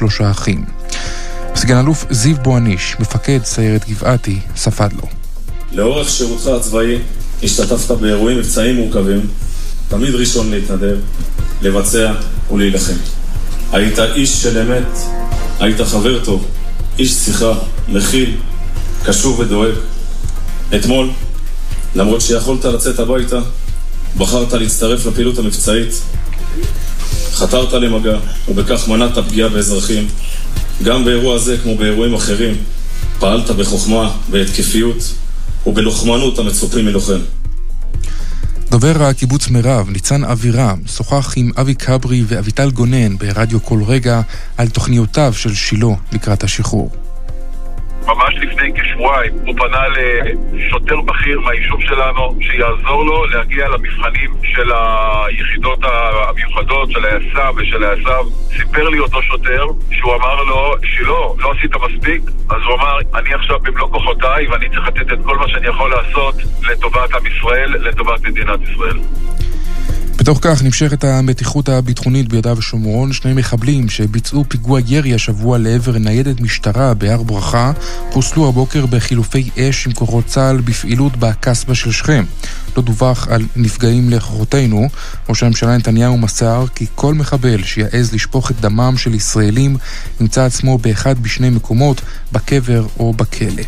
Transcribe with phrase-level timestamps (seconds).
[0.00, 0.64] שלושה אחים.
[1.54, 5.08] סגן אלוף זיו בואניש, מפקד סיירת גבעתי, ספד לו.
[5.72, 6.98] לאורך שירותך הצבאי
[7.42, 9.20] השתתפת באירועים מבצעיים מורכבים,
[9.88, 10.96] תמיד ראשון להתנדב,
[11.62, 12.12] לבצע
[12.52, 12.94] ולהילחם.
[13.72, 14.98] היית איש של אמת,
[15.60, 16.46] היית חבר טוב,
[16.98, 17.52] איש שיחה,
[17.88, 18.36] מכיל,
[19.04, 19.74] קשוב ודואג.
[20.76, 21.10] אתמול,
[21.94, 23.38] למרות שיכולת לצאת הביתה,
[24.16, 26.02] בחרת להצטרף לפעילות המבצעית,
[27.32, 28.18] חתרת למגע,
[28.48, 30.08] ובכך מנעת פגיעה באזרחים.
[30.82, 32.54] גם באירוע זה, כמו באירועים אחרים,
[33.18, 35.14] פעלת בחוכמה, בהתקפיות
[35.66, 37.20] ובלוחמנות המצופים מלוחם.
[38.70, 44.20] דובר הקיבוץ מירב, ניצן אבירם, שוחח עם אבי כברי ואביטל גונן ברדיו כל רגע
[44.56, 46.90] על תוכניותיו של שילה לקראת השחרור.
[48.14, 49.82] ממש לפני כשבועיים הוא פנה
[50.52, 58.24] לשוטר בכיר מהיישוב שלנו שיעזור לו להגיע למבחנים של היחידות המיוחדות של היס"מ ושל היס"מ.
[58.56, 63.34] סיפר לי אותו שוטר שהוא אמר לו שלא, לא עשית מספיק אז הוא אמר אני
[63.34, 66.34] עכשיו במלוא כוחותיי ואני צריך לתת את כל מה שאני יכול לעשות
[66.70, 68.96] לטובת עם ישראל, לטובת מדינת ישראל.
[70.20, 73.12] בתוך כך נמשכת המתיחות הביטחונית ביהודה ושומרון.
[73.12, 77.72] שני מחבלים שביצעו פיגוע ירי השבוע לעבר ניידת משטרה בהר ברכה
[78.10, 82.24] חוסלו הבוקר בחילופי אש עם כוחות צה"ל בפעילות בקסבה של שכם.
[82.76, 84.88] לא דווח על נפגעים לכוחותינו.
[85.28, 89.76] ראש הממשלה נתניהו מסר כי כל מחבל שיעז לשפוך את דמם של ישראלים
[90.20, 92.00] ימצא עצמו באחד בשני מקומות,
[92.32, 93.62] בקבר או בכלא.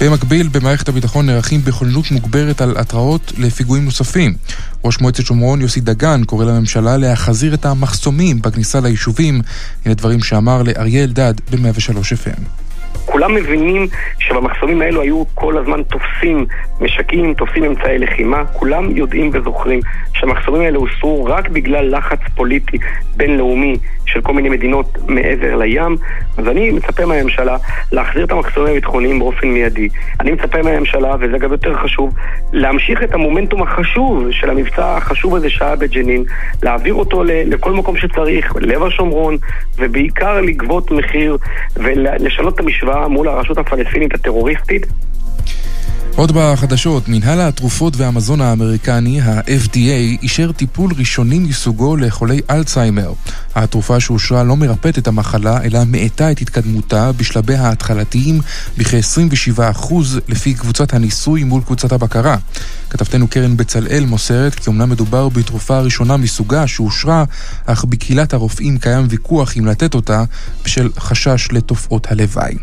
[0.00, 4.34] במקביל, במערכת הביטחון נערכים בכוננות מוגברת על התראות לפיגועים נוספים.
[4.84, 9.42] ראש מועצת שומרון יוסי דגן קורא לממשלה להחזיר את המחסומים בכניסה ליישובים.
[9.84, 12.67] הנה דברים שאמר לאריה אלדד ב-103 FM.
[13.06, 13.86] כולם מבינים
[14.18, 16.46] שבמחסומים האלו היו כל הזמן תופסים
[16.80, 19.80] משקים, תופסים אמצעי לחימה, כולם יודעים וזוכרים
[20.14, 22.78] שהמחסומים האלה הוסרו רק בגלל לחץ פוליטי
[23.16, 23.76] בינלאומי
[24.06, 25.96] של כל מיני מדינות מעבר לים,
[26.38, 27.56] אז אני מצפה מהממשלה
[27.92, 29.88] להחזיר את המחסומים הביטחוניים באופן מיידי.
[30.20, 32.14] אני מצפה מהממשלה, וזה גם יותר חשוב,
[32.52, 36.24] להמשיך את המומנטום החשוב של המבצע החשוב הזה שהיה בג'נין,
[36.62, 39.36] להעביר אותו לכל מקום שצריך, לב השומרון,
[39.78, 41.36] ובעיקר לגבות מחיר
[41.76, 44.86] ולשנות את המשוואה מול הרשות הפלסטינית הטרוריסטית.
[46.18, 53.12] עוד בחדשות, מנהל התרופות והמזון האמריקני, ה-FDA, אישר טיפול ראשוני מסוגו לחולי אלצהיימר.
[53.54, 58.40] התרופה שאושרה לא מרפאת את המחלה, אלא מאטה את התקדמותה בשלביה ההתחלתיים
[58.78, 59.94] בכ-27%
[60.28, 62.36] לפי קבוצת הניסוי מול קבוצת הבקרה.
[62.90, 67.24] כתבתנו קרן בצלאל מוסרת כי אמנם מדובר בתרופה ראשונה מסוגה שאושרה,
[67.66, 70.24] אך בקהילת הרופאים קיים ויכוח אם לתת אותה
[70.64, 72.54] בשל חשש לתופעות הלוואי.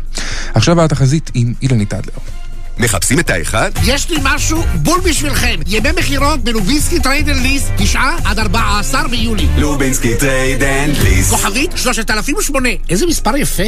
[0.54, 2.35] עכשיו התחזית עם אילנית אדלר.
[2.78, 3.70] מחפשים את האחד?
[3.84, 5.60] יש לי משהו בול בשבילכם.
[5.66, 9.46] ימי מכירות בלובינסקי Trade and Lease, 9 עד 14 ביולי.
[9.58, 11.30] לובינסקי Trade and Lease.
[11.30, 12.68] כוכבית 3008.
[12.90, 13.62] איזה מספר יפה.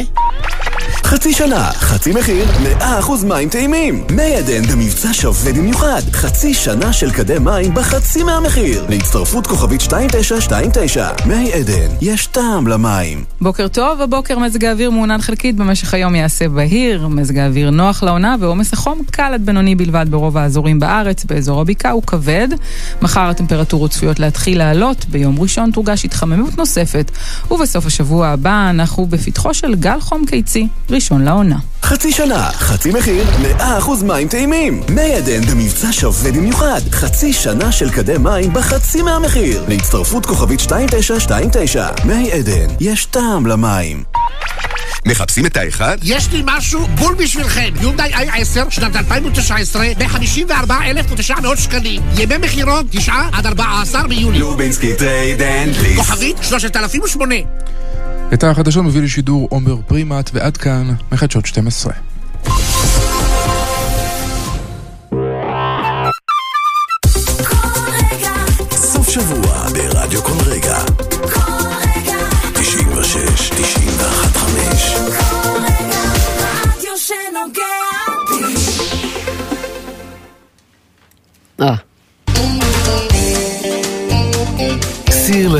[1.03, 2.45] חצי שנה, חצי מחיר,
[2.79, 4.03] 100% מים טעימים.
[4.09, 6.01] מי עדן במבצע שווה במיוחד.
[6.11, 8.85] חצי שנה של קדם מים בחצי מהמחיר.
[8.89, 11.09] להצטרפות כוכבית 2929.
[11.25, 13.23] מי עדן, יש טעם למים.
[13.41, 17.07] בוקר טוב, הבוקר מזג האוויר מעונן חלקית במשך היום יעשה בהיר.
[17.07, 21.91] מזג האוויר נוח לעונה ועומס החום קל עד בינוני בלבד ברוב האזורים בארץ, באזור הבקעה
[21.91, 22.47] הוא כבד.
[23.01, 27.11] מחר הטמפרטורות צפויות להתחיל לעלות, ביום ראשון תורגש התחממות נוספת,
[27.51, 31.57] ובסוף השבוע הבא אנחנו בפתחו של גל חום קיצי, ראשון לעונה.
[31.83, 33.25] חצי שנה, חצי מחיר,
[33.57, 34.81] 100% מים טעימים.
[34.89, 36.81] מי עדן במבצע שווה במיוחד.
[36.91, 39.63] חצי שנה של קדם מים בחצי מהמחיר.
[39.67, 41.87] להצטרפות כוכבית 2929.
[42.05, 44.03] מי עדן, יש טעם למים.
[45.05, 45.97] מחפשים את האחד?
[46.03, 47.73] יש לי משהו בול בשבילכם.
[47.81, 52.01] יונדאי i10 שנת 2019 ב-54,900 שקלים.
[52.17, 54.39] ימי מכירות 9 עד 14 ביולי.
[54.39, 55.97] לובינסקי Trade and Lease.
[55.97, 57.35] כוכבית 3008.
[58.33, 61.93] את החדשות מביא לשידור עומר פרימט, ועד כאן מחדשות 12.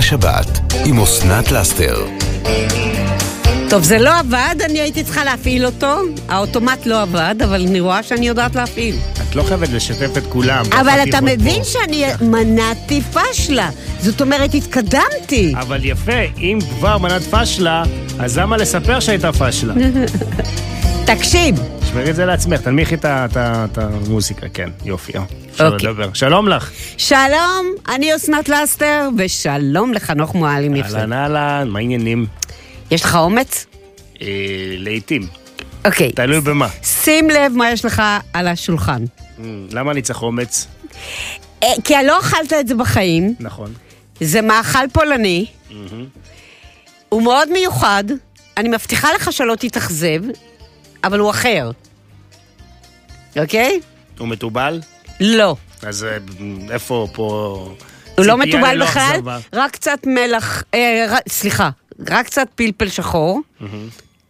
[0.10, 2.06] לשבת עם אסנת לאסתר.
[3.70, 5.98] טוב, זה לא עבד, אני הייתי צריכה להפעיל אותו.
[6.30, 8.96] האוטומט לא עבד, אבל אני רואה שאני יודעת להפעיל.
[9.30, 10.66] את לא חייבת לשתף את כולם.
[10.72, 11.64] אבל בחטיבות אתה מבין פה.
[11.64, 13.70] שאני מנעתי פשלה.
[14.00, 15.54] זאת אומרת, התקדמתי.
[15.56, 17.84] אבל יפה, אם כבר מנת פשלה,
[18.20, 19.74] אז למה לספר שהייתה פשלה?
[21.16, 25.14] תקשיב, תשמרי את זה לעצמך, תנמיכי את המוזיקה, כן, יופי.
[25.62, 25.90] אפשר אוקיי.
[25.90, 26.14] לדבר.
[26.14, 26.72] שלום לך.
[26.98, 30.98] שלום, אני אסנת לסטר, ושלום לחנוך מועלם יפה.
[30.98, 32.26] אהלן אהלן, מה העניינים?
[32.92, 33.66] יש לך אומץ?
[34.22, 34.28] אה,
[34.78, 35.28] לעיתים.
[35.86, 36.12] אוקיי.
[36.12, 36.68] תלוי במה.
[36.84, 38.02] שים לב מה יש לך
[38.34, 39.04] על השולחן.
[39.04, 39.42] Mm,
[39.72, 40.68] למה אני צריך אומץ?
[41.64, 43.74] אה, כי לא אכלת את זה בחיים, נכון.
[44.22, 45.46] זה מאכל פולני,
[47.10, 48.04] הוא מאוד מיוחד,
[48.58, 50.22] אני מבטיחה לך שלא תתאכזב,
[51.04, 51.72] אבל הוא אחר.
[53.40, 53.80] אוקיי?
[54.20, 54.80] הוא מתובל?
[55.20, 55.56] לא.
[55.82, 56.18] אז אה,
[56.72, 57.76] איפה פה...
[58.18, 59.20] הוא לא מתובל בכלל?
[59.54, 61.70] רק קצת מלח, אה, סליחה,
[62.10, 63.42] רק קצת פלפל שחור,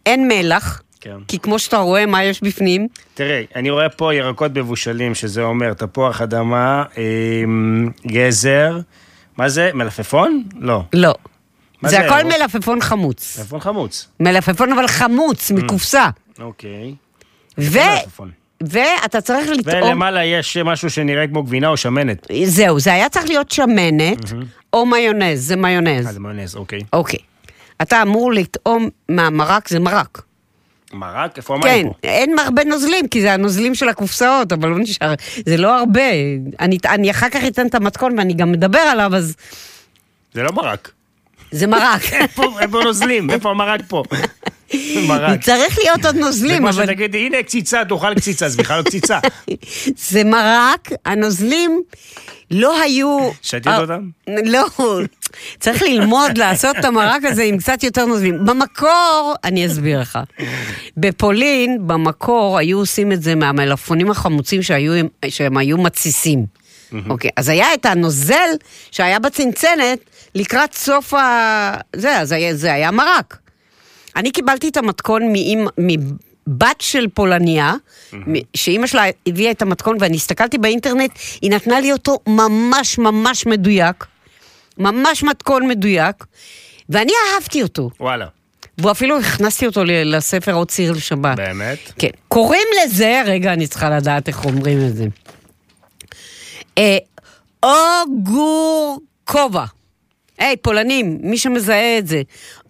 [0.06, 1.16] אין מלח, כן.
[1.28, 5.72] כי כמו שאתה רואה מה יש בפנים, תראה, אני רואה פה ירקות מבושלים, שזה אומר
[5.74, 6.84] תפוח אדמה,
[8.06, 8.80] גזר,
[9.36, 9.70] מה זה?
[9.74, 10.42] מלפפון?
[10.60, 10.82] לא.
[10.92, 11.14] לא.
[11.82, 12.24] זה זה, הכל?
[12.24, 13.38] מלפפון חמוץ.
[13.38, 14.08] מלפפון חמוץ.
[14.20, 16.08] מלפפון אבל חמוץ, מקופסה.
[16.40, 16.94] אוקיי.
[17.58, 17.78] ו...
[17.78, 18.30] מלפפון.
[18.62, 19.82] ואתה צריך לטעום...
[19.82, 22.26] ולמעלה יש משהו שנראה כמו גבינה או שמנת.
[22.44, 24.32] זהו, זה היה צריך להיות שמנת
[24.72, 26.08] או מיונז, זה אה, מיונז.
[26.08, 26.80] זה מיונז, אוקיי.
[26.92, 27.18] אוקיי.
[27.82, 30.22] אתה אמור לטעום מהמרק, זה מרק.
[30.92, 31.36] מרק?
[31.36, 31.94] איפה כן, המים פה?
[32.02, 35.14] אין הרבה נוזלים, כי זה הנוזלים של הקופסאות, אבל לא נשאר,
[35.46, 36.10] זה לא הרבה.
[36.60, 39.36] אני, אני אחר כך אתן את המתכון ואני גם מדבר עליו, אז
[40.32, 40.90] זה לא מרק.
[41.50, 42.02] זה מרק.
[42.60, 43.30] איפה נוזלים?
[43.30, 44.02] איפה המרק פה?
[45.08, 45.40] מרק.
[45.40, 48.82] צריך להיות עוד זה נוזלים, כמו אבל שתגידי, הנה קציצה, תאכל קציצה, זה בכלל לא
[48.82, 49.18] קציצה.
[50.10, 51.82] זה מרק, הנוזלים
[52.50, 53.30] לא היו...
[53.42, 54.08] שתית אה, אותם?
[54.44, 54.66] לא,
[55.60, 58.44] צריך ללמוד לעשות את המרק הזה עם קצת יותר נוזלים.
[58.44, 60.18] במקור, אני אסביר לך.
[60.96, 64.92] בפולין, במקור, היו עושים את זה מהמלפפונים החמוצים שהיו,
[65.28, 66.46] שהם היו מתסיסים.
[67.08, 68.50] אוקיי, אז היה את הנוזל
[68.90, 71.74] שהיה בצנצנת לקראת סוף ה...
[71.96, 73.38] זה, היה, זה היה מרק.
[74.16, 77.74] אני קיבלתי את המתכון מאמא- מבת של פולניה,
[78.54, 81.10] שאימא שלה הביאה את המתכון, ואני הסתכלתי באינטרנט,
[81.42, 84.06] היא נתנה לי אותו ממש ממש מדויק,
[84.78, 86.24] ממש מתכון מדויק,
[86.88, 87.90] ואני אהבתי אותו.
[88.00, 88.26] וואלה.
[88.78, 91.36] ואפילו הכנסתי אותו לספר עוד ציר לשבת.
[91.36, 91.78] באמת?
[91.98, 92.08] כן.
[92.28, 95.04] קוראים לזה, רגע, אני צריכה לדעת איך אומרים את זה.
[96.78, 96.98] אה,
[97.62, 99.64] אוגור כובע.
[100.40, 102.22] היי, פולנים, מי שמזהה את זה.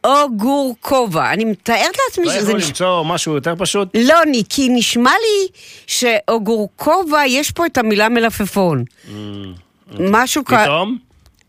[0.05, 1.33] אוגור כובע.
[1.33, 1.79] אני מתארת
[2.09, 2.41] לעצמי לא שזה...
[2.49, 3.89] יכול נש- למצוא משהו יותר פשוט?
[3.95, 5.49] לא, ני- כי נשמע לי
[5.87, 8.85] שאוגורקובה, יש פה את המילה מלפפון.
[9.99, 10.53] משהו כ...
[10.55, 10.99] פתאום?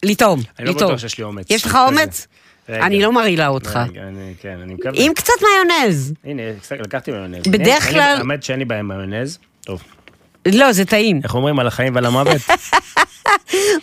[0.04, 0.44] לטעום, Mm.
[0.60, 0.88] אני לא לטעום.
[0.90, 1.46] בטוח שיש לי אומץ.
[1.50, 1.80] יש לך כזה.
[1.80, 2.28] אומץ?
[2.70, 2.86] רגע.
[2.86, 3.80] אני לא מרעילה אותך.
[3.90, 4.92] רגע, אני- כן, אני מקווה.
[5.06, 6.14] עם קצת מיונז.
[6.26, 7.48] הנה, קצת לקחתי מיונז.
[7.48, 9.38] בדרך כלל- האמת שאין לי בעיה עם מיונז.
[9.66, 9.82] טוב.
[10.46, 11.20] לא, זה טעים.
[11.24, 12.42] איך אומרים על החיים ועל המוות?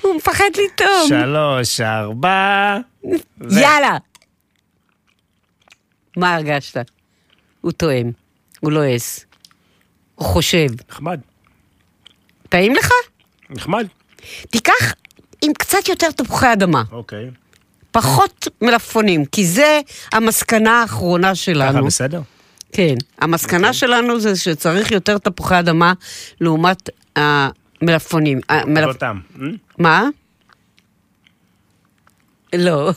[0.02, 1.08] הוא מפחד לטעום.
[1.08, 2.76] שלוש, ארבע...
[3.04, 3.96] ו- יאללה.
[6.16, 6.76] מה הרגשת?
[7.60, 8.12] הוא טועם,
[8.60, 9.24] הוא לועס,
[10.14, 10.66] הוא חושב.
[10.90, 11.20] נחמד,
[12.48, 12.90] טעים לך?
[13.50, 13.86] נחמד.
[14.50, 14.94] תיקח
[15.44, 17.30] עם קצת יותר תפוחי אדמה, אוקיי.
[17.90, 19.80] פחות מלפפונים, כי זה
[20.12, 21.86] המסקנה האחרונה ככה שלנו.
[21.86, 22.20] בסדר?
[22.72, 25.92] כן, המסקנה שלנו זה שצריך יותר תפוחי אדמה
[26.40, 26.90] לעומת
[28.92, 29.20] טעם.
[29.40, 29.46] אה?
[29.78, 30.08] מה?
[32.52, 32.90] לא.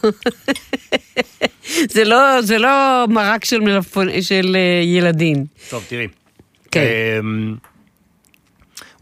[1.93, 5.45] זה לא, זה לא מרק של מלפפון, של אה, ילדים.
[5.69, 6.07] טוב, תראי.
[6.71, 6.85] כן.
[7.19, 7.55] אמ,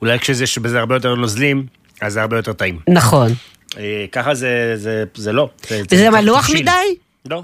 [0.01, 1.65] אולי כשיש בזה הרבה יותר נוזלים,
[2.01, 2.79] אז זה הרבה יותר טעים.
[2.89, 3.31] נכון.
[3.77, 5.49] אה, ככה זה, זה, זה לא.
[5.89, 6.61] זה מלוח תבשיל.
[6.61, 6.95] מדי?
[7.25, 7.43] לא.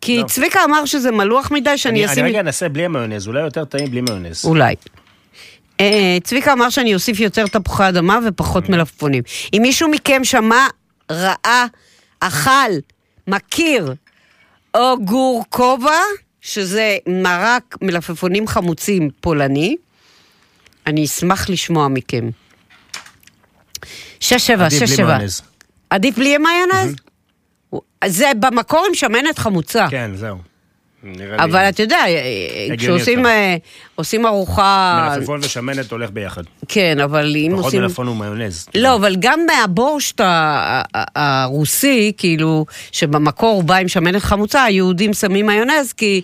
[0.00, 0.26] כי לא.
[0.26, 2.24] צביקה אמר שזה מלוח מדי, שאני אני, אשים...
[2.24, 4.44] אני רגע אנסה בלי המיונז, אולי יותר טעים בלי מיונז.
[4.44, 4.74] אולי.
[5.82, 9.22] אה, צביקה אמר שאני אוסיף יותר תפוחי אדמה ופחות מלפפונים.
[9.54, 10.66] אם מישהו מכם שמע,
[11.10, 11.66] ראה,
[12.20, 12.70] אכל,
[13.26, 13.94] מכיר,
[14.74, 16.00] או גור כובע,
[16.40, 19.76] שזה מרק מלפפונים חמוצים פולני,
[20.86, 22.30] אני אשמח לשמוע מכם.
[24.20, 25.16] שש שבע, עדיף שש בלי שבע.
[25.16, 25.42] מיונז.
[25.90, 26.94] עדיף בלי מיונז?
[28.06, 29.86] זה במקור עם שמנת חמוצה.
[29.90, 30.51] כן, זהו.
[31.02, 31.98] נראה לי- אבל אתה יודע,
[32.78, 33.30] כשעושים יותר.
[33.30, 33.56] אה,
[33.94, 35.08] עושים ארוחה...
[35.16, 36.42] מלפפון ושמנת הולך ביחד.
[36.68, 37.82] כן, אבל אם פחות עושים...
[37.82, 38.68] מלפפון ומיונז.
[38.74, 40.20] לא, אבל גם מהבורשט
[41.16, 46.22] הרוסי, כאילו, שבמקור בא עם שמנת חמוצה, היהודים שמים מיונז, כי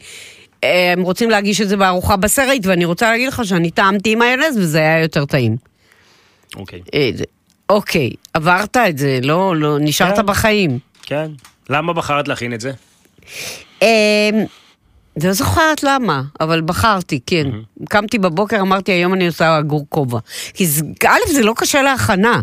[0.65, 4.19] אה, הם רוצים להגיש את זה בארוחה בשרית, ואני רוצה להגיד לך שאני טעמתי עם
[4.19, 5.57] מיונז וזה היה יותר טעים.
[6.57, 6.81] אוקיי.
[6.95, 7.11] אה,
[7.71, 10.27] אוקיי, עברת את זה, לא, לא, נשארת כן.
[10.27, 10.79] בחיים.
[11.03, 11.31] כן.
[11.71, 12.73] למה בחרת להכין את זה?
[15.25, 17.47] לא זוכרת למה, אבל בחרתי, כן.
[17.91, 20.19] קמתי בבוקר, אמרתי, היום אני עושה גור כובע.
[20.55, 22.41] כי זה- א', זה לא קשה להכנה.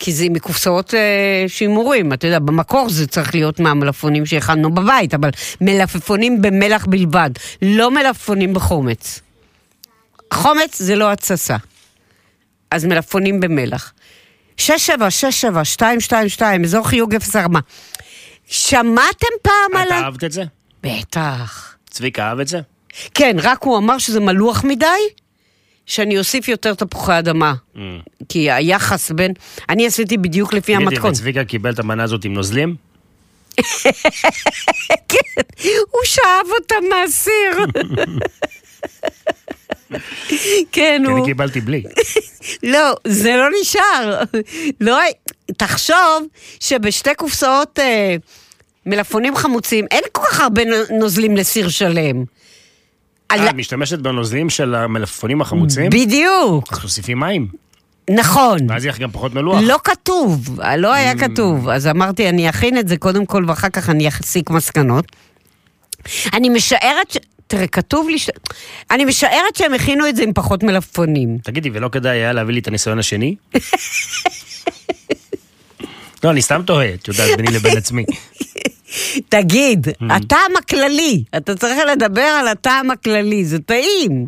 [0.00, 0.98] כי זה מקופסאות אה,
[1.48, 7.30] שימורים, אתה יודע, במקור זה צריך להיות מהמלפפונים שהכנו בבית, אבל מלפפונים במלח בלבד,
[7.62, 9.20] לא מלפפונים בחומץ.
[10.34, 11.56] חומץ זה לא התססה.
[12.70, 13.92] אז מלפפונים במלח.
[14.60, 14.62] 6767-222,
[16.64, 17.60] אזור חיוג 04.
[18.46, 19.06] שמעתם
[19.42, 19.94] פעם על את ה...
[19.94, 20.42] אהבת את זה?
[20.82, 21.74] בטח.
[21.98, 22.60] צביקה אהב את זה?
[23.14, 24.86] כן, רק הוא אמר שזה מלוח מדי,
[25.86, 27.54] שאני אוסיף יותר תפוחי אדמה.
[27.74, 27.78] Mm.
[28.28, 29.32] כי היחס בין...
[29.68, 31.10] אני עשיתי בדיוק לפי המתכון.
[31.10, 32.74] וצביקה קיבל את המנה הזאת עם נוזלים?
[35.08, 35.42] כן,
[35.90, 37.66] הוא שאב אותה מהסיר.
[40.72, 41.18] כן, כי הוא...
[41.18, 41.82] אני קיבלתי בלי.
[42.72, 44.22] לא, זה לא נשאר.
[44.80, 44.98] לא,
[45.56, 46.26] תחשוב
[46.60, 48.16] שבשתי קופסאות אה,
[48.88, 52.24] מלפפונים חמוצים אין כל כך הרבה נו- נוזלים לסיר שלם.
[53.28, 55.90] על- אה, את משתמשת בנוזלים של המלפפונים החמוצים?
[55.90, 57.48] בדיוק, אז תוסיפי מים.
[58.10, 58.58] נכון.
[58.70, 59.60] ואז יהיה לך גם פחות מלוח.
[59.62, 61.18] לא כתוב, לא היה Mm.
[61.20, 61.68] כתוב.
[61.68, 65.04] אז אמרתי, אני אכין את זה קודם כל, ואחר כך אני אסיק מסקנות.
[66.32, 67.16] אני משערת ש...
[67.46, 68.30] תראה, כתוב לי ש...
[68.90, 71.38] אני משערת שהם הכינו את זה עם פחות מלפפונים.
[71.42, 73.34] תגידי, ולא כדאי היה להביא לי את הניסיון השני?
[76.24, 78.04] לא, אני סתם תוהה, את יודעת, ביני לבין עצמי.
[79.28, 84.26] תגיד, הטעם הכללי, אתה צריך לדבר על הטעם הכללי, זה טעים.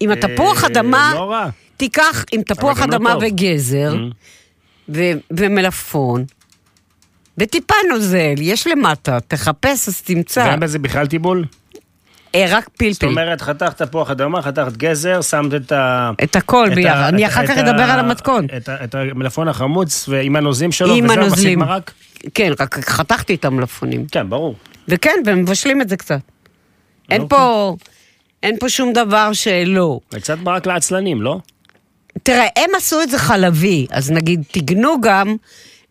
[0.00, 1.36] עם התפוח אה, אדמה, לא.
[1.76, 3.16] תיקח עם תפוח גם לא אדמה.
[3.20, 3.94] וגזר
[4.90, 4.92] Mm.
[5.30, 6.24] ומלפפון,
[7.38, 10.44] וטיפה נוזל, יש למטה, תחפש אז תמצא.
[10.48, 11.44] ואין בזה בכלל טיבול?
[12.34, 13.06] אה, רק זאת פלפל.
[13.06, 16.10] אומרת, חתכת תפוח אדמה, חתכת גזר, שמת את ה...
[16.24, 17.00] את הכל ביחד.
[17.14, 18.46] אני אחר כך אדבר על המתכון.
[18.56, 21.58] את ה- את המלפפון החמוץ ועם הנוזלים שלו, וזהו, הנוזלים.
[21.58, 21.92] מרק?
[22.34, 24.06] כן, רק חתכתי את המלפפונים.
[24.12, 24.54] כן, ברור.
[24.88, 26.20] וכן, ומבשלים את זה קצת.
[27.10, 27.38] אין אוקיי.
[27.38, 27.76] פה...
[28.42, 30.00] אין פה שום דבר שלא.
[30.10, 31.38] זה קצת מרק לעצלנים, לא?
[32.22, 35.36] תראה, הם עשו את זה חלבי, אז נגיד, תיגנו גם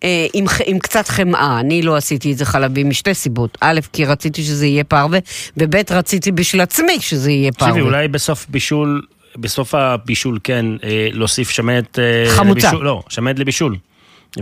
[0.03, 1.59] אה, עם, עם קצת חמאה.
[1.59, 3.57] אני לא עשיתי את זה חלבי משתי סיבות.
[3.61, 5.19] א', כי רציתי שזה יהיה פרווה,
[5.57, 7.71] וב', רציתי בשביל עצמי שזה יהיה פרווה.
[7.71, 9.01] תקשיבי, אולי בסוף בישול,
[9.35, 11.99] בסוף הבישול, כן, אה, להוסיף שמנת...
[11.99, 12.67] אה, חמוצה.
[12.71, 13.75] לבישול- לא, שמנת לבישול.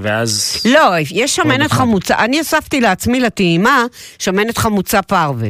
[0.01, 0.61] ואז...
[0.65, 1.71] לא, יש שמנת.
[1.71, 2.15] חמוצה.
[2.17, 3.85] אני הוספתי לעצמי לטעימה
[4.19, 5.49] שמנת חמוצה פרווה.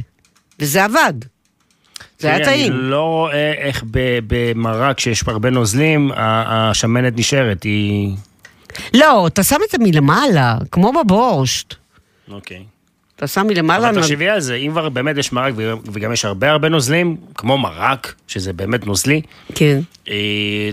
[0.60, 1.14] וזה עבד.
[2.20, 2.72] זה היה טעים.
[2.74, 3.84] אני לא רואה איך
[4.28, 8.16] במרק שיש הרבה נוזלים, השמנת נשארת, היא...
[8.94, 11.74] לא, אתה שם את זה מלמעלה, כמו בבורשט.
[12.32, 12.64] אוקיי.
[13.16, 13.90] אתה שם מלמעלה...
[13.90, 15.54] אבל תחשבי על זה, אם כבר באמת יש מרק
[15.94, 19.22] וגם- יש הרבה הרבה נוזלים, כמו מרק, שזה באמת נוזלי,
[19.56, 19.80] כן.
[20.10, 20.16] אה,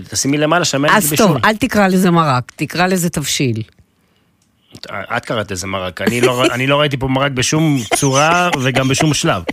[0.09, 1.27] תשימי למעלה שמנת אז לבישול.
[1.27, 3.61] טוב, אל תקרא לזה מרק, תקרא לזה תבשיל.
[5.17, 9.13] את קראת לזה מרק, אני לא, אני לא ראיתי פה מרק בשום צורה וגם בשום
[9.13, 9.43] שלב.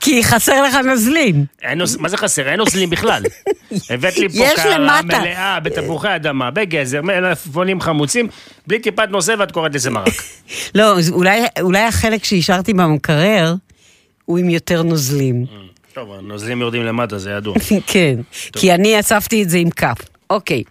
[0.00, 1.44] כי חסר לך נוזלים.
[1.98, 2.48] מה זה חסר?
[2.48, 3.22] אין נוזלים בכלל.
[3.90, 5.02] הבאת לי פה קערה.
[5.02, 8.28] מלאה בתפוחי אדמה, בגזר, מלפפונים חמוצים,
[8.66, 10.22] בלי טיפת נוזל ואת קוראת לזה מרק.
[10.74, 10.94] לא,
[11.60, 13.54] אולי, החלק שהשארתי במקרר
[14.24, 15.44] הוא עם יותר נוזלים.
[15.92, 17.54] טוב, הנוזלים יורדים למטה, זה ידוע.
[17.92, 18.14] כן,
[18.52, 19.98] כי אני אספתי את זה עם כף.
[20.30, 20.62] אוקיי.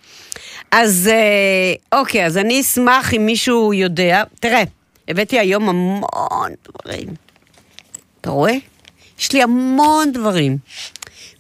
[0.71, 4.23] אז אה, אוקיי, אז אני אשמח אם מישהו יודע.
[4.39, 4.63] תראה,
[5.07, 7.07] הבאתי היום המון דברים.
[8.21, 8.53] אתה רואה?
[9.19, 10.57] יש לי המון דברים.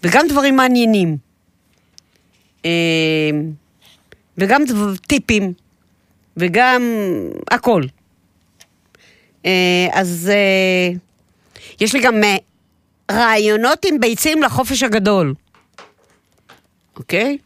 [0.03, 1.17] וגם דברים מעניינים.
[2.65, 2.71] אה,
[4.37, 4.63] וגם
[5.07, 5.53] טיפים.
[6.37, 6.81] וגם
[7.51, 7.83] הכל.
[9.45, 10.97] אה, אז אה,
[11.81, 12.37] יש לי גם אה,
[13.11, 15.33] רעיונות עם ביצים לחופש הגדול.
[16.97, 17.37] אוקיי?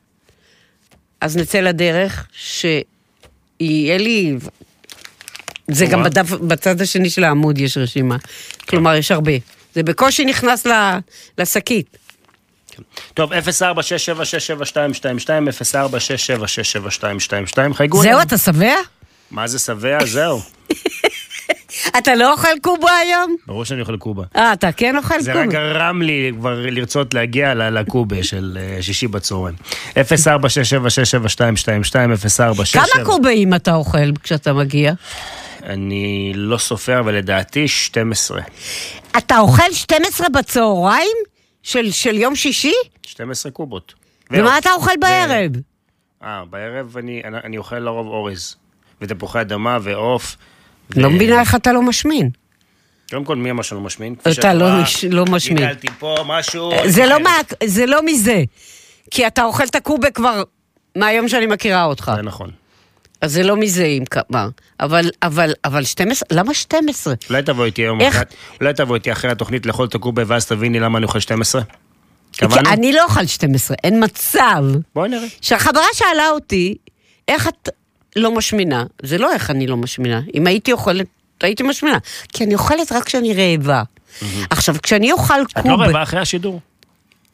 [1.21, 4.35] אז נצא לדרך שיהיה לי...
[5.71, 6.03] זה גם.
[6.03, 8.17] בדף, בצד השני של העמוד יש רשימה.
[8.69, 9.31] כלומר, יש הרבה.
[9.75, 10.67] זה בקושי נכנס
[11.37, 11.97] לשקית.
[13.13, 13.35] טוב, 0467672222,
[17.69, 18.21] 0467672222, חייגו זהו.
[18.21, 18.73] אתה שבע?
[19.31, 20.05] מה זה שבע?
[20.05, 20.41] זהו.
[21.97, 23.35] אתה לא אוכל קובה היום?
[23.47, 24.23] ברור שאני אוכל קובה.
[24.35, 25.43] אה, אתה כן אוכל זה קובה?
[25.43, 29.55] רק גרם לי כבר לרצות להגיע לקובה של אה, שישי בצהריים.
[29.93, 29.97] 0467672222,
[32.15, 32.83] 0467...
[32.83, 34.93] כמה קובעים אתה אוכל כשאתה מגיע?
[35.65, 38.41] אני לא סופר, אבל לדעתי 12.
[39.17, 41.17] אתה אוכל 12 בצהריים?
[41.63, 42.73] של, של יום שישי?
[43.05, 43.93] 12 קובות.
[44.31, 45.51] ומה אתה אוכל בערב?
[46.23, 48.55] אה, בערב אני, אני, אני אוכל לרוב אורז.
[49.01, 50.35] ותפוחי אדמה ועוף.
[50.95, 52.29] ו- לא מבינה איך אתה לא משמין.
[53.09, 54.15] קודם כל, מי אמר שאני לא משמין?
[54.39, 55.57] אתה לא מש- לא משמין.
[55.57, 56.71] גידלתי פה משהו...
[56.85, 57.23] זה לא, אחר.
[57.23, 57.31] מה,
[57.63, 58.43] זה לא מזה.
[59.11, 60.43] כי אתה אוכל את הקובה כבר
[60.95, 62.11] מהיום שאני מכירה אותך.
[62.15, 62.51] זה נכון.
[63.21, 64.47] אז זה לא מזה אם כמה.
[64.79, 67.13] אבל, אבל, אבל 12, למה 12?
[67.29, 68.15] אולי תבוא איתי איך?
[68.15, 68.25] אחרי...
[68.61, 71.61] אולי תבוא איתי אחרי התוכנית לאכול את הקובה, ואז תביני למה אני אוכל 12?
[72.31, 72.69] כי קבענו?
[72.69, 74.63] אני לא אוכל 12, אין מצב.
[74.95, 75.27] בואי נראה.
[75.41, 76.75] שהחברה שאלה אותי,
[77.27, 77.69] איך את
[78.15, 78.83] לא משמינה?
[79.03, 80.21] זה לא איך אני לא משמינה.
[80.33, 81.07] אם הייתי אוכלת,
[81.41, 81.97] הייתי משמינה.
[82.33, 83.83] כי אני אוכלת רק כשאני רעבה.
[84.49, 86.61] עכשיו, כשאני אוכל את לא קובה, רעבה אחרי השידור.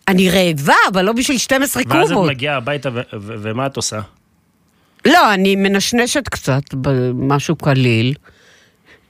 [0.08, 2.30] אני רעבה, אבל לא בשביל 12 ואז את קובות.
[2.30, 4.00] מגיעה הביתה, ומה את עושה?
[5.06, 8.14] לא, אני מנשנשת קצת במשהו קליל.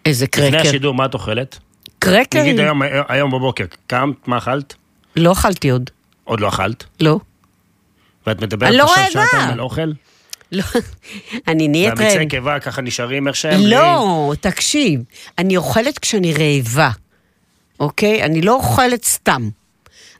[0.06, 0.68] איזה לפני קרקר.
[0.70, 1.60] השידור, מה את אוכלת?
[2.00, 2.44] קרקרים.
[2.44, 4.74] נגיד היום, היום בבוקר, קמת, מה אכלת?
[5.16, 5.90] לא אכלתי עוד.
[6.24, 6.84] עוד לא אכלת?
[7.00, 7.20] לא.
[8.28, 9.26] ואת מדברת לא עכשיו רעבה.
[9.32, 9.92] שעתיים על אוכל?
[10.52, 10.64] לא.
[11.48, 12.30] אני נהיית והמיצי רעב.
[12.30, 13.62] קיבה ככה נשארים איך שהם?
[13.64, 15.02] לא, תקשיב,
[15.38, 16.90] אני אוכלת כשאני רעבה,
[17.80, 18.24] אוקיי?
[18.24, 19.50] אני לא אוכלת סתם.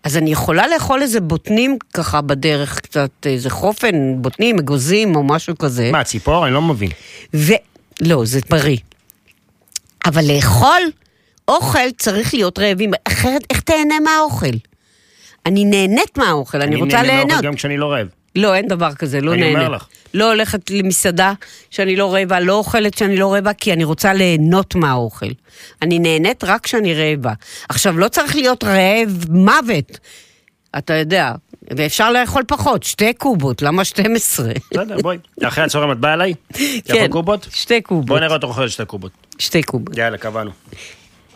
[0.04, 5.58] אז אני יכולה לאכול איזה בוטנים ככה בדרך, קצת איזה חופן, בוטנים, אגוזים או משהו
[5.58, 5.92] כזה.
[5.92, 6.46] מה, ציפור?
[6.46, 6.90] אני לא מבין.
[7.34, 7.54] ו...
[8.02, 8.78] לא, זה בריא.
[10.06, 10.82] אבל לאכול
[11.48, 14.56] אוכל צריך להיות רעבים, אחרת איך תהנה מהאוכל?
[15.46, 17.28] אני נהנית מהאוכל, אני רוצה נהנה ליהנות.
[17.28, 18.08] מהאוכל גם כשאני לא רעב.
[18.36, 19.60] לא, אין דבר כזה, לא אני נהנה.
[19.60, 19.88] אומר לך.
[20.14, 21.34] לא הולכת למסעדה
[21.70, 25.30] שאני לא רעבה, לא אוכלת שאני לא רעבה, כי אני רוצה ליהנות מהאוכל.
[25.82, 27.34] אני נהנית רק כשאני רעבה.
[27.70, 30.00] עכשיו, לא צריך להיות רעב מוות,
[30.78, 31.32] אתה יודע,
[31.78, 34.52] ואפשר לאכול פחות, שתי קובות, למה 12?
[34.74, 35.18] בסדר, בואי.
[35.48, 36.34] אחרי הצהריים את באה אליי?
[36.86, 37.46] יכול קובות?
[37.46, 38.06] כן, שתי קובות.
[38.06, 39.12] בואי נראה אותך אוכלת שתי קובות.
[39.40, 39.98] שתי קובות.
[39.98, 40.52] יאללה, קבענו.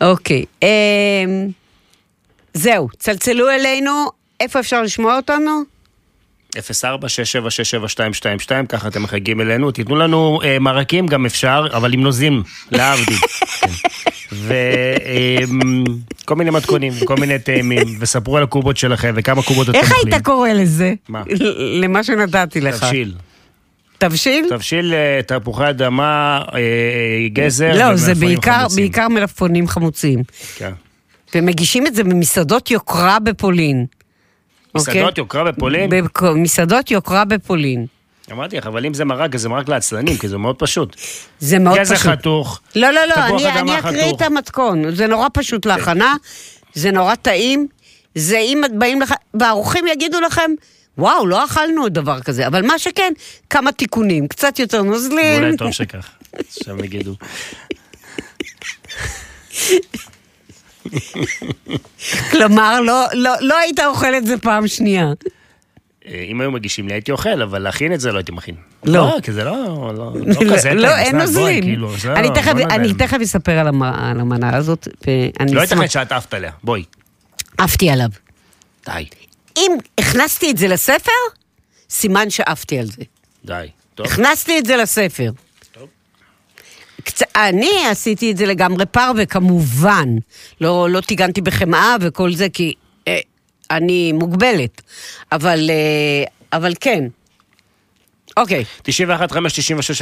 [0.00, 0.44] אוקיי.
[0.62, 0.68] אמ,
[2.54, 4.06] זהו, צלצלו אלינו,
[4.40, 5.75] איפה אפשר לשמוע אותנו?
[6.54, 6.58] 04-6767-222,
[8.68, 9.70] ככה אתם מחייגים אלינו.
[9.70, 13.18] תיתנו לנו אה, מרקים גם אפשר, אבל עם נוזים, להבדיל.
[16.22, 20.12] וכל מיני מתכונים, כל מיני טעמים, וספרו על הקובות שלכם וכמה קובות אתם איך אוכלים.
[20.12, 20.94] היית קורא לזה?
[21.08, 21.22] מה?
[21.82, 22.84] למה שנתתי לך.
[22.84, 23.14] תבשיל.
[23.98, 24.46] תבשיל?
[24.50, 27.72] תבשיל אה, תפוחי אדמה, אה, גזר.
[27.78, 28.14] לא, זה.
[28.76, 30.22] בעיקר מלפפונים חמוצים.
[30.56, 30.72] כן.
[31.34, 33.86] ומגישים את זה במסעדות יוקרה בפולין.
[34.76, 35.22] מסעדות אוקיי?
[35.22, 35.90] יוקרה בפולין?
[36.22, 37.86] במסעדות יוקרה בפולין.
[38.32, 40.96] אמרתי לך, אבל אם זה מרק, אז זה מרק לעצלנים, כי זה מאוד פשוט.
[41.38, 41.96] זה מאוד פשוט.
[41.96, 42.60] חתוך.
[42.76, 44.14] לא, לא, לא, אני, אני אקריא.
[44.14, 44.94] את המתכון.
[44.94, 46.14] זה נורא פשוט להכנה,
[46.74, 47.66] זה נורא טעים.
[48.14, 50.50] זה אם באים לך, והאורחים יגידו לכם,
[50.98, 52.46] וואו, לא אכלנו דבר כזה.
[52.46, 53.12] אבל מה שכן,
[53.50, 55.42] כמה תיקונים, קצת יותר נוזלים.
[55.42, 56.10] אולי טוב שכך.
[56.38, 57.14] עכשיו יגידו.
[62.30, 65.12] כלומר, לא, לא, לא היית אוכל את זה פעם שנייה.
[66.06, 68.54] אה, אם היו מגישים לי הייתי אוכל, אבל להכין את זה לא הייתי מכין.
[68.84, 69.16] לא.
[69.22, 69.52] כי זה לא,
[69.96, 70.74] לא, לא כזה.
[70.74, 71.62] לא, אין נוזלים.
[71.62, 72.28] כאילו, אני
[72.88, 74.88] לא- תכף- אספר על המ- על המנה הזאת,
[75.52, 75.60] לא.
[75.60, 76.84] ייתכן שאת עפת עליה, בואי.
[77.58, 78.08] עפתי עליו.
[78.86, 79.06] די,
[79.56, 81.10] אם הכנסתי את זה לספר,
[81.90, 83.02] סימן שעפתי על זה.
[83.44, 83.66] די.
[83.94, 84.06] טוב.
[84.06, 85.30] הכנסתי את זה לספר.
[87.06, 87.22] קצ...
[87.36, 90.08] אני עשיתי את זה לגמרי פרווה, כמובן.
[90.60, 92.72] לא, לא טיגנתי בחמאה וכל זה, כי
[93.08, 93.18] אה,
[93.70, 94.82] אני מוגבלת.
[95.32, 97.04] אבל, אה, אבל כן.
[98.36, 98.64] אוקיי.
[98.82, 98.88] 91.596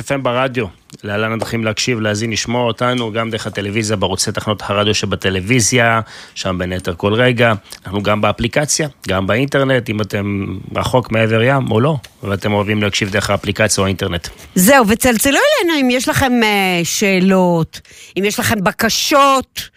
[0.09, 0.67] FM ברדיו,
[1.03, 6.01] להלן הדרכים להקשיב, להאזין, לשמוע אותנו, גם דרך הטלוויזיה, בערוצי תחנות הרדיו שבטלוויזיה,
[6.35, 7.53] שם בין היתר כל רגע.
[7.87, 13.11] אנחנו גם באפליקציה, גם באינטרנט, אם אתם רחוק מעבר ים או לא, ואתם אוהבים להקשיב
[13.11, 14.29] דרך האפליקציה או האינטרנט.
[14.55, 17.81] זהו, וצלצלו אלינו אם יש לכם אה, שאלות,
[18.19, 19.69] אם יש לכם בקשות,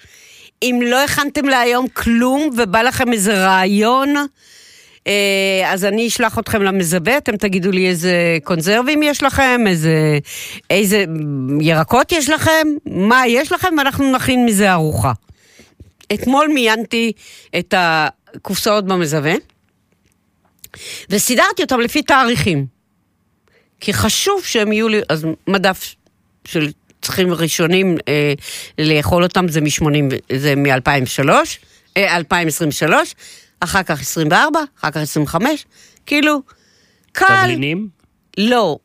[0.64, 4.16] אם לא הכנתם להיום כלום ובא לכם איזה רעיון,
[5.66, 10.20] אז אני אשלח אתכם למזווה, אתם תגידו לי איזה קונזרבים יש לכם, איזה,
[10.70, 11.06] איזה
[11.62, 15.12] ירקות יש לכם, מה יש לכם, ואנחנו נכין מזה ארוחה.
[16.14, 17.12] אתמול מיינתי
[17.60, 19.34] את הקופסאות במזווה,
[21.10, 22.66] וסידרתי אותם לפי תאריכים.
[23.80, 25.96] כי חשוב שהם יהיו לי, אז מדף
[26.46, 28.34] של צריכים ראשונים אה,
[28.78, 29.86] לאכול אותם זה מ-80,
[30.38, 31.30] זה מ-2003,
[31.98, 33.16] אה, 2023,
[33.60, 35.66] אחר כך 24, אחר כך 25,
[36.06, 36.42] כאילו,
[37.12, 37.26] קל.
[37.42, 37.88] תבלינים?
[38.38, 38.78] לא,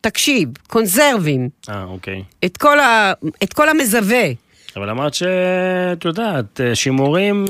[0.00, 2.22] תקשיב, קונזרבים, אה, אוקיי.
[2.44, 4.24] את כל, ה, את כל המזווה.
[4.76, 7.44] אבל אמרת שאת יודעת, שימורים...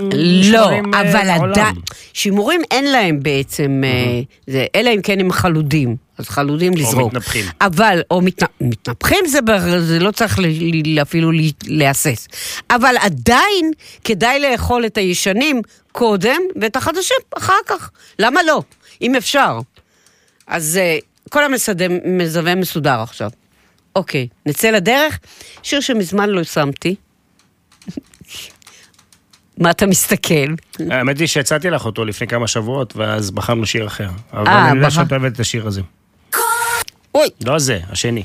[0.52, 1.50] לא, אה, אבל.
[1.50, 1.74] עדיין,
[2.12, 7.12] שימורים אין להם בעצם, אה, זה, אלא אם כן הם חלודים, אז חלודים לזרוק.
[7.12, 7.44] מתנפחים.
[7.60, 8.46] אבל, או מתנ...
[8.60, 9.38] מתנפחים זה,
[9.80, 10.46] זה לא צריך ל...
[10.86, 11.02] ל...
[11.02, 11.30] אפילו
[11.66, 12.28] להסס.
[12.70, 13.70] אבל עדיין
[14.04, 17.90] כדאי לאכול את הישנים קודם, ואת החדשים אחר כך.
[18.18, 18.62] למה לא?
[19.02, 19.58] אם אפשר.
[20.46, 20.98] אז אה,
[21.30, 23.30] כל המזווה מסודר עכשיו.
[23.96, 25.18] אוקיי, נצא לדרך.
[25.62, 26.94] שיר שמזמן לא שמתי.
[29.58, 30.54] מה אתה מסתכל?
[30.90, 34.08] האמת היא שהצעתי לך אותו לפני כמה שבועות, ואז בחרנו שיר אחר.
[34.32, 35.82] אבל אה, אני יודע שאת אוהבת את השיר הזה.
[37.14, 37.28] אוי.
[37.44, 38.24] לא זה, השני.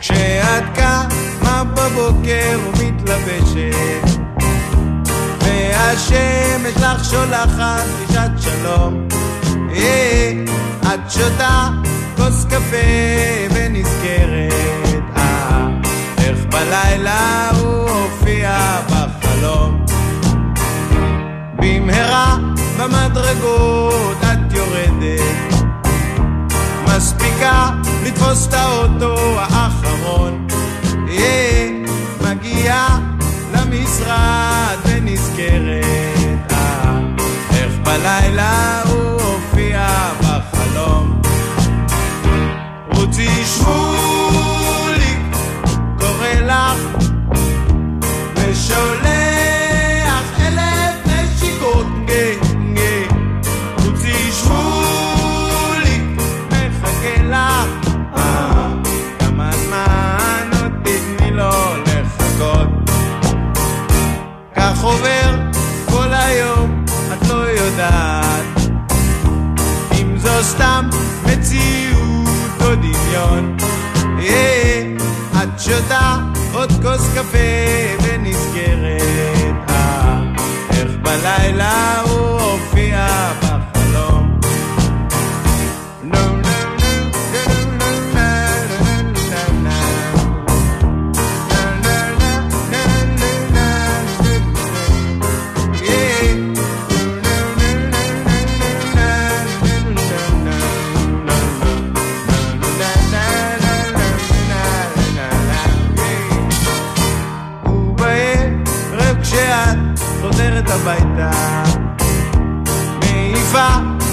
[0.00, 4.06] כשאת קמה בבוקר ומתלבשת
[5.40, 9.08] והשמש לך שולחת דרישת שלום
[9.72, 10.32] אה,
[10.82, 11.68] את שותה
[12.16, 12.76] כוס קפה
[13.54, 14.52] ונזכרת
[15.16, 15.68] אה,
[16.18, 17.50] איך בלילה
[21.56, 22.36] במהרה
[22.78, 25.66] במדרגות את יורדת.
[26.86, 27.70] מספיקה
[28.04, 30.46] לתפוס את האוטו האחרון.
[31.08, 31.70] אה,
[32.20, 32.98] מגיעה
[33.52, 36.52] למשרד ונזכרת.
[36.52, 37.00] אה,
[37.52, 38.82] איך בלילה
[70.56, 70.88] סתם
[71.26, 73.56] מציאות או דמיון.
[74.18, 74.92] אה,
[75.42, 76.16] את שותה
[76.52, 77.38] עוד כוס קפה
[78.02, 80.22] ונזכרת אה,
[80.70, 82.02] איך בלילה
[111.18, 111.62] הביתה
[113.00, 113.68] מעיפה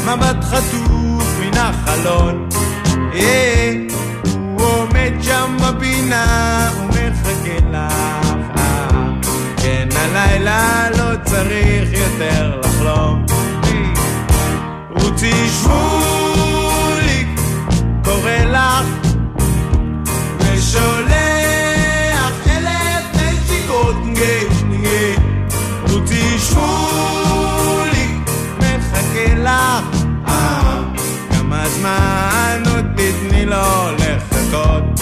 [0.06, 2.50] מבט חטוף מן החלון.
[3.14, 3.74] אה,
[4.34, 7.94] הוא עומד שם בפינה ומחכה לך.
[8.58, 8.88] אה,
[9.58, 13.26] כן הלילה לא צריך יותר לחלום.
[13.64, 13.94] אה,
[14.90, 17.28] רוצי שמוליק
[18.04, 19.03] קורא לך
[34.54, 35.02] לחכות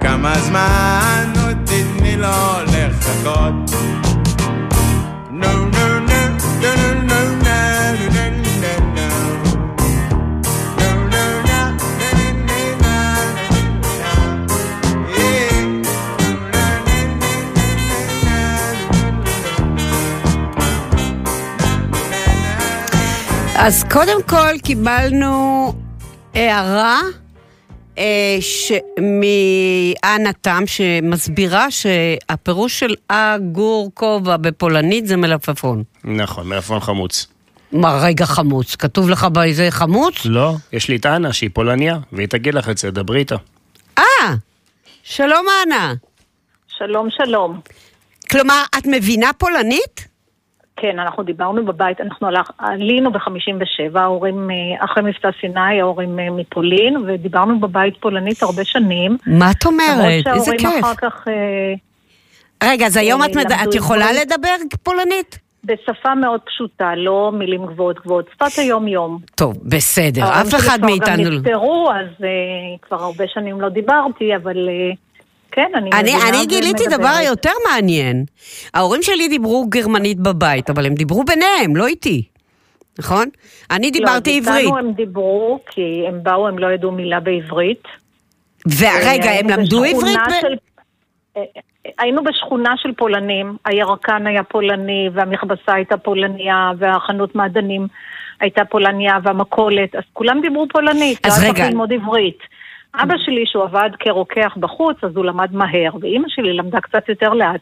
[0.00, 2.26] כמה זמן עוד תתני לו
[2.66, 3.54] לחכות
[23.58, 25.72] אז קודם כל קיבלנו
[26.34, 27.25] הערה אה,
[28.40, 28.72] ש...
[29.00, 35.82] מאנה תם שמסבירה שהפירוש של אגור כובע בפולנית זה מלפפון.
[36.04, 37.26] נכון, מלפון חמוץ.
[37.72, 38.76] מה רגע חמוץ?
[38.76, 40.14] כתוב לך באיזה חמוץ?
[40.24, 43.36] לא, יש לי את אנה שהיא פולניה, והיא תגיד לך את זה, דברי איתה.
[43.98, 44.34] אה,
[45.02, 45.94] שלום אנה.
[46.78, 47.60] שלום, שלום.
[48.30, 50.08] כלומר, את מבינה פולנית?
[50.76, 56.30] כן, אנחנו דיברנו בבית, אנחנו הלך, עלינו ב-57, ההורים, אה, אחרי מבצע סיני, ההורים אה,
[56.30, 59.16] מפולין, ודיברנו בבית פולנית הרבה שנים.
[59.26, 60.26] מה את אומרת?
[60.34, 60.84] איזה כיף.
[60.84, 61.74] אחר כך אה,
[62.70, 63.52] רגע, אז היום את, מד...
[63.52, 64.32] את יכולה עברית.
[64.32, 65.38] לדבר פולנית?
[65.64, 69.18] בשפה מאוד פשוטה, לא מילים גבוהות גבוהות, שפת היום-יום.
[69.34, 71.24] טוב, בסדר, ההורים אף שלי אחד כבר מאיתנו...
[71.24, 72.28] גם נפטרו, אז אה,
[72.82, 74.94] כבר הרבה שנים לא דיברתי, אבל אה,
[75.52, 77.00] כן, אני אני, אני גיליתי ומדברת.
[77.00, 78.24] דבר יותר מעניין.
[78.74, 82.22] ההורים שלי דיברו גרמנית בבית, אבל הם דיברו ביניהם, לא איתי.
[82.98, 83.28] נכון?
[83.70, 84.64] אני דיברתי לא, עברית.
[84.64, 87.82] איתנו הם דיברו, כי הם באו, הם לא ידעו מילה בעברית.
[88.78, 88.90] ורגע,
[89.30, 90.18] הם היינו למדו עברית?
[90.40, 90.54] של-
[91.36, 91.42] אה,
[91.98, 97.86] היינו בשכונה של פולנים, הירקן היה פולני, והמכבסה הייתה פולניה, והחנות מעדנים
[98.40, 101.68] הייתה פולניה, והמכולת, אז כולם דיברו פולנית, אז לא רגע.
[101.68, 102.38] ללמוד עברית.
[103.02, 107.28] אבא שלי, שהוא עבד כרוקח בחוץ, אז הוא למד מהר, ואימא שלי למדה קצת יותר
[107.28, 107.60] לאט.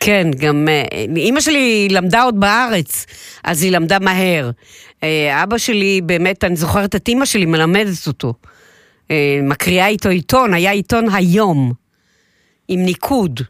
[0.00, 0.84] כן, גם אה,
[1.16, 3.06] אימא שלי למדה עוד בארץ,
[3.44, 4.50] אז היא למדה מהר.
[5.02, 8.34] אה, אבא שלי, באמת, אני זוכרת את אימא שלי מלמדת אותו.
[9.10, 11.72] אה, מקריאה איתו עיתון, היה עיתון היום,
[12.68, 13.40] עם ניקוד.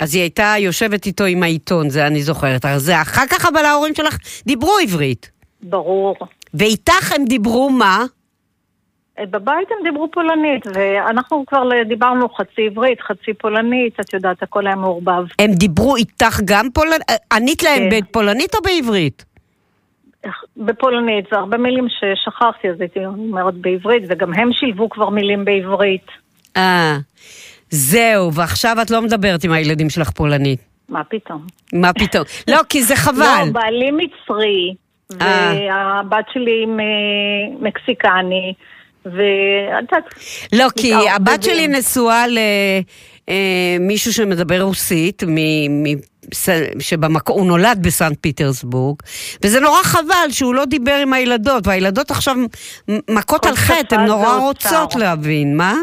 [0.00, 2.64] אז היא הייתה יושבת איתו עם העיתון, זה אני זוכרת.
[2.64, 5.30] אז זה אחר כך אבל ההורים שלך דיברו עברית.
[5.62, 6.16] ברור.
[6.54, 8.04] ואיתך הם דיברו מה?
[9.30, 14.76] בבית הם דיברו פולנית, ואנחנו כבר דיברנו חצי עברית, חצי פולנית, את יודעת, הכל היה
[14.76, 15.24] מעורבב.
[15.38, 17.02] הם דיברו איתך גם פולנית?
[17.32, 17.98] ענית להם כן.
[18.00, 19.24] בפולנית או בעברית?
[20.56, 26.06] בפולנית, זה הרבה מילים ששכחתי, אז הייתי אומרת בעברית, וגם הם שילבו כבר מילים בעברית.
[26.56, 26.96] אה,
[27.70, 30.60] זהו, ועכשיו את לא מדברת עם הילדים שלך פולנית.
[30.88, 31.46] מה פתאום?
[31.72, 32.24] מה פתאום?
[32.52, 33.44] לא, כי זה חבל.
[33.44, 34.74] לא, בעלי מצרי,
[35.20, 35.52] אה.
[35.54, 36.66] והבת שלי
[37.60, 38.54] מקסיקני,
[39.04, 39.12] ואת
[39.92, 40.04] יודעת...
[40.52, 40.94] לא, כי.
[40.94, 42.24] הבת שלי נשואה
[43.78, 46.18] למישהו שמדבר רוסית, מ-
[46.80, 48.96] שבמקור, הוא נולד בסנט פיטרסבורג,
[49.44, 52.36] וזה נורא חבל שהוא לא דיבר עם הילדות, והילדות עכשיו
[53.10, 54.36] מכות על חטא, הן נורא.
[54.38, 55.74] רוצות להבין, מה?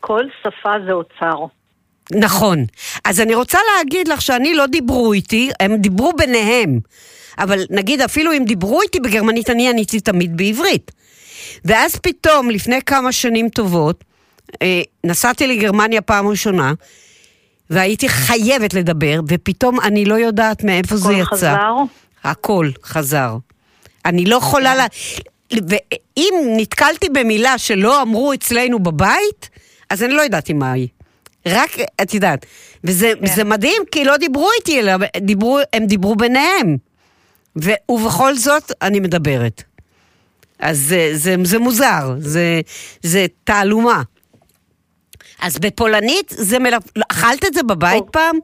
[0.00, 1.44] כל שפה זה אוצר.
[2.14, 2.64] נכון.
[3.04, 6.80] אז אני רוצה להגיד לך שאני לא דיברו איתי, הם דיברו ביניהם.
[7.38, 10.90] אבל נגיד, אפילו אם דיברו איתי בגרמנית, אני עניתי תמיד בעברית.
[11.64, 14.04] ואז פתאום, לפני כמה שנים טובות,
[14.62, 16.72] אה, נסעתי לגרמניה פעם ראשונה,
[17.70, 21.26] והייתי חייבת לדבר, ופתאום אני לא יודעת מאיפה זה הכל יצא.
[21.36, 21.72] חזר?
[22.24, 23.36] הכל חזר.
[24.04, 24.80] אני לא יכולה ל...
[25.52, 29.50] ואם נתקלתי במילה שלא אמרו אצלנו בבית,
[29.90, 30.88] אז אני לא ידעתי מה היא.
[31.46, 31.70] רק,
[32.02, 32.46] את יודעת.
[32.84, 33.26] וזה כן.
[33.26, 36.76] זה מדהים, כי לא דיברו איתי, אלא דיברו, הם דיברו ביניהם.
[37.62, 39.62] ו, ובכל זאת, אני מדברת.
[40.60, 42.60] אז זה, זה, זה מוזר, זה,
[43.02, 44.02] זה תעלומה.
[45.42, 46.82] אז בפולנית, זה מלפ...
[47.12, 48.12] אכלת את זה בבית או.
[48.12, 48.36] פעם?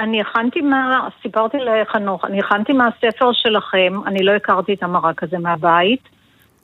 [0.00, 1.08] אני הכנתי מה...
[1.22, 6.00] סיפרתי לחנוך, אני הכנתי מהספר שלכם, אני לא הכרתי את המרק הזה מהבית,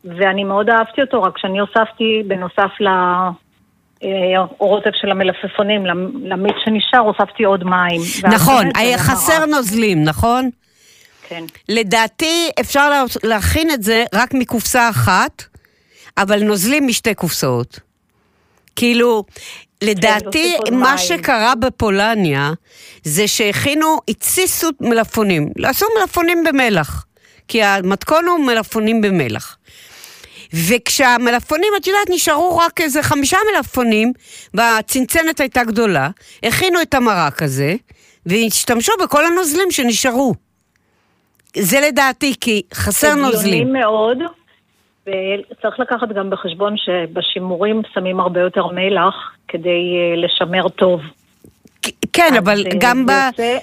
[0.04, 2.70] ואני מאוד אהבתי אותו, רק שאני הוספתי, בנוסף
[4.02, 8.00] לאורוטק של המלפפונים, למ- למיץ שנשאר, הוספתי עוד מים.
[8.32, 8.64] נכון,
[8.98, 9.46] חסר.
[9.46, 10.50] נוזלים, נכון?
[11.28, 11.44] כן.
[11.68, 15.44] לדעתי אפשר לה- להכין את זה רק מקופסה אחת,
[16.18, 17.80] אבל נוזלים משתי קופסאות.
[18.76, 19.24] כאילו,
[19.82, 20.98] לדעתי, עוד מה מים.
[20.98, 22.52] שקרה בפולניה,
[23.04, 25.48] זה שהכינו, התסיסו מלפפונים.
[25.64, 27.06] עשו מלפפונים במלח,
[27.48, 29.56] כי המתכון הוא מלפפונים במלח.
[30.52, 34.12] וכשהמלפפונים, את יודעת, נשארו רק איזה חמישה מלפפונים,
[34.54, 36.10] והצנצנת הייתה גדולה,
[36.42, 37.74] הכינו את המרק הזה,
[38.26, 40.34] והשתמשו בכל הנוזלים שנשארו.
[41.58, 43.62] זה לדעתי, כי חסר נוזלים.
[43.62, 44.18] הגיוני מאוד,
[45.02, 49.14] וצריך לקחת גם בחשבון שבשימורים שמים הרבה יותר מלח
[49.48, 51.00] כדי אה, לשמר טוב.
[52.12, 53.10] כן, אבל אה, גם ב...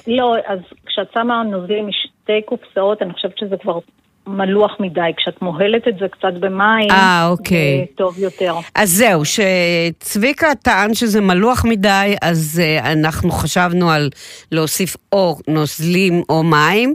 [0.07, 3.79] לא, אז כשאת שמה נוזלים משתי קופסאות, אני חושבת שזה כבר
[4.27, 5.11] מלוח מדי.
[5.17, 7.85] כשאת מוהלת את זה קצת במים, אה, אוקיי.
[7.89, 8.55] זה טוב יותר.
[8.75, 14.09] אז זהו, שצביקה טען שזה מלוח מדי, אז uh, אנחנו חשבנו על
[14.51, 16.93] להוסיף או נוזלים או מים,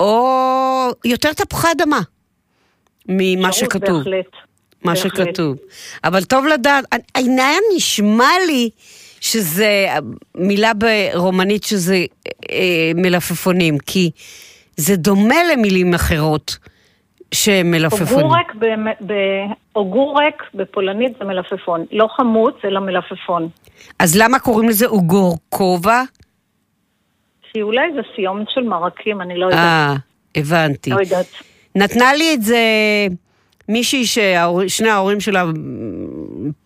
[0.00, 2.00] או יותר תפוחי אדמה,
[3.08, 3.96] ממה שכתוב.
[3.98, 4.26] בהחלט.
[4.84, 5.12] מה בהחלט.
[5.12, 5.56] שכתוב.
[6.04, 8.70] אבל טוב לדעת, היה נשמע לי
[9.20, 9.86] שזה,
[10.34, 12.04] מילה ברומנית שזה
[12.50, 14.10] אה, מלפפונים, כי
[14.76, 16.56] זה דומה למילים אחרות
[17.34, 18.24] שהן מלפפונים.
[18.24, 21.84] אוגורק, ב- ב- אוגורק בפולנית זה מלפפון.
[21.92, 23.48] לא חמוץ, אלא מלפפון.
[23.98, 26.02] אז למה קוראים לזה אוגור כובע?
[27.56, 29.60] כי אולי זה סיומת של מרקים, אני לא יודעת.
[29.60, 29.94] אה,
[30.36, 30.90] הבנתי.
[30.90, 31.26] לא יודעת.
[31.74, 32.58] נתנה לי את זה
[33.68, 35.44] מישהי ששני ההורים שלה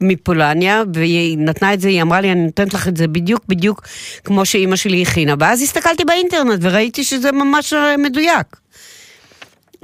[0.01, 3.87] מפולניה, והיא נתנה את זה, היא אמרה לי, אני נותנת לך את זה בדיוק בדיוק
[4.25, 5.35] כמו שאימא שלי הכינה.
[5.39, 8.57] ואז הסתכלתי באינטרנט וראיתי שזה ממש אה, מדויק.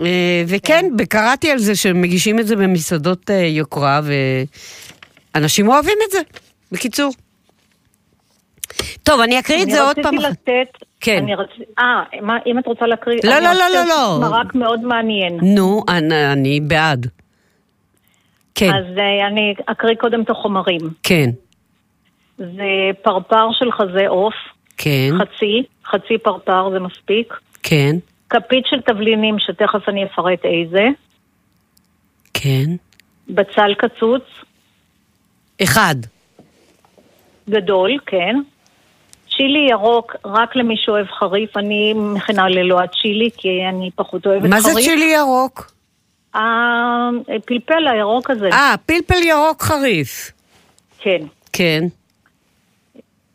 [0.00, 4.00] אה, וכן, קראתי על זה שמגישים את זה במסעדות אה, יוקרה,
[5.34, 6.18] ואנשים אוהבים את זה.
[6.72, 7.12] בקיצור.
[9.02, 10.14] טוב, אני אקריא את זה עוד פעם.
[10.14, 10.86] אני רציתי לתת...
[11.06, 11.22] כן.
[11.22, 11.48] אני רצ...
[11.78, 13.18] אה, מה, אם את רוצה להקריא...
[13.24, 14.18] לא, לא, לא, לא, לא.
[14.20, 15.38] מרק מאוד מעניין.
[15.42, 17.06] נו, אני, אני בעד.
[18.54, 20.80] כן, אז אה, אני אקריא קודם את החומרים.
[21.02, 21.30] כן,
[22.38, 24.34] זה פרפר של חזה עוף,
[24.76, 27.34] כן, חצי, חצי פרפר זה מספיק.
[27.62, 27.96] כן,
[28.30, 30.86] כפית של תבלינים, שתכף אני אפרט איזה.
[32.34, 32.64] כן.
[33.28, 34.22] בצל קצוץ,
[35.62, 35.96] אחד.
[37.50, 38.36] גדול, כן.
[39.36, 44.60] צ'ילי ירוק, רק למי שאוהב חריף, אני מכינה ללא הצ'ילי, כי אני פחות אוהבת מה
[44.60, 44.74] חריף.
[44.74, 45.72] זה צ'ילי ירוק?
[46.34, 48.48] הפלפל הירוק הזה.
[48.52, 50.32] אה, פלפל ירוק חריף.
[50.98, 51.22] כן.
[51.52, 51.84] כן,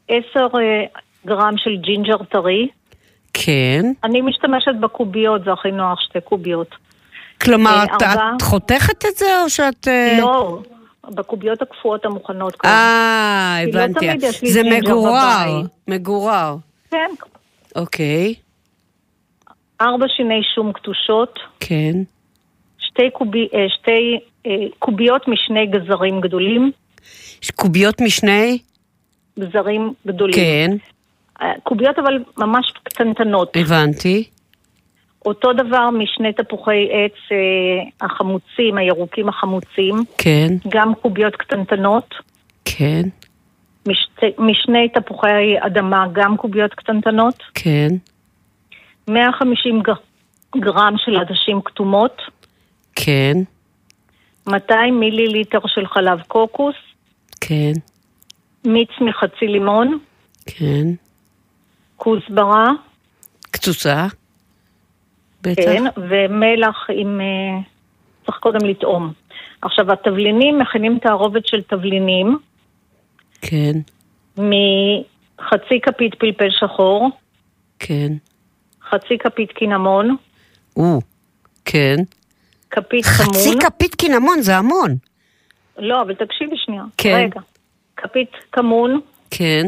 [0.07, 2.67] עשר אה, גרם של ג'ינג'ר טרי.
[3.33, 3.81] כן.
[4.03, 6.75] אני משתמשת בקוביות, זה הכי נוח, שתי קוביות.
[7.41, 9.87] כלומר, אה, את, חותכת את זה או שאת...
[9.87, 10.59] אה, לא,
[11.09, 12.69] בקוביות הקפואות המוכנות כבר.
[12.69, 14.07] אה, לא הבנתי.
[14.41, 15.61] לי זה מגורר.
[15.87, 16.55] מגורר.
[16.91, 17.11] כן.
[17.75, 18.33] אוקיי,
[19.81, 21.93] ארבע שיני שום קטושות, כן,
[22.79, 26.71] שתי, קובי, אה, שתי אה, קוביות משני גזרים גדולים,
[27.55, 28.59] קוביות משני?
[29.39, 30.35] גזרים גדולים.
[30.35, 30.71] כן,
[31.41, 33.57] אה, קוביות אבל ממש קטנטנות.
[33.57, 34.29] הבנתי.
[35.25, 37.35] אותו דבר משני תפוחי עץ אה,
[38.05, 42.13] החמוצים, הירוקים החמוצים, כן, גם קוביות קטנטנות.
[42.65, 43.01] כן,
[43.87, 45.27] משתי, משני תפוחי
[45.59, 47.43] אדמה, גם קוביות קטנטנות.
[47.53, 47.87] כן,
[49.09, 49.91] 150 ג-
[50.59, 52.21] גרם של עדשים כתומות.
[52.95, 53.33] כן,
[54.47, 56.75] 200 מיליליטר של חלב קוקוס.
[57.41, 57.71] כן,
[58.65, 59.97] מיץ מחצי לימון.
[60.45, 60.87] כן,
[61.97, 62.67] כוסברה,
[63.51, 64.05] קצוצה?
[65.41, 65.61] בטח.
[65.61, 67.21] כן, ומלח עם...
[67.21, 67.59] אה,
[68.25, 69.13] צריך קודם לטעום.
[69.61, 72.37] עכשיו, התבלינים, מכינים תערובת של תבלינים
[73.41, 73.71] כן,
[74.37, 77.09] מחצי כפית פלפל שחור,
[77.79, 78.13] כן.
[78.89, 80.15] חצי כפית קינמון,
[80.77, 80.99] או,
[81.65, 81.95] כן.
[82.71, 83.61] כפית חצי כמון.
[83.61, 84.95] כפית קינמון, זה המון.
[85.77, 86.83] לא, אבל תקשיבי שנייה.
[86.97, 87.15] כן.
[87.15, 87.41] רגע.
[87.97, 88.99] כפית כמון,
[89.31, 89.65] כן,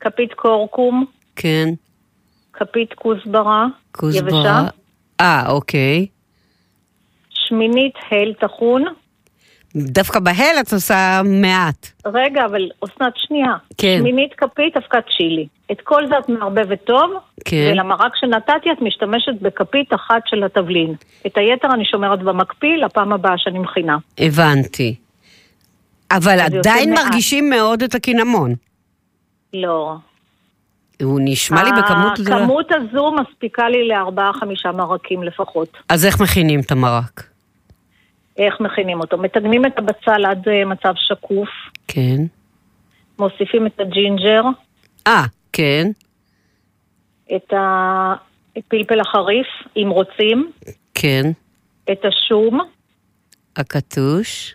[0.00, 1.04] כפית קורקום,
[1.36, 1.68] כן.
[2.52, 4.68] כפית כוסברה, יבשה, כוסברה.
[5.20, 6.06] אה, אוקיי.
[7.30, 8.84] שמינית הל טחון.
[9.76, 11.86] דווקא בהל את עושה מעט.
[12.06, 13.52] רגע, אבל אסנת שנייה.
[13.78, 13.96] כן.
[13.98, 15.46] שמינית כפית אבקת צ'ילי.
[15.72, 17.10] את כל זה את מערבבת טוב,
[17.44, 17.70] כן.
[17.72, 20.94] ולמרק שנתתי את משתמשת בכפית אחת של התבלין.
[21.26, 23.96] את היתר אני שומרת במקפיא לפעם הבאה שאני מכינה.
[24.18, 24.94] הבנתי.
[26.10, 27.04] אבל עדיין מעט.
[27.04, 28.54] מרגישים מאוד את הקינמון.
[29.54, 29.96] לא.
[31.02, 32.20] הוא נשמע לי בכמות...
[32.20, 32.36] גדולה.
[32.36, 35.76] הכמות הזו מספיקה לי לארבעה-חמישה מרקים לפחות.
[35.88, 37.22] אז איך מכינים את המרק?
[38.38, 39.18] איך מכינים אותו?
[39.18, 41.48] מטגנים את הבצל עד אה, מצב שקוף,
[41.88, 42.16] כן.
[43.18, 44.42] מוסיפים את הג'ינג'ר,
[45.06, 45.90] אה, כן,
[47.36, 50.52] את הפלפל החריף, אם רוצים,
[50.94, 51.22] כן.
[51.92, 52.60] את השום,
[53.56, 54.54] הכתוש.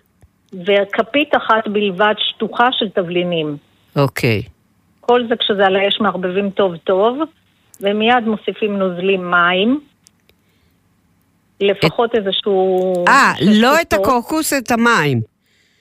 [0.54, 3.58] וכפית אחת בלבד שטוחה של תבלינים.
[3.96, 4.42] אוקיי.
[5.02, 7.18] כל זה כשזה על האש מערבבים טוב טוב,
[7.82, 9.80] ומיד מוסיפים נוזלים מים.
[11.60, 12.94] לפחות איזשהו...
[13.08, 15.22] אה, לא את כוסות, הקורקוס, את המים.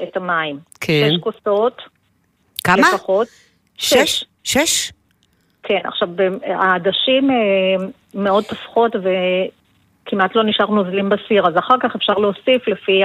[0.03, 0.59] את המים.
[0.81, 1.11] כן.
[1.11, 1.83] שש כוסות.
[2.65, 2.89] כמה?
[2.95, 3.29] לפחות.
[3.77, 4.25] שש?
[4.45, 4.93] שש?
[5.63, 6.09] כן, עכשיו,
[6.45, 13.03] העדשים אה, מאוד תפחות וכמעט לא נשאר נוזלים בסיר, אז אחר כך אפשר להוסיף לפי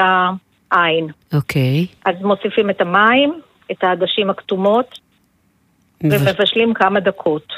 [0.71, 1.07] העין.
[1.33, 1.85] אוקיי.
[2.05, 3.33] אז מוסיפים את המים,
[3.71, 4.99] את העדשים הכתומות,
[6.03, 7.53] ומבשלים כמה דקות.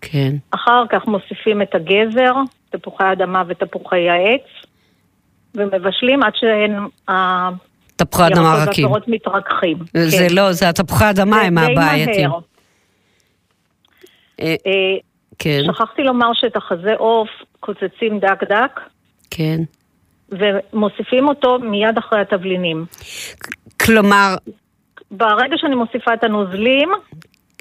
[0.00, 0.34] כן.
[0.50, 2.34] אחר כך מוסיפים את הגזר,
[2.70, 4.46] תפוחי האדמה ותפוחי העץ,
[5.54, 6.86] ומבשלים עד שהן...
[7.96, 8.66] תפוחי אדמה רכים.
[8.66, 9.76] והפירות מתרככים.
[9.94, 10.34] זה כן.
[10.34, 12.30] לא, זה התפוחי אדמה הם הבעייתים.
[14.40, 14.96] אה, אה,
[15.38, 17.28] כן, שכחתי לומר שאת החזה עוף
[17.60, 18.80] קוצצים דק דק,
[19.30, 19.60] כן.
[20.28, 22.86] ומוסיפים אותו מיד אחרי התבלינים.
[23.80, 24.34] כלומר,
[25.10, 26.88] ברגע שאני מוסיפה את הנוזלים,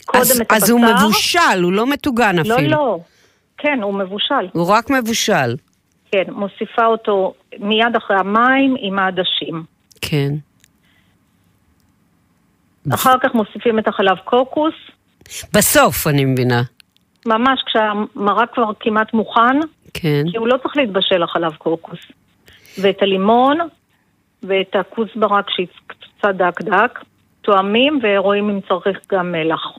[0.05, 0.55] קודם אז, את הבשר...
[0.55, 2.69] אז הוא מבושל, הוא לא מטוגן לא, אפילו.
[2.69, 2.99] לא.
[3.57, 4.47] כן, הוא מבושל.
[4.53, 5.55] הוא רק מבושל.
[6.11, 9.63] כן, מוסיפה אותו מיד אחרי המים עם העדשים.
[10.01, 10.33] כן.
[12.93, 14.73] אחר כך מוסיפים את החלב קוקוס,
[15.53, 16.61] בסוף, אני מבינה.
[17.25, 19.59] ממש כשהמרק כבר כמעט מוכן,
[19.93, 20.23] כן.
[20.31, 21.99] כי הוא לא צריך להתבשל החלב קוקוס.
[22.81, 23.57] ואת הלימון
[24.43, 26.99] ואת הכוסברה כשהיא קצת דק דק,
[27.41, 29.77] תואמים ורואים אם צריך גם מלח.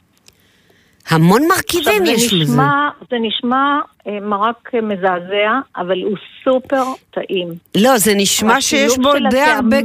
[1.09, 2.53] המון מרכיבים יש זה לזה.
[2.53, 7.49] נשמע, זה נשמע אה, מרק מזעזע, אבל הוא סופר טעים.
[7.77, 9.77] לא, זה נשמע שיש בו די הרבה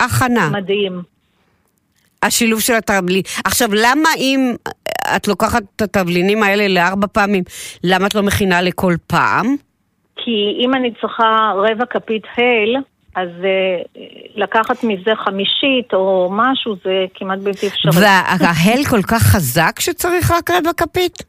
[0.00, 0.50] הכנה.
[0.52, 1.02] מדהים.
[2.22, 3.22] השילוב של התבלינים.
[3.44, 4.54] עכשיו, למה אם
[5.16, 7.44] את לוקחת את התבלינים האלה לארבע פעמים,
[7.84, 9.56] למה את לא מכינה לכל פעם?
[10.16, 12.76] כי אם אני צריכה רבע כפית הל,
[13.16, 14.02] אז אה,
[14.34, 17.92] לקחת מזה חמישית או משהו זה כמעט בלתי אפשרי.
[18.00, 21.22] וההל כל כך חזק שצריך רק רבע כפית?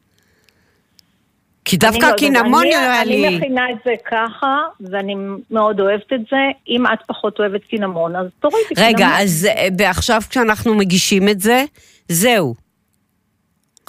[1.66, 3.28] כי דווקא לא הקינמון נראה לי...
[3.28, 5.16] אני מכינה את זה ככה, ואני
[5.52, 6.38] מאוד אוהבת את זה.
[6.68, 8.94] אם את פחות אוהבת קינמון, אז תורידי קינמון.
[8.94, 11.64] רגע, אז אה, ועכשיו כשאנחנו מגישים את זה,
[12.08, 12.56] זהו.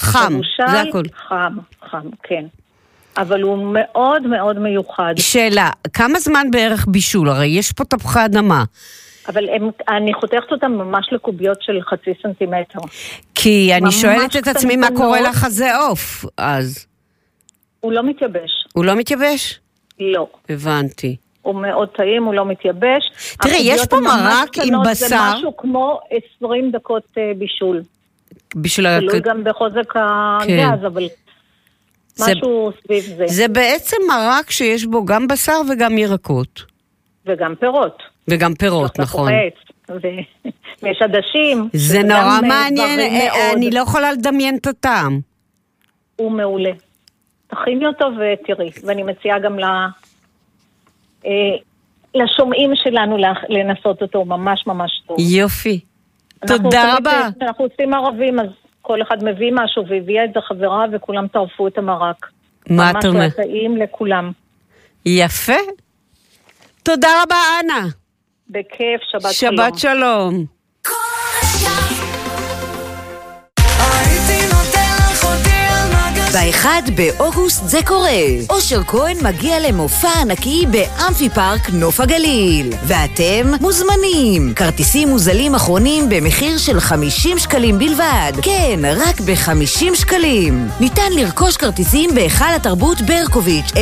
[0.00, 1.04] חם, זה הכול.
[1.28, 1.56] חם,
[1.90, 2.44] חם, כן.
[3.18, 5.14] אבל הוא מאוד מאוד מיוחד.
[5.18, 7.28] שאלה, כמה זמן בערך בישול?
[7.28, 8.64] הרי יש פה תפוחי אדמה.
[9.28, 12.78] אבל הם, אני חותכת אותם ממש לקוביות של חצי סנטימטר.
[13.34, 14.88] כי אני שואלת את עצמי מה.
[14.96, 16.86] קורה לחזה עוף, אז.
[17.80, 18.50] הוא לא מתייבש.
[18.72, 19.58] הוא לא מתייבש?
[20.00, 20.26] לא.
[20.48, 21.16] הבנתי.
[21.42, 23.34] הוא מאוד טעים, הוא לא מתייבש.
[23.42, 25.06] תראי, יש פה מרק עם בשר.
[25.06, 26.00] זה משהו כמו
[26.38, 27.82] 20 דקות אה, בישול.
[28.56, 28.86] בשביל...
[28.86, 30.00] ה- תלוי גם בחוזק כן.
[30.70, 31.14] הגז, אבל זה-
[32.20, 33.26] משהו סביב זה.
[33.26, 36.62] זה בעצם מרק שיש בו גם בשר וגם ירקות.
[37.26, 38.02] וגם פירות.
[38.28, 39.32] וגם פירות, נכון.
[40.82, 41.68] ויש עדשים.
[41.72, 43.52] זה נורא אה, מעניין, אה.
[43.52, 45.20] אני לא יכולה לדמיין את הטעם.
[46.16, 46.70] הוא מעולה.
[47.46, 49.64] תכיני אותו ותראי, ואני מציעה גם ל...
[51.26, 51.30] אה,
[52.14, 53.16] לשומעים שלנו
[53.48, 55.16] לנסות אותו, הוא ממש ממש טוב.
[55.20, 55.80] יופי.
[56.42, 57.28] אנחנו תודה רבה.
[57.36, 58.46] כשאנחנו עושים ערבים, אז
[58.88, 62.26] כל אחד מביא משהו והביאה את זה חברה וכולם טרפו את המרק.
[62.70, 63.36] מה את ממש אומרת?
[63.36, 64.32] טעים לכולם.
[65.06, 65.52] יפה.
[66.82, 67.86] תודה רבה, אנה.
[68.50, 69.56] בכיף, שבת שלום.
[69.56, 70.57] שבת שלום.
[76.44, 78.10] באחד באוגוסט זה קורה.
[78.50, 82.72] אושר כהן מגיע למופע ענקי באמפי פארק נוף הגליל.
[82.86, 84.52] ואתם מוזמנים.
[84.56, 88.32] כרטיסים מוזלים אחרונים במחיר של 50 שקלים בלבד.
[88.42, 90.68] כן, רק ב-50 שקלים.
[90.80, 93.72] ניתן לרכוש כרטיסים בהיכל התרבות ברקוביץ'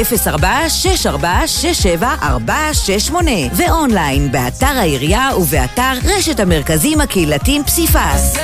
[3.11, 3.15] 0464674468
[3.53, 8.37] ואונליין באתר העירייה ובאתר רשת המרכזים הקהילתיים פסיפס.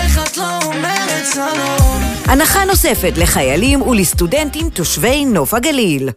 [1.36, 2.02] לא?
[2.26, 6.08] הנחה נוספת לחיילים ולסטודנטים תושבי נוף הגליל.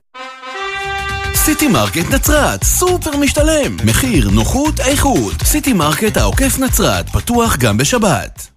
[1.36, 3.78] סיטי מרקט נצרת, סופר משתלם.
[3.84, 5.34] מחיר, נוחות, איכות.
[5.44, 8.48] סיטי מרקט העוקף נצרת, פתוח גם בשבת.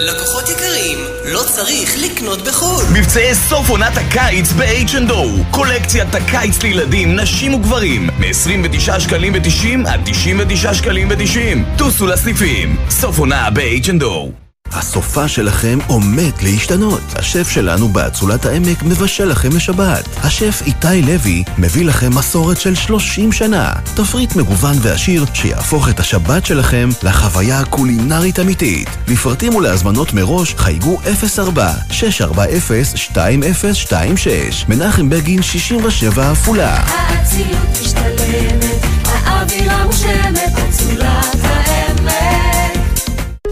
[0.00, 2.84] לקוחות יקרים, לא צריך לקנות בחו"ל.
[2.92, 10.74] מבצעי סוף עונת הקיץ ב-H&O קולקציית הקיץ לילדים, נשים וגברים מ-29 שקלים ו-90 עד 99
[10.74, 14.41] שקלים ו-90 טוסו לסניפים סוף עונה ב-H&O
[14.72, 17.00] הסופה שלכם עומד להשתנות.
[17.16, 20.08] השף שלנו באצולת העמק מבשל לכם לשבת.
[20.24, 23.72] השף איתי לוי מביא לכם מסורת של 30 שנה.
[23.94, 28.88] תפריט מגוון ועשיר שיהפוך את השבת שלכם לחוויה קולינרית אמיתית.
[29.08, 30.98] לפרטים ולהזמנות מראש חייגו
[32.30, 32.34] 04-640-2026
[34.68, 36.76] מנחם בגין 67 עפולה.
[36.76, 38.64] האצילות משתלמת,
[39.04, 41.61] האווירה מושלמת, אצולת העמק.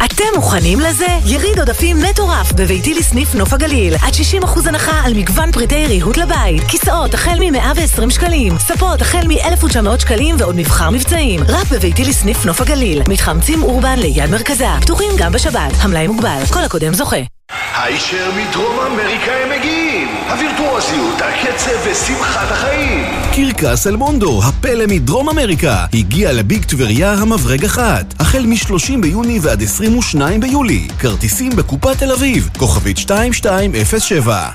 [0.05, 1.07] אתם מוכנים לזה?
[1.27, 3.95] יריד עודפים מטורף בביתי לסניף נוף הגליל.
[3.95, 6.63] עד 60% הנחה על מגוון פריטי ריהוט לבית.
[6.69, 8.59] כיסאות החל מ-120 שקלים.
[8.59, 11.41] ספות החל מ-1,900 שקלים ועוד מבחר מבצעים.
[11.49, 13.03] רק בביתי לסניף נוף הגליל.
[13.09, 14.67] מתחם אורבן ליד מרכזה.
[14.81, 15.73] פתוחים גם בשבת.
[15.81, 16.43] המלאי מוגבל.
[16.53, 17.40] כל הקודם זוכה.
[17.77, 20.09] הישר מדרום אמריקה הם מגיעים!
[20.31, 23.05] הווירטואוזיות, הקצב ושמחת החיים!
[23.35, 30.41] קרקס אלמונדו, הפלא מדרום אמריקה, הגיע לביג טבריה המברג אחת, החל מ-30 ביוני ועד 22
[30.41, 30.89] ביולי.
[30.99, 34.49] כרטיסים בקופת תל אביב, כוכבית 2207.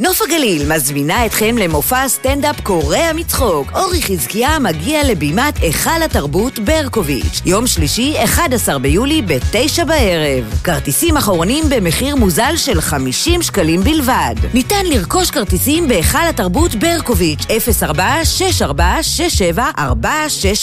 [0.00, 3.72] נוף הגליל מזמינה אתכם למופע סטנדאפ קורע מצחוק.
[3.74, 10.54] אורי חזקיה מגיע לבימת היכל התרבות ברקוביץ', יום שלישי, 11 ביולי, ב-9 בערב.
[10.64, 14.34] כרטיסים אחרונים במחיר מוזל של 50 שקלים בלבד.
[14.54, 17.46] ניתן לרכוש כרטיסים בהיכל התרבות ברקוביץ',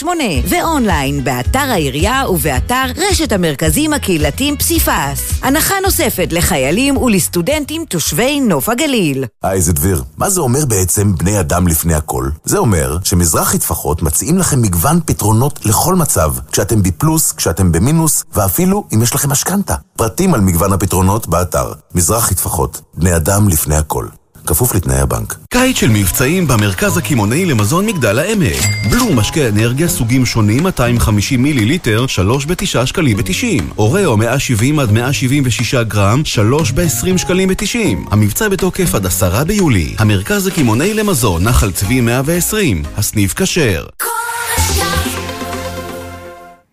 [0.04, 0.06] 04-6467-468
[0.46, 5.40] ואונליין, באתר העירייה ובאתר רשת המרכזים הקהילתיים פסיפס.
[5.44, 9.25] הנחה נוספת לחיילים ולסטודנטים תושבי נוף הגליל.
[9.44, 10.04] היי, זה דביר.
[10.18, 12.30] מה זה אומר בעצם בני אדם לפני הכל?
[12.46, 18.84] זה אומר שמזרחי טפחות מציעים לכם מגוון פתרונות לכל מצב, כשאתם בפלוס, כשאתם במינוס, ואפילו
[18.94, 19.76] אם יש לכם משכנתה.
[19.98, 21.74] פרטים על מגוון הפתרונות באתר.
[21.96, 24.08] מזרחי טפחות, בני אדם לפני הכל.
[24.46, 25.36] כפוף לתנאי הבנק.
[25.50, 28.62] קיץ של מבצעים במרכז הקמעונאי למזון מגדל העמק.
[28.92, 33.64] בלו משקה אנרגיה סוגים שונים 250 מיליליטר, 3 ב-9 שקלים ו-90.
[33.78, 38.12] אוראו 170 עד 176 גרם, 3 ב-20 שקלים ו-90.
[38.12, 39.96] המבצע בתוקף עד 10 ביולי.
[39.98, 42.84] המרכז הקמעונאי למזון, נחל צבי 120.
[42.98, 43.86] הסניף כשר.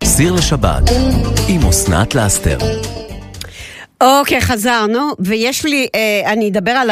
[0.03, 0.83] סיר לשבת
[1.47, 2.57] עם אסנת לאסתר.
[4.01, 6.89] אוקיי, חזרנו, ויש לי, אה, אני אדבר על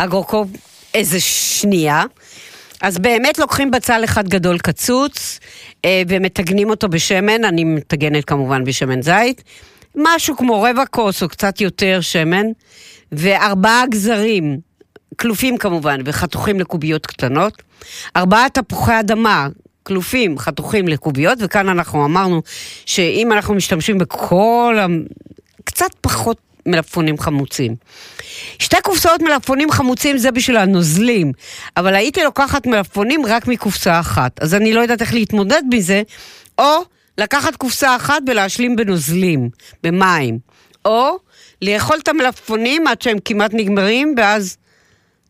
[0.00, 0.56] האגרוקוב
[0.94, 2.04] איזה שנייה.
[2.82, 5.40] אז באמת לוקחים בצל אחד גדול קצוץ,
[5.84, 9.42] אה, ומטגנים אותו בשמן, אני מטגנת כמובן בשמן זית,
[9.96, 12.46] משהו כמו רבע כוס או קצת יותר שמן,
[13.12, 14.58] וארבעה גזרים,
[15.16, 17.62] כלופים כמובן, וחתוכים לקוביות קטנות,
[18.16, 19.48] ארבעה תפוחי אדמה,
[19.82, 22.42] כלופים, חתוכים לקוביות, וכאן אנחנו אמרנו
[22.86, 24.86] שאם אנחנו משתמשים בכל, ה...
[25.64, 27.76] קצת פחות מלפפונים חמוצים.
[28.58, 31.32] שתי קופסאות מלפפונים חמוצים זה בשביל הנוזלים,
[31.76, 36.02] אבל הייתי לוקחת מלפפונים רק מקופסה אחת, אז אני לא יודעת איך להתמודד מזה,
[36.58, 36.80] או
[37.18, 39.50] לקחת קופסה אחת ולהשלים בנוזלים,
[39.82, 40.38] במים,
[40.84, 41.18] או
[41.62, 44.56] לאכול את המלפפונים עד שהם כמעט נגמרים, ואז...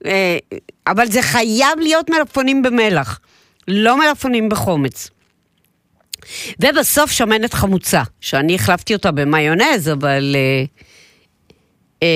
[0.06, 0.38] אה,
[0.86, 3.20] אבל זה חייב להיות מלפפונים במלח,
[3.68, 5.10] לא מלפפונים בחומץ.
[6.60, 10.36] ובסוף שמנת חמוצה, שאני החלפתי אותה במיונז, אבל...
[10.36, 10.64] אה,
[12.02, 12.08] אה,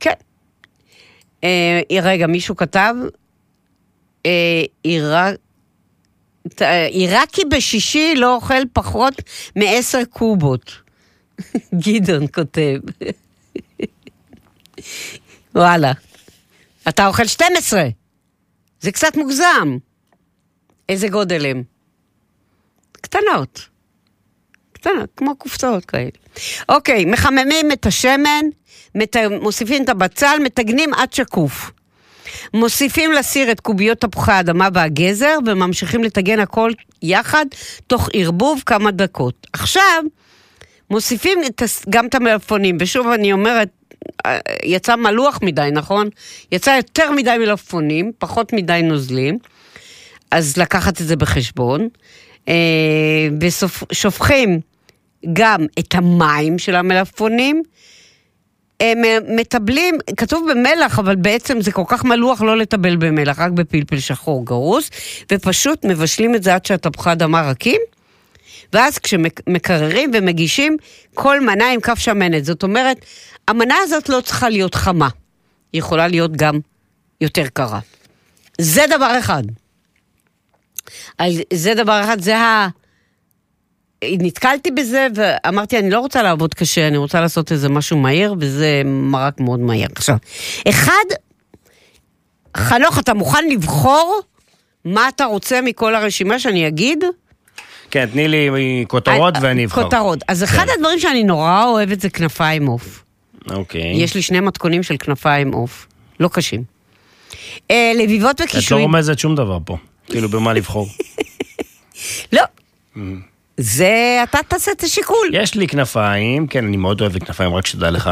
[0.00, 0.14] כן.
[1.44, 2.94] אה, רגע, מישהו כתב?
[4.26, 5.36] אה, עיראק...
[6.90, 9.14] עיראקי בשישי לא אוכל פחות
[9.56, 10.72] מעשר קובות.
[11.84, 12.78] גדעון כותב.
[15.54, 15.92] וואלה.
[16.88, 17.88] אתה אוכל 12.
[18.80, 19.78] זה קצת מוגזם.
[20.88, 21.62] איזה גודל הם?
[22.92, 23.68] קטנות.
[24.72, 26.10] קטנות, כמו קופסאות כאלה.
[26.68, 28.44] אוקיי, מחממים את השמן,
[28.94, 29.16] מת...
[29.40, 31.70] מוסיפים את הבצל, מטגנים עד שקוף.
[32.54, 36.72] מוסיפים לסיר את קוביות תפוחי האדמה והגזר, וממשיכים לטגן הכל
[37.02, 37.46] יחד,
[37.86, 39.46] תוך ערבוב כמה דקות.
[39.52, 40.02] עכשיו,
[40.90, 43.68] מוסיפים את, גם את המלפפונים, ושוב אני אומרת,
[44.26, 46.08] אה, יצא מלוח מדי, נכון?
[46.52, 49.38] יצא יותר מדי מלפפונים, פחות מדי נוזלים,
[50.30, 51.88] אז לקחת את זה בחשבון.
[52.48, 54.60] אה, ושופכים
[55.32, 57.62] גם את המים של המלפפונים.
[58.80, 59.02] הם
[59.36, 64.44] מטבלים, כתוב במלח, אבל בעצם זה כל כך מלוח לא לטבל במלח, רק בפלפל שחור
[64.44, 64.90] גרוס,
[65.32, 67.80] ופשוט מבשלים את זה עד שהתפוחי אדמה רכים.
[68.72, 70.76] ואז כשמקררים ומגישים,
[71.14, 72.44] כל מנה עם כף שמנת.
[72.44, 72.96] זאת אומרת,
[73.48, 75.08] המנה הזאת לא צריכה להיות חמה,
[75.72, 76.58] היא יכולה להיות גם
[77.20, 77.80] יותר קרה.
[78.58, 79.42] זה דבר אחד.
[81.52, 82.68] זה דבר אחד, זה ה...
[84.04, 88.82] נתקלתי בזה ואמרתי, אני לא רוצה לעבוד קשה, אני רוצה לעשות איזה משהו מהיר, וזה
[88.84, 89.88] מרק מאוד מהיר.
[89.96, 90.16] עכשיו,
[90.68, 91.04] אחד,
[92.56, 94.20] חנוך, אתה מוכן לבחור
[94.84, 97.04] מה אתה רוצה מכל הרשימה שאני אגיד?
[97.90, 99.82] כן, תני לי כותרות ואני אבחר.
[99.82, 100.18] כותרות.
[100.28, 100.72] אז אחד כן.
[100.76, 103.04] הדברים שאני נורא אוהבת זה כנפיים עוף.
[103.50, 103.92] אוקיי.
[104.02, 105.86] יש לי שני מתכונים של כנפיים עוף.
[106.20, 106.62] לא קשים.
[107.70, 108.82] אה, לביבות את לא וקישואים.
[108.84, 109.76] רומזת שום דבר פה.
[110.06, 110.88] כאילו, במה לבחור.
[112.32, 112.42] לא.
[113.62, 115.30] זה, אתה תעשה את השיקול.
[115.32, 118.10] יש לי כנפיים, כן, אני מאוד אוהב כנפיים, רק שתדע לך.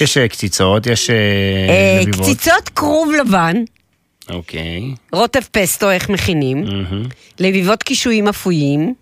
[0.00, 2.26] יש אה, קציצות, יש אה, אה, לביבות.
[2.26, 3.56] קציצות כרוב לבן,
[4.30, 6.64] אוקיי, רוטב פסטו, איך מכינים.
[7.40, 8.94] לביבות קישואים אפויים.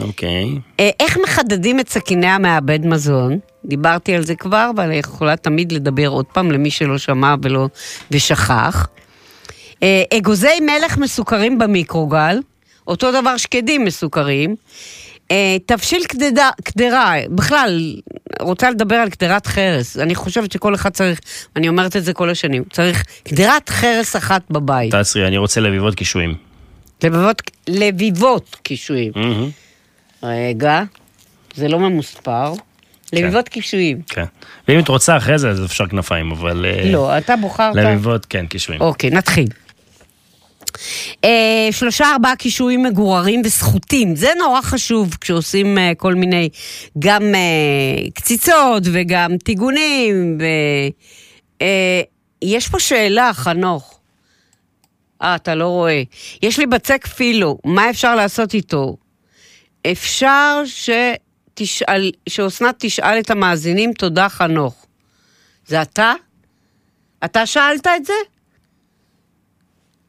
[0.00, 0.46] אוקיי.
[0.78, 3.38] איך מחדדים את סכיני המעבד מזון?
[3.64, 7.68] דיברתי על זה כבר, אבל אני יכולה תמיד לדבר עוד פעם למי שלא שמע ולא
[8.10, 8.86] ושכח.
[10.14, 12.38] אגוזי מלך מסוכרים במיקרוגל,
[12.86, 14.56] אותו דבר שקדים מסוכרים.
[15.30, 17.96] אה, תבשיל קדדה, קדרה, בכלל,
[18.40, 19.98] רוצה לדבר על קדרת חרס.
[19.98, 21.20] אני חושבת שכל אחד צריך,
[21.56, 24.90] אני אומרת את זה כל השנים, צריך קדרת חרס אחת בבית.
[24.90, 26.34] תעצרי, אני רוצה לביבות קישואים.
[27.02, 29.12] לביבות, לביבות קישואים.
[29.16, 29.50] מהמם,
[30.22, 30.82] רגע,
[31.54, 32.52] זה לא ממוספר.
[33.12, 34.02] לביבות קישואים.
[34.08, 34.24] כן.
[34.68, 36.66] ואם את רוצה אחרי זה, אז אפשר כנפיים, אבל...
[36.68, 37.76] אה, לא, אתה בוחרת.
[37.76, 38.80] לביבות, כן, קישואים.
[38.80, 39.46] אוקיי, נתחיל.
[41.24, 46.48] אה, שלושה ארבעה קישואים מגוררים וסחוטים, זה נורא חשוב כשעושים אה, כל מיני,
[46.98, 50.38] גם אה, קציצות וגם טיגונים.
[50.40, 50.44] ו...
[51.62, 52.00] אה,
[52.42, 54.00] יש פה שאלה, חנוך.
[55.22, 56.02] אה, אתה לא רואה.
[56.42, 58.96] יש לי בצק פילו, מה אפשר לעשות איתו?
[59.92, 64.86] אפשר שתשאל, שאסנת תשאל את המאזינים, תודה חנוך.
[65.66, 66.12] זה אתה?
[67.24, 68.12] אתה שאלת את זה?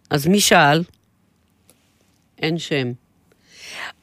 [0.09, 0.83] אז מי שאל?
[2.41, 2.91] אין שם.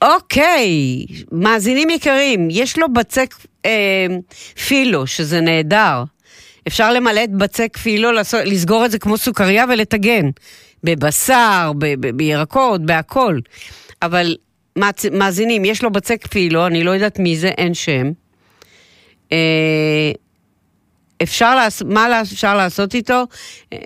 [0.02, 3.34] אוקיי, מאזינים יקרים, יש לו בצק
[3.64, 4.06] אה,
[4.68, 6.02] פילו, שזה נהדר.
[6.68, 8.10] אפשר למלא את בצק פילו,
[8.44, 10.30] לסגור את זה כמו סוכריה ולטגן.
[10.84, 13.38] בבשר, ב- ב- בירקות, בהכל.
[14.02, 14.36] אבל
[14.78, 18.10] מאז- מאזינים, יש לו בצק פילו, אני לא יודעת מי זה, אין שם.
[19.32, 20.12] אה,
[21.22, 23.22] אפשר לעשות, מה אפשר לעשות איתו?
[23.72, 23.78] אה,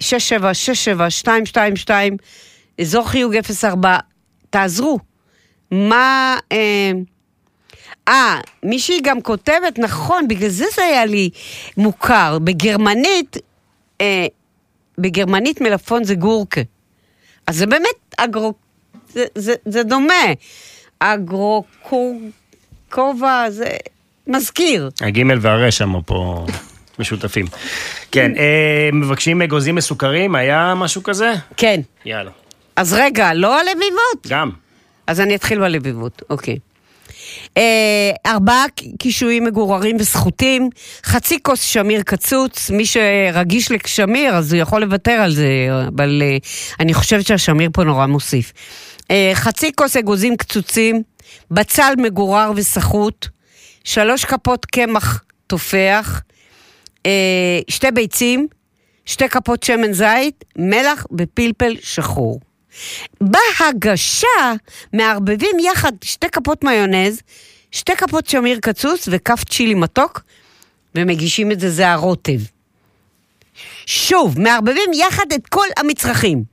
[0.00, 2.16] 67, 67, 222,
[2.80, 3.98] אזור חיוג 04,
[4.50, 4.98] תעזרו.
[5.70, 6.38] מה...
[6.52, 6.92] אה,
[8.08, 11.30] אה, מישהי גם כותבת, נכון, בגלל זה זה היה לי
[11.76, 12.38] מוכר.
[12.44, 13.36] בגרמנית,
[14.00, 14.26] אה,
[14.98, 16.60] בגרמנית מלפון זה גורקה.
[17.46, 18.52] אז זה באמת אגרו...
[19.08, 20.32] זה, זה, זה דומה.
[20.98, 22.46] אגרוקובה,
[23.48, 23.76] זה
[24.26, 24.90] מזכיר.
[25.00, 26.46] הגימל והרש שם פה
[26.98, 27.46] משותפים.
[28.12, 31.32] כן, אה, מבקשים אגוזים מסוכרים, היה משהו כזה?
[31.56, 31.80] כן.
[32.04, 32.30] יאללה.
[32.76, 34.26] אז רגע, לא הלביבות?
[34.28, 34.50] גם.
[35.06, 36.58] אז אני אתחיל בלביבות, אוקיי.
[37.56, 38.64] אה, ארבעה
[38.98, 40.70] קישואים מגוררים וסחוטים,
[41.04, 45.48] חצי כוס שמיר קצוץ, מי שרגיש לשמיר אז הוא יכול לוותר על זה,
[45.88, 46.36] אבל אה,
[46.80, 48.52] אני חושבת שהשמיר פה נורא מוסיף.
[49.10, 51.02] אה, חצי כוס אגוזים קצוצים,
[51.50, 53.28] בצל מגורר וסחוט,
[53.84, 56.22] שלוש כפות קמח תופח,
[57.06, 58.46] אה, שתי ביצים,
[59.06, 62.40] שתי כפות שמן זית, מלח ופלפל שחור.
[63.20, 64.52] בהגשה
[64.92, 67.20] מערבבים יחד שתי כפות מיונז,
[67.70, 70.20] שתי כפות שמיר קצוץ וכף צ'ילי מתוק,
[70.94, 72.40] ומגישים את זה, זה הרוטב.
[73.86, 76.44] שוב, מערבבים יחד את כל המצרכים.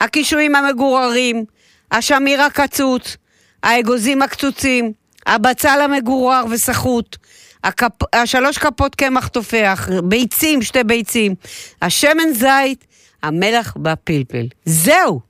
[0.00, 1.44] הקישואים המגוררים,
[1.90, 3.16] השמיר הקצוץ,
[3.62, 4.92] האגוזים הקצוצים,
[5.26, 7.16] הבצל המגורר וסחוט,
[7.64, 8.02] הכפ...
[8.12, 11.34] השלוש כפות קמח תופח, ביצים, שתי ביצים,
[11.82, 12.84] השמן זית,
[13.22, 14.46] המלח והפלפל.
[14.64, 15.20] זהו.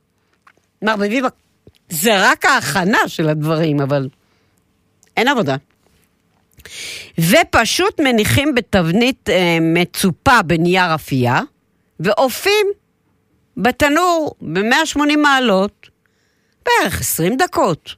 [0.81, 1.25] מערבבים,
[1.89, 4.09] זה רק ההכנה של הדברים, אבל
[5.17, 5.55] אין עבודה.
[7.19, 11.41] ופשוט מניחים בתבנית אה, מצופה בנייר אפייה,
[11.99, 12.67] ואופים
[13.57, 15.89] בתנור ב-180 מעלות,
[16.65, 17.95] בערך 20 דקות.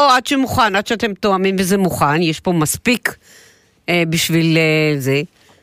[0.00, 3.16] או עד שמוכן, עד שאתם תואמים וזה מוכן, יש פה מספיק
[3.88, 5.22] אה, בשביל אה, זה.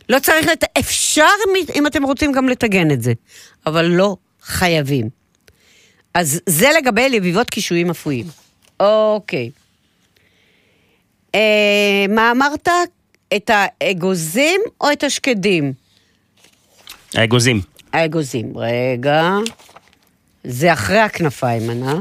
[0.09, 0.63] לא צריך לת...
[0.79, 1.27] אפשר
[1.75, 3.13] אם- אתם רוצים גם לטגן את זה,
[3.65, 5.09] אבל לא חייבים.
[6.13, 8.25] אז זה לגבי לביבות קישואים אפויים.
[8.79, 9.49] אוקיי.
[11.35, 12.67] אה, מה אמרת?
[13.35, 15.73] את האגוזים או את השקדים?
[17.15, 17.61] האגוזים.
[17.93, 18.53] האגוזים.
[18.57, 19.31] רגע.
[20.43, 21.95] זה אחרי הכנפיים, מנה.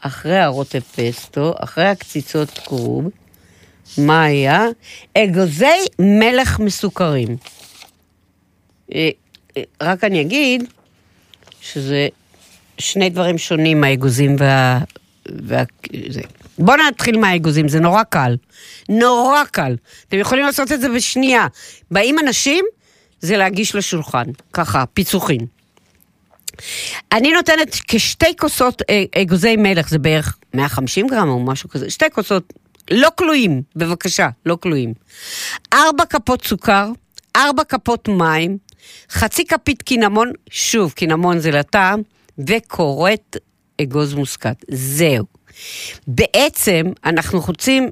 [0.00, 3.08] אחרי הרוטב פסטו, אחרי הקציצות קרוב.
[3.98, 4.66] מה היה?
[5.18, 7.36] אגוזי מלח מסוכרים.
[8.94, 9.10] אה,
[9.56, 10.64] אה, רק אני אגיד
[11.60, 12.08] שזה
[12.78, 14.78] שני דברים שונים, האגוזים וה...
[15.28, 15.62] וה...
[16.08, 16.20] זה.
[16.58, 18.36] בואו נתחיל מהאגוזים, זה נורא קל.
[18.88, 19.76] נורא קל.
[20.08, 21.46] אתם יכולים לעשות את זה בשנייה.
[21.90, 22.64] באים אנשים,
[23.20, 24.24] זה להגיש לשולחן.
[24.52, 25.59] ככה, פיצוחים.
[27.12, 32.04] אני נותנת כשתי כוסות אה, אגוזי מלח, זה בערך 150 גרם או משהו כזה, שתי
[32.12, 32.52] כוסות,
[32.90, 34.94] לא כלואים, בבקשה, לא כלואים.
[35.72, 36.90] ארבע כפות סוכר,
[37.36, 38.58] ארבע כפות מים,
[39.10, 42.02] חצי כפית קינמון, שוב, קינמון זה לטעם,
[42.46, 43.36] וקורט
[43.82, 44.64] אגוז מוסקת.
[44.70, 45.24] זהו.
[46.06, 47.88] בעצם אנחנו חוצים,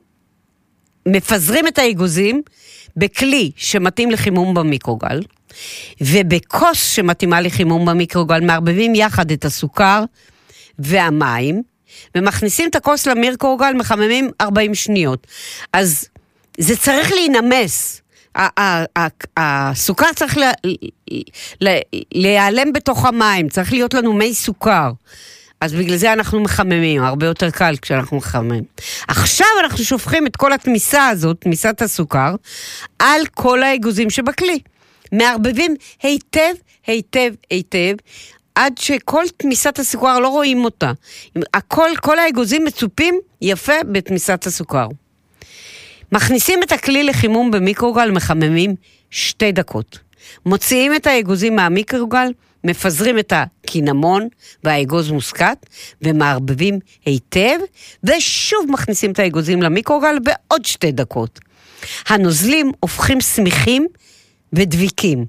[1.06, 2.42] מפזרים את האגוזים
[2.96, 5.20] בכלי שמתאים לחימום במיקרוגל,
[6.00, 10.04] ובכוס שמתאימה לחימום במיקרוגל מערבבים יחד את הסוכר
[10.78, 11.62] והמים,
[12.14, 15.26] ומכניסים את הכוס למיקרוגל, מחממים 40 שניות.
[15.72, 16.08] אז
[16.58, 18.02] זה צריך להינמס.
[19.36, 20.52] הסוכר צריך לה-
[21.60, 21.78] לה-
[22.14, 24.90] להיעלם בתוך המים, צריך להיות לנו מי סוכר.
[25.60, 28.64] אז בגלל זה אנחנו מחממים, הרבה יותר קל כשאנחנו מחממים.
[29.08, 32.34] עכשיו אנחנו שופכים את כל התמיסה הזאת, תמיסת הסוכר,
[32.98, 34.58] על כל האגוזים שבכלי.
[35.12, 36.52] מערבבים היטב,
[36.86, 37.94] היטב, היטב,
[38.54, 40.92] עד שכל תמיסת הסוכר, לא רואים אותה.
[41.54, 44.86] הכל, כל האגוזים מצופים יפה בתמיסת הסוכר.
[46.12, 48.74] מכניסים את הכלי לחימום במיקרוגל, מחממים
[49.10, 49.98] שתי דקות.
[50.46, 52.32] מוציאים את האגוזים מהמיקרוגל,
[52.64, 54.28] מפזרים את הקינמון
[54.64, 55.66] והאגוז מוסקת,
[56.02, 57.58] ומערבבים היטב,
[58.04, 61.40] ושוב מכניסים את האגוזים למיקרוגל בעוד שתי דקות.
[62.08, 63.86] הנוזלים הופכים סמיכים
[64.52, 65.26] ודביקים.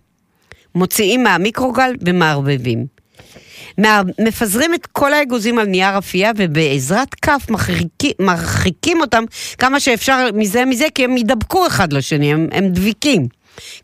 [0.76, 2.86] מוציאים מהמיקרוגל ומערבבים.
[4.20, 9.24] מפזרים את כל האגוזים על נייר אפייה ובעזרת כף מרחיקים, מרחיקים אותם
[9.58, 13.28] כמה שאפשר מזה מזה כי הם ידבקו אחד לשני, הם, הם דביקים.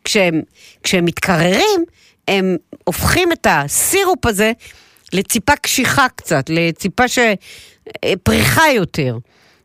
[0.03, 0.41] כשהם,
[0.83, 1.83] כשהם מתקררים,
[2.27, 4.51] הם הופכים את הסירופ הזה
[5.13, 7.19] לציפה קשיחה קצת, לציפה ש...
[8.03, 9.17] אה, יותר.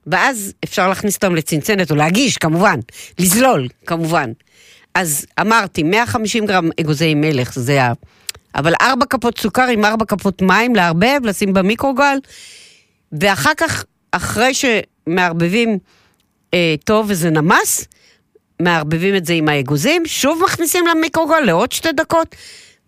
[0.06, 2.80] ואז אפשר להכניס אותם לצנצנת, או להגיש, כמובן,
[3.18, 4.32] לזלול, כמובן.
[4.94, 7.92] אז אמרתי, 150 גרם אגוזי מלך, זה ה...
[8.54, 12.18] אבל ארבע כפות סוכר עם ארבע כפות מים, לערבב, לשים במיקרוגל,
[13.12, 15.78] ואחר כך, אחרי שמערבבים
[16.54, 17.86] אה, טוב וזה נמס,
[18.60, 22.36] מערבבים את זה עם האגוזים, שוב מכניסים למיקרוגל לעוד שתי דקות,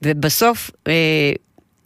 [0.03, 1.33] ובסוף, אה,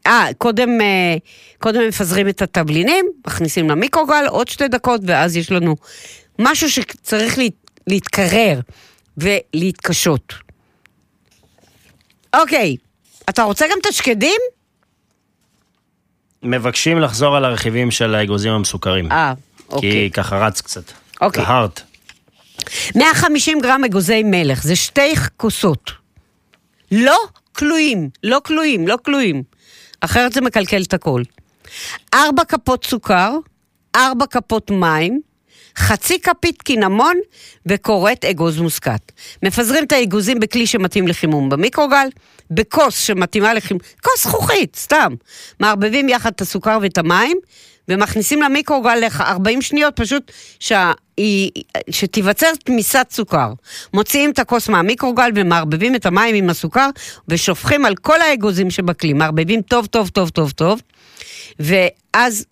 [0.06, 1.16] אה, קודם, אה,
[1.58, 5.76] קודם מפזרים את התבלינים, מכניסים למיקרוגל עוד שתי דקות, ואז יש לנו
[6.38, 7.44] משהו שצריך לה,
[7.86, 8.60] להתקרר
[9.18, 10.34] ולהתקשות.
[12.34, 12.76] אוקיי,
[13.28, 14.40] אתה רוצה גם את השקדים?
[16.42, 19.12] מבקשים לחזור על הרכיבים של האגוזים המסוכרים.
[19.12, 19.34] אה,
[19.68, 20.10] כי אוקיי.
[20.10, 20.92] ככה רץ קצת.
[21.20, 21.44] אוקיי.
[21.44, 21.80] קהרת.
[22.94, 25.92] 150 גרם אגוזי מלך, זה שתי כוסות.
[26.92, 27.16] לא
[27.52, 29.42] כלואים, לא כלואים, לא כלואים.
[30.00, 31.22] אחרת זה מקלקל את הכל.
[32.14, 33.32] ארבע כפות סוכר,
[33.96, 35.20] ארבע כפות מים,
[35.76, 37.16] חצי כפית קינמון
[37.66, 39.12] וקורט אגוז מוסקת.
[39.42, 42.08] מפזרים את האגוזים בכלי שמתאים לחימום במיקרוגל,
[42.50, 45.14] בכוס שמתאימה לחימום, כוס זכוכית, סתם.
[45.60, 47.38] מערבבים יחד את הסוכר ואת המים,
[47.88, 50.92] ומכניסים למיקרוגל ל-40 שניות, פשוט שה...
[51.90, 53.52] שתיווצר תמיסת סוכר.
[53.94, 56.88] מוציאים את הכוס מהמיקרוגל ומערבבים את המים עם הסוכר,
[57.28, 60.80] ושופכים על כל האגוזים שבכלי, מערבבים טוב, טוב, טוב, טוב, טוב,
[61.60, 62.46] ואז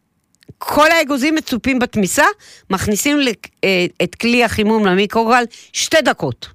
[0.58, 2.24] כל האגוזים מצופים בתמיסה,
[2.70, 3.18] מכניסים
[3.64, 6.48] אה, את כלי החימום למיקרוגל שתי דקות.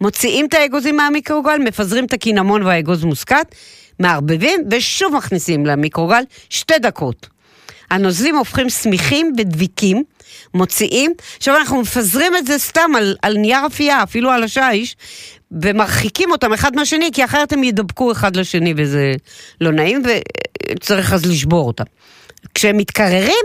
[0.00, 3.54] מוציאים את האגוזים מהמיקרוגל, מפזרים את הקינמון והאגוז מוסקת,
[3.98, 7.28] מערבבים ושוב מכניסים למיקרוגל שתי דקות.
[7.90, 10.02] הנוזלים הופכים סמיכים ודביקים,
[10.54, 14.96] מוציאים, עכשיו אנחנו מפזרים את זה סתם על, על נייר אפייה, אפילו על השיש,
[15.52, 19.14] ומרחיקים אותם אחד מהשני, כי אחרת הם ידבקו אחד לשני וזה
[19.60, 21.84] לא נעים, וצריך אז לשבור אותם.
[22.54, 23.44] כשהם מתקררים,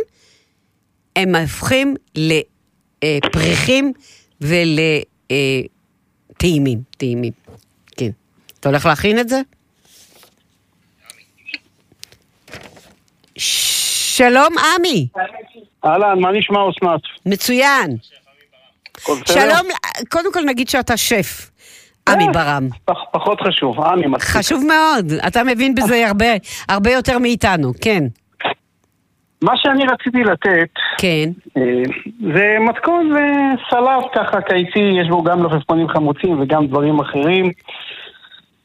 [1.16, 3.93] הם הופכים לפריחים
[4.41, 5.00] ולטעימים,
[6.98, 7.34] טעימים.
[7.98, 8.10] כן.
[8.60, 9.41] אתה הולך להכין את זה?
[13.38, 15.08] שלום, עמי.
[15.86, 17.02] אהלן, מה נשמע אסנת?
[17.26, 17.98] מצוין.
[19.26, 19.68] שלום,
[20.10, 21.50] קודם כל נגיד שאתה שף,
[22.10, 22.68] עמי ברם.
[23.12, 24.30] פחות חשוב, עמי מספיק.
[24.30, 26.26] חשוב מאוד, אתה מבין בזה הרבה,
[26.70, 28.04] הרבה יותר מאיתנו, כן.
[29.41, 31.29] מה שאני רציתי לתת, כן.
[32.33, 37.51] זה מתכון וסלט ככה קיצי, יש בו גם מלפפונים חמוצים וגם דברים אחרים,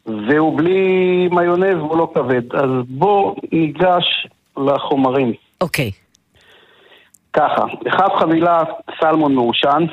[0.06, 2.54] והוא בלי מיונז והוא לא כבד.
[2.54, 5.32] אז בוא ניגש לחומרים.
[5.60, 5.90] אוקיי.
[7.32, 8.62] ככה, אחד חבילה
[9.00, 9.86] סלמון מעושן,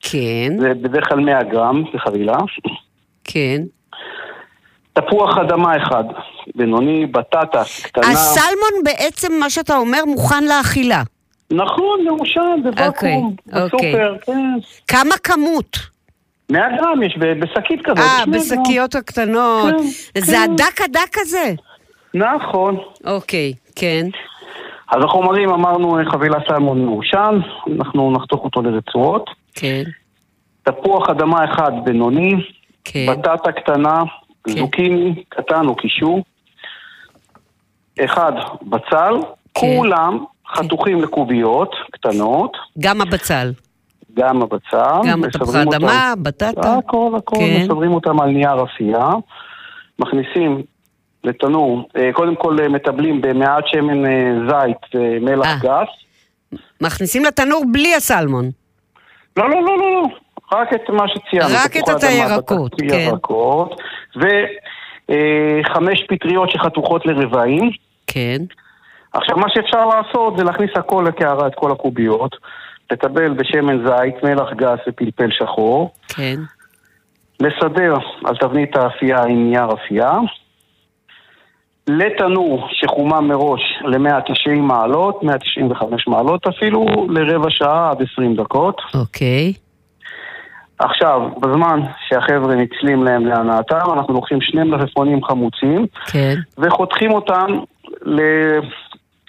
[0.00, 0.56] כן.
[0.58, 2.36] זה בדרך כלל 100 גרם בחבילה.
[3.24, 3.62] כן.
[4.92, 6.04] תפוח אדמה אחד,
[6.54, 8.06] בינוני, בטטה קטנה.
[8.06, 11.02] הסלמון בעצם, מה שאתה אומר, מוכן לאכילה.
[11.50, 14.58] נכון, מעושן, בוואקום, אוקיי, בסופר, כן.
[14.88, 15.76] כמה כמות?
[16.50, 17.98] 100 גרם יש בשקית כזאת.
[17.98, 19.00] אה, בשקיות גרם.
[19.02, 19.74] הקטנות.
[20.14, 20.52] כן, זה כן.
[20.52, 21.54] הדק הדק הזה?
[22.14, 22.76] נכון.
[23.06, 24.06] אוקיי, כן.
[24.88, 27.38] אז החומרים אמרנו חבילה סלמון מעושן,
[27.76, 29.30] אנחנו נחתוך אותו לרצועות.
[29.54, 29.82] כן.
[30.62, 32.30] תפוח אדמה אחד בינוני,
[32.84, 33.06] כן.
[33.08, 34.02] בטטה קטנה,
[34.48, 36.24] זוקיני קטן או קישור,
[38.04, 38.32] אחד
[38.62, 39.14] בצל,
[39.52, 43.52] כולם חתוכים לקוביות קטנות, גם הבצל.
[44.14, 45.00] גם הבצל.
[45.06, 46.74] גם תפוחי אדמה, בטטה.
[46.74, 47.60] הכל, הכל, כן.
[47.60, 49.08] מסדרים אותם על נייר אפייה,
[49.98, 50.62] מכניסים
[51.24, 55.88] לתנור, אה, קודם כל אה, מטבלים במעט שמן אה, זית ומלח גס.
[56.80, 58.50] מכניסים לתנור בלי הסלמון.
[59.36, 60.08] לא, לא, לא, לא, לא.
[60.52, 61.54] רק את מה שציינו.
[61.64, 63.08] רק את הירקות, בטטה, כן.
[63.10, 63.80] ירקות.
[64.16, 67.70] וחמש פטריות שחתוכות לרבעים.
[68.06, 68.38] כן.
[69.12, 72.36] עכשיו, מה שאפשר לעשות זה להכניס הכל לקערה, את כל הקוביות,
[72.90, 76.36] לטבל בשמן זית, מלח גס ופלפל שחור, כן.
[77.40, 77.94] לסדר
[78.24, 80.12] על תבנית האפייה עם נייר אפייה,
[81.86, 88.80] לתנור שחומם מראש ל-190 מעלות, 195 מעלות אפילו, לרבע שעה עד 20 דקות.
[88.94, 89.52] אוקיי.
[90.84, 96.34] עכשיו, בזמן שהחבר'ה נצלים להם להנאתם, אנחנו לוקחים שני מלפפונים חמוצים כן.
[96.58, 97.46] וחותכים אותם
[98.02, 98.58] ל-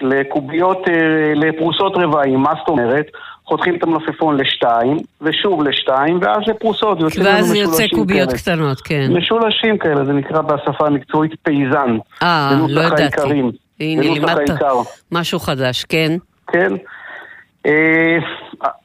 [0.02, 0.94] לקוביות, אה,
[1.36, 2.40] לפרוסות רבעים.
[2.40, 3.06] מה זאת אומרת?
[3.46, 6.98] חותכים את המלפפון לשתיים, ושוב לשתיים, ואז לפרוסות.
[7.24, 8.40] ואז יוצא קוביות כאלה.
[8.40, 9.08] קטנות, כן.
[9.14, 11.98] משולשים כאלה, זה נקרא בשפה המקצועית paysanne.
[12.24, 13.02] אה, לא ידעתי.
[13.04, 13.52] העיקרים.
[13.80, 14.50] הנה, לימדת.
[15.12, 16.12] משהו חדש, כן.
[16.48, 16.70] כן.
[17.66, 18.18] אה,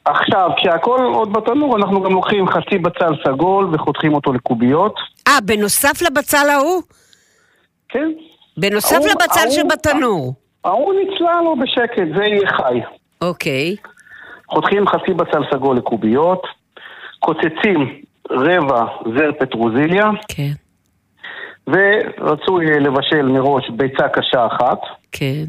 [0.04, 4.94] עכשיו, כשהכל עוד בתנור, אנחנו גם לוקחים חצי בצל סגול וחותכים אותו לקוביות.
[5.28, 6.82] אה, בנוסף לבצל ההוא?
[7.88, 8.08] כן.
[8.56, 10.34] בנוסף ההוא- לבצל ההוא- שבתנור.
[10.64, 12.80] ההוא נצלה לו בשקט, זה יהיה חי.
[13.22, 13.76] אוקיי.
[14.50, 16.42] חותכים חצי בצל סגול לקוביות,
[17.20, 18.00] קוצצים
[18.30, 18.84] רבע
[19.18, 20.52] זר פטרוזיליה, כן.
[21.66, 24.78] ורצוי אה, לבשל מראש ביצה קשה אחת.
[25.12, 25.44] כן.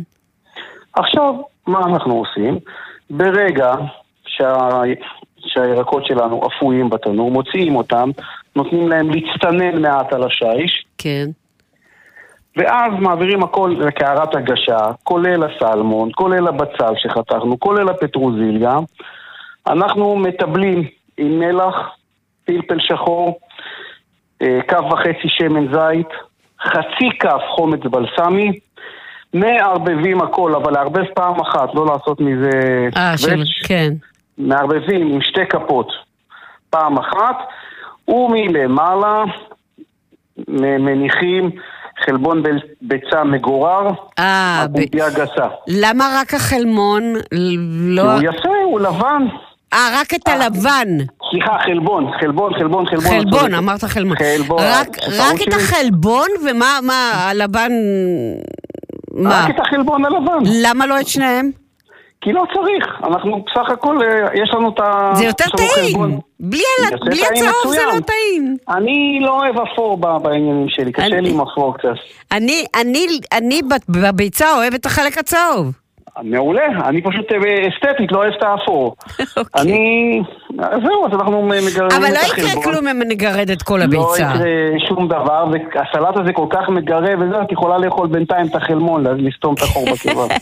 [0.94, 1.34] עכשיו,
[1.68, 2.60] מה אנחנו עושים?
[3.10, 3.74] ברגע
[4.38, 4.82] שה...
[5.40, 8.10] שהירקות שלנו אפויים בתנור, מוציאים אותם,
[8.56, 11.26] נותנים להם להצטנן מעט על השיש, כן.
[12.58, 18.78] ואז מעבירים הכל לקערת הגשה, כולל הסלמון, כולל הבצל שחתכנו, כולל הפטרוזיליה.
[19.68, 21.76] אנחנו מטבלים עם מלח,
[22.46, 23.40] פלפל שחור,
[24.42, 26.08] אה, כף וחצי שמן זית,
[26.62, 28.60] חצי כף חומץ בלסמי,
[29.34, 33.44] מערבבים הכל, אבל לערבב פעם אחת, לא לעשות מזה אה, של...
[33.68, 33.94] כן.
[34.38, 35.92] מערבבים עם שתי כפות
[36.70, 37.38] פעם אחת,
[38.08, 39.24] ומלמעלה
[40.48, 41.52] מניחים
[42.06, 42.44] חלבון
[42.82, 44.86] ביצה מגורר, אה, ב...
[44.86, 45.48] קובייה גסה.
[45.68, 47.04] למה רק החלמון?
[47.96, 48.02] לא...
[48.02, 49.24] הוא יפה, הוא לבן.
[49.74, 50.88] אה, רק את הלבן.
[51.32, 53.20] סליחה, חלבון, חלבון, חלבון, חלבון.
[53.20, 53.54] חלבון.
[53.54, 54.16] אמרת חלבון.
[54.18, 54.60] חלבון.
[54.62, 54.88] רק,
[55.48, 55.54] את.
[55.54, 57.72] החלבון, ומה, מה, הלבן...
[59.14, 59.44] מה?
[59.44, 60.40] רק את החלבון הלבן.
[60.64, 61.67] למה לא את שניהם?
[62.22, 65.12] כי לא צריך, אנחנו בסך הכל, אה, יש לנו את ה...
[65.16, 66.20] זה יותר טעים.
[66.40, 66.62] בלי
[66.92, 67.82] הל- בלי הצהוב זה.
[67.86, 68.58] לא טעים.
[68.70, 71.88] אני לא אוהב אפור בעניינים שלי, קשה אני- לי עם אפור קצת.
[72.32, 75.72] אני, אני, אני בביצה אוהבת את החלק הצהוב.
[76.24, 77.38] מעולה, אני פשוט אה,
[77.68, 78.96] אסתטית, לא אוהב את האפור.
[79.62, 80.22] אני...
[80.60, 81.98] אז זהו, אז אנחנו מגרדים את אוקיי.
[81.98, 82.50] אבל לא החלבון.
[82.50, 84.22] יקרה כלום אם נגרד את כל לא הביצה.
[84.24, 84.46] יקרה
[84.88, 89.54] שום דבר, והסלט הזה כל כך מגרה וזה, את יכולה לאכול בינתיים את החלמון, לסתום
[89.54, 90.24] את החור בקיבה.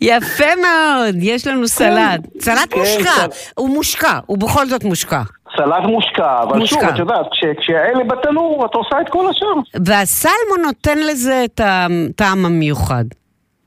[0.00, 2.20] יפה מאוד, יש לנו סלט.
[2.40, 3.26] סלט כן, מושקע,
[3.58, 5.22] הוא מושקע, הוא בכל זאת מושקע.
[5.56, 6.80] סלט מושקע, אבל מושקע.
[6.80, 9.82] שוב, את יודעת, כש- כשהאלה בתנור, את עושה את כל השאר.
[9.86, 13.04] והסלמון נותן לזה את הטעם המיוחד.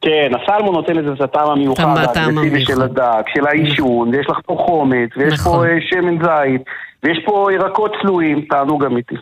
[0.06, 2.82] כן, הסלמון נותן לזה את הטעם המיוחד, האגרסיבי של.
[2.82, 5.68] הדג, של העישון, ויש לך פה חומץ, ויש נכון.
[5.68, 6.62] פה אה, שמן זית,
[7.04, 9.16] ויש פה ירקות צלויים, תענוג אמיתי.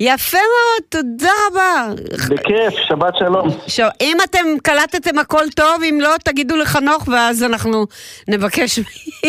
[0.00, 1.94] יפה מאוד, תודה רבה.
[2.30, 3.48] בכיף, שבת שלום.
[3.64, 7.86] עכשיו, אם אתם קלטתם הכל טוב, אם לא, תגידו לחנוך, ואז אנחנו
[8.28, 8.78] נבקש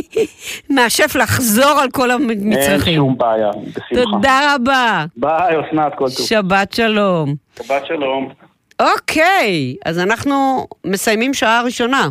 [0.75, 2.93] מהשף לחזור על כל המצרכים.
[2.93, 4.03] אין שום בעיה, בשמחה.
[4.11, 5.05] תודה רבה.
[5.17, 6.25] ביי, אסנת, כל טוב.
[6.27, 7.35] שבת שלום.
[7.57, 8.46] שבת שלום.
[8.80, 12.09] אוקיי, אז אנחנו מסיימים שעה ראשונה.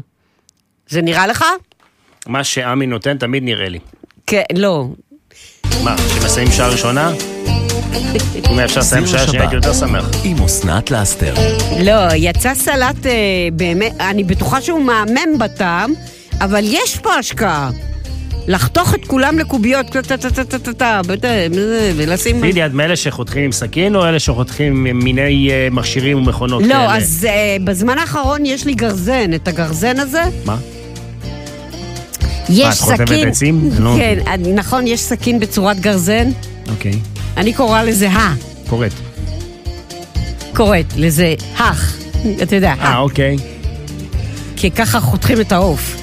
[0.89, 1.45] זה נראה לך?
[2.27, 3.79] מה שעמי נותן תמיד נראה לי.
[4.27, 4.87] כן, לא.
[5.85, 7.13] מה, שמסיימים שעה ראשונה?
[8.53, 10.05] אם אפשר לסיים שעה שנייה הייתי יותר שמח.
[10.25, 11.35] עם אסנת לאסתר.
[11.85, 13.13] לא, יצא סלט אה,
[13.53, 15.93] באמת, אני בטוחה שהוא מהמם בטעם,
[16.41, 17.71] אבל יש פה השקעה.
[18.47, 19.87] לחתוך את כולם לקוביות,
[21.97, 22.41] ולשים...
[22.41, 26.69] תגידי, את מאלה שחותכים עם סכין, או אלה שחותכים עם מיני אה, מכשירים ומכונות לא,
[26.69, 26.97] כאלה?
[26.97, 30.23] אז אה, בזמן האחרון יש לי גרזן, את הגרזן הזה.
[30.45, 30.57] מה?
[32.49, 33.29] יש מה, את חותמת סכין...
[33.29, 33.71] עצים?
[33.79, 34.19] לא כן,
[34.55, 36.31] נכון, יש סכין בצורת גרזן.
[36.69, 36.93] אוקיי,
[37.37, 38.35] אני קוראה לזה ה.
[38.69, 38.93] קוראת.
[40.55, 41.97] קוראת לזה הך.
[42.43, 43.37] אתה יודע, אה, אוקיי.
[44.57, 45.97] כי ככה חותכים את העוף.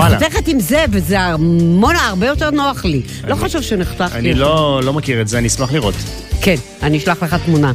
[0.00, 0.14] אני.
[0.18, 3.02] חותכת עם זה, וזה המון, הרבה יותר נוח לי.
[3.28, 4.18] לא חשוב שנחתך לי.
[4.18, 5.94] אני לא לא מכיר את זה, אני אשמח לראות.
[6.40, 7.72] כן, אני אשלח לך תמונה.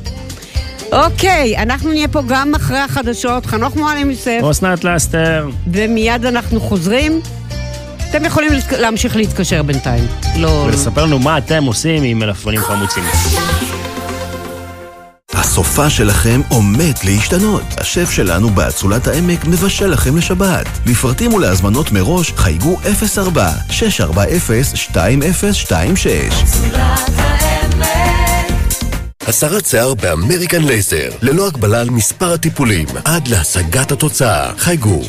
[0.91, 5.49] אוקיי, אנחנו נהיה פה גם אחרי החדשות, חנוך מועלם יוסף, אסנת לאסתר.
[5.67, 7.21] ומיד אנחנו חוזרים.
[8.09, 10.07] אתם יכולים להמשיך להתקשר בינתיים.
[10.37, 10.65] לא...
[10.67, 13.03] ולספר לנו מה אתם עושים עם מלפפונים חמוצים.
[15.37, 17.63] הסופה שלכם עומד להשתנות.
[17.77, 20.67] השף שלנו באצולת העמק מבשל לכם לשבת.
[20.85, 22.79] לפרטים ולהזמנות מראש חייגו
[23.15, 26.13] 04 640 2026
[29.27, 34.51] הסרת שיער באמריקן לייזר, ללא הגבלה על מספר הטיפולים, עד להשגת התוצאה.
[34.57, 35.01] חייגו.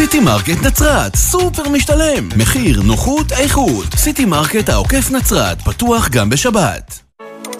[0.00, 2.28] סיטי מרקט נצרת, סופר משתלם.
[2.36, 3.86] מחיר, נוחות, איכות.
[3.96, 6.98] סיטי מרקט העוקף נצרת, פתוח גם בשבת.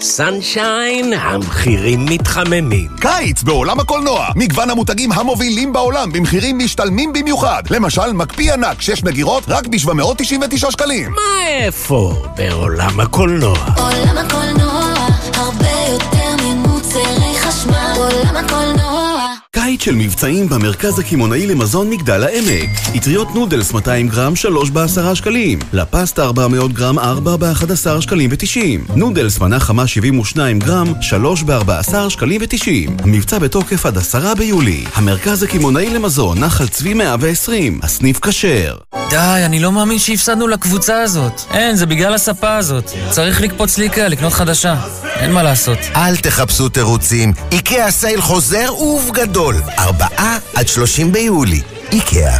[0.00, 2.88] סנשיין, המחירים מתחממים.
[3.00, 4.26] קיץ בעולם הקולנוע.
[4.36, 7.62] מגוון המותגים המובילים בעולם במחירים משתלמים במיוחד.
[7.70, 11.10] למשל, מקפיא ענק 6 מגירות רק ב-799 שקלים.
[11.10, 12.14] מה איפה?
[12.36, 13.58] בעולם הקולנוע.
[13.76, 14.94] עולם הקולנוע,
[15.34, 17.92] הרבה יותר ממוצרי חשמל.
[17.96, 18.79] עולם הקולנוע.
[19.70, 22.70] קיץ של מבצעים במרכז הקמעונאי למזון מגדל העמק.
[22.96, 25.58] אטריות נודלס 200 גרם 3 ב-10 שקלים.
[25.72, 28.92] לפסטה 400 גרם 4 ב-11 שקלים ו-90.
[28.96, 33.02] נודלס מנה חמה 72 גרם 3 ב-14 שקלים ו-90.
[33.02, 34.84] המבצע בתוקף עד 10 ביולי.
[34.94, 37.80] המרכז הקמעונאי למזון נחל צבי 120.
[37.82, 38.76] הסניף כשר.
[39.10, 41.40] די, אני לא מאמין שהפסדנו לקבוצה הזאת.
[41.50, 42.90] אין, זה בגלל הספה הזאת.
[43.10, 44.74] צריך לקפוץ לאיקאה, לקנות חדשה.
[45.20, 45.78] אין מה לעשות.
[45.96, 51.60] אל תחפשו תירוצים, איקאה סייל חוזר ובגדול, ארבעה עד שלושים ביולי,
[51.92, 52.38] איקאה.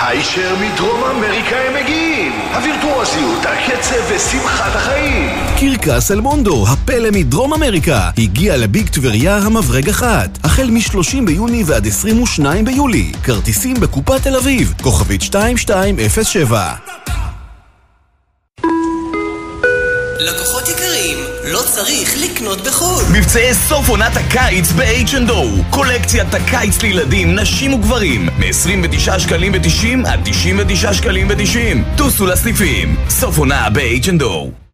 [0.00, 2.32] הישר מדרום אמריקה הם מגיעים!
[2.54, 5.30] הווירטואוזיות, הקצב ושמחת החיים!
[5.60, 12.64] קרקס אלמונדו, הפלא מדרום אמריקה, הגיע לביג טבריה המברג אחת, החל מ-30 ביוני ועד 22
[12.64, 13.12] ביולי.
[13.24, 16.72] כרטיסים בקופת תל אביב, כוכבית 2207.
[20.18, 23.04] לקוחות יקרים, לא צריך לקנות בחו"ל.
[23.12, 30.94] מבצעי סוף עונת הקיץ ב-H&O קולקציית הקיץ לילדים, נשים וגברים מ-29 שקלים ו-90 עד 99
[30.94, 34.64] שקלים ו-90 טוסו לסניפים סוף עונה ב-H&O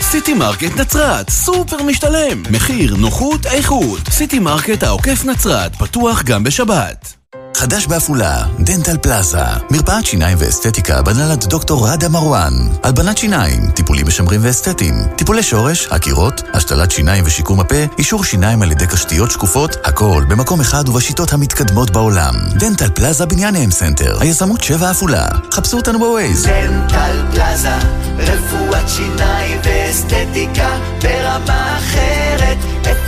[0.00, 2.42] סיטי מרקט נצרת, סופר משתלם.
[2.50, 4.00] מחיר, נוחות, איכות.
[4.10, 7.23] סיטי מרקט העוקף נצרת, פתוח גם בשבת.
[7.56, 9.38] חדש בעפולה, דנטל פלאזה,
[9.70, 12.52] מרפאת שיניים ואסתטיקה בהנהלת דוקטור ראדה מרואן,
[12.82, 18.72] הלבנת שיניים, טיפולים משמרים ואסתטיים, טיפולי שורש, עקירות, השתלת שיניים ושיקום הפה, יישור שיניים על
[18.72, 22.34] ידי קשתיות שקופות, הכל במקום אחד ובשיטות המתקדמות בעולם.
[22.50, 25.26] דנטל פלאזה בניין M סנטר, היזמות שבע עפולה.
[25.52, 26.46] חפשו אותנו בווייז.
[26.46, 27.76] דנטל פלאזה,
[28.18, 32.58] רפואת שיניים ואסתטיקה ברמה אחרת,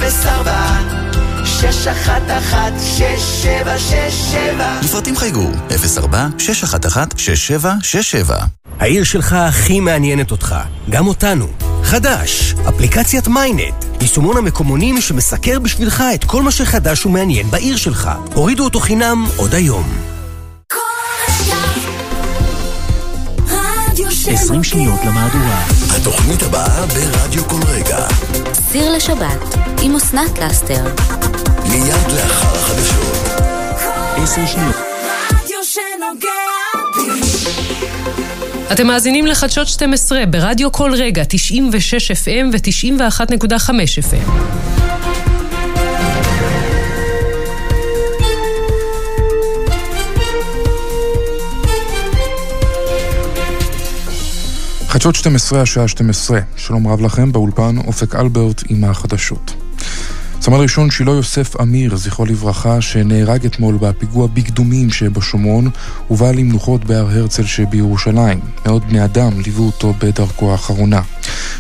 [0.09, 1.06] 04
[1.73, 5.51] 611 6767 לפרטים חייגו
[6.01, 8.45] 04 611 6767
[8.81, 10.55] העיר שלך הכי מעניינת אותך,
[10.91, 11.47] גם אותנו.
[11.83, 18.11] חדש, אפליקציית מיינט, יישומון המקומונים שמסקר בשבילך את כל מה שחדש ומעניין בעיר שלך.
[18.35, 20.16] הורידו אותו חינם עוד היום.
[24.33, 25.65] 20 שניות למהדורה.
[25.97, 28.07] התוכנית הבאה ברדיו כל רגע,
[28.53, 30.85] סיר לשבת עם אסנת לאסתר.
[31.69, 33.41] מיד לאחר החדשות.
[34.17, 34.77] 10 שניות.
[35.31, 36.29] רדיו שנוגע.
[38.73, 43.71] אתם מאזינים לחדשות 12 ברדיו כל רגע, 96 FM ו-91.5
[44.01, 44.31] FM.
[54.97, 56.41] חדשות 12, השעה 12.
[56.57, 59.55] שלום רב לכם, באולפן אופק אלברט עם החדשות.
[60.41, 65.71] סמל ראשון שילה יוסף אמיר, זכרו לברכה, שנהרג אתמול בפיגוע בקדומים שבשומרון,
[66.09, 68.41] הובא למנוחות בהר הרצל שבירושלים.
[68.67, 71.01] מאות בני אדם ליוו אותו בדרכו האחרונה.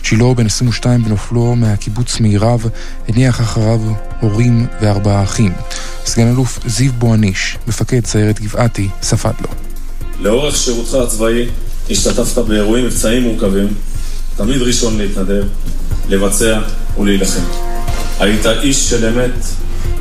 [0.02, 2.66] שילה, בן 22 בנופלו מהקיבוץ מירב,
[3.08, 3.80] הניח אחריו
[4.20, 5.52] הורים וארבעה אחים.
[6.04, 9.48] סגן אלוף זיו בואניש, מפקד סיירת גבעתי, ספד לו.
[10.20, 11.48] לאורך שירותך הצבאי
[11.90, 13.68] השתתפת באירועים מבצעיים מורכבים,
[14.36, 15.44] תמיד ראשון להתנדב,
[16.08, 16.60] לבצע
[16.98, 17.42] ולהילחם.
[18.20, 19.44] היית איש של אמת,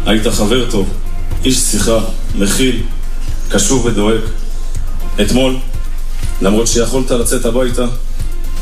[0.05, 0.89] היית חבר טוב,
[1.43, 1.99] איש שיחה,
[2.35, 2.81] מכיל,
[3.49, 4.21] קשוב ודואג.
[5.21, 5.55] אתמול,
[6.41, 7.85] למרות שיכולת לצאת הביתה,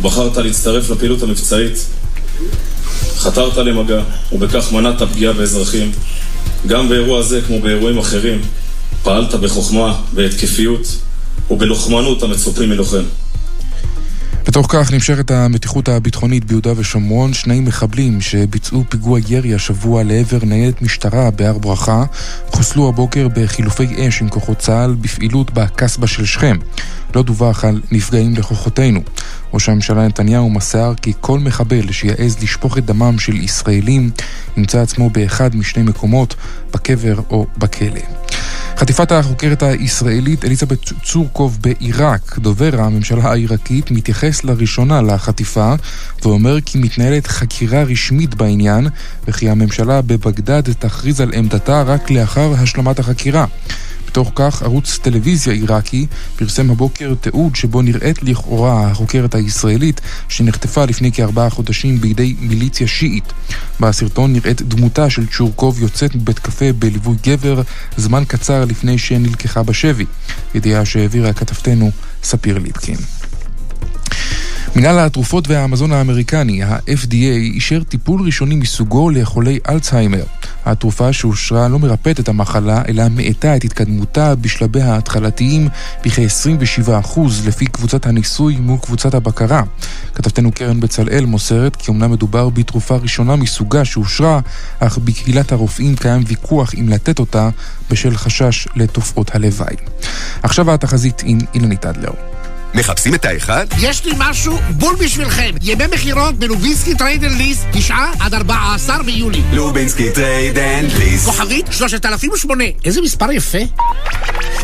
[0.01, 1.85] בחרת להצטרף לפעילות המבצעית.
[3.17, 4.01] חתרת למגע,
[4.31, 5.91] ובכך מנעת פגיעה באזרחים.
[6.67, 8.41] גם באירוע זה, כמו באירועים אחרים,
[9.03, 10.97] פעלת בחוכמה, בהתקפיות
[11.49, 13.03] ובלוחמנות המצופים מלוחם.
[14.47, 17.33] בתוך כך נמשכת המתיחות הביטחונית ביהודה ושומרון.
[17.33, 22.03] שני מחבלים שביצעו פיגוע ירי השבוע לעבר ניידת משטרה בהר ברכה
[22.47, 26.57] חוסלו הבוקר בחילופי אש עם כוחות צה"ל בפעילות בקסבה של שכם.
[27.15, 28.99] לא דווח על נפגעים לכוחותינו.
[29.53, 34.11] ראש הממשלה נתניהו מסר כי כל מחבל שיעז לשפוך את דמם של ישראלים
[34.57, 36.35] ימצא עצמו באחד משני מקומות,
[36.73, 38.01] בקבר או בכלא.
[38.83, 45.73] חטיפת החוקרת הישראלית אליזבת צורקוב בעיראק, דובר הממשלה העיראקית, מתייחס לראשונה לחטיפה
[46.23, 48.87] ואומר כי מתנהלת חקירה רשמית בעניין
[49.27, 53.45] וכי הממשלה בבגדד תכריז על עמדתה רק לאחר השלמת החקירה.
[54.13, 56.05] בתוך כך, ערוץ טלוויזיה עיראקי
[56.35, 63.33] פרסם הבוקר תיעוד שבו נראית לכאורה החוקרת הישראלית שנחטפה לפני כארבעה חודשים בידי מיליציה שיעית.
[63.79, 67.61] בסרטון נראית דמותה של צ'ורקוב יוצאת מבית קפה בליווי גבר
[67.97, 70.05] זמן קצר לפני שנלקחה בשבי,
[70.55, 71.91] ידיעה שהעבירה כתבתנו
[72.23, 72.97] ספיר ליטקין.
[74.75, 80.23] מנהל התרופות והמזון האמריקני, ה-FDA, אישר טיפול ראשוני מסוגו לחולי אלצהיימר.
[80.65, 85.69] התרופה שאושרה לא מרפאת את המחלה, אלא מאטה את התקדמותה בשלביה ההתחלתיים
[86.05, 89.63] בכ-27% לפי קבוצת הניסוי מול קבוצת הבקרה.
[90.15, 94.39] כתבתנו קרן בצלאל מוסרת כי אומנם מדובר בתרופה ראשונה מסוגה שאושרה,
[94.79, 97.49] אך בקהילת הרופאים קיים ויכוח אם לתת אותה
[97.89, 99.75] בשל חשש לתופעות הלוואי.
[100.43, 102.32] עכשיו התחזית עם אילנית אדלר.
[102.75, 103.65] מחפשים את האחד?
[103.79, 105.51] יש לי משהו בול בשבילכם.
[105.61, 109.41] ימי מכירות בלובינסקי Trade and Lease, 9 עד 14 ביולי.
[109.53, 111.25] לובינסקי Trade and Lease.
[111.25, 112.63] כוכבית 3008.
[112.85, 113.57] איזה מספר יפה.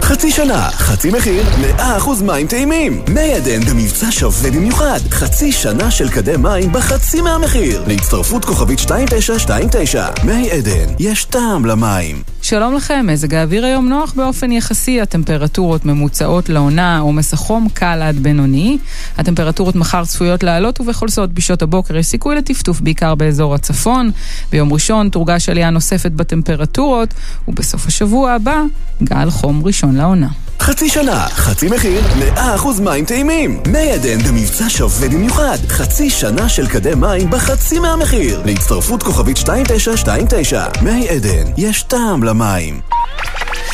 [0.01, 1.43] חצי שנה, חצי מחיר,
[1.78, 3.01] 100% מים טעימים.
[3.07, 4.99] מי עדן במבצע שווה במיוחד.
[5.12, 7.84] חצי שנה של כדי מים בחצי מהמחיר.
[7.88, 10.07] להצטרפות כוכבית 2929.
[10.24, 12.24] מי עדן, יש טעם למים.
[12.42, 18.16] שלום לכם, מזג האוויר היום נוח באופן יחסי, הטמפרטורות ממוצעות לעונה, עומס החום קל עד
[18.16, 18.78] בינוני.
[19.18, 24.12] הטמפרטורות מחר צפויות לעלות ובכל זאת בשעות הבוקר יש סיכוי לטפטוף בעיקר באזור הצפון.
[24.52, 27.14] ביום ראשון תורגש עלייה נוספת בטמפרטורות,
[27.48, 28.62] ובסוף השבוע הבא
[29.04, 30.30] גל חום ראשון לעונה.
[30.62, 32.01] חצי שנה, חצי מחיר,
[32.36, 33.60] 100% מים טעימים.
[33.68, 35.57] מי עדן במבצע שווה במיוחד.
[35.70, 38.41] חצי שנה של כדי מים בחצי מהמחיר.
[38.45, 40.66] להצטרפות כוכבית 2929.
[40.82, 42.80] מי עדן, יש טעם למים.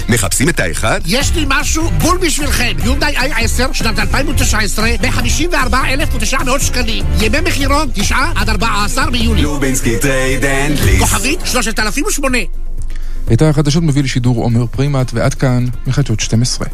[0.10, 1.00] מחפשים את האחד?
[1.06, 2.74] יש לי משהו בול בשבילכם.
[2.84, 7.06] יונדאי i10 שנת 2019 ב-54,900 שקלים.
[7.20, 9.42] ימי מכירות 9 עד 14 ביולי.
[9.42, 11.00] לובינסקי Trade and Lease.
[11.02, 12.38] כוכבית 3008.
[13.34, 16.68] את החדשות מביא לשידור עומר פרימט, ועד כאן מחדשות 12.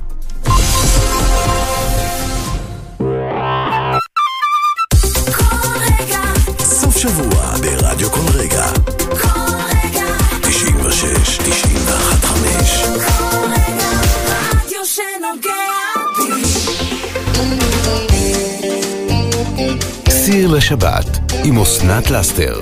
[20.24, 22.56] סיר לשבת עם אסנת לאסתר.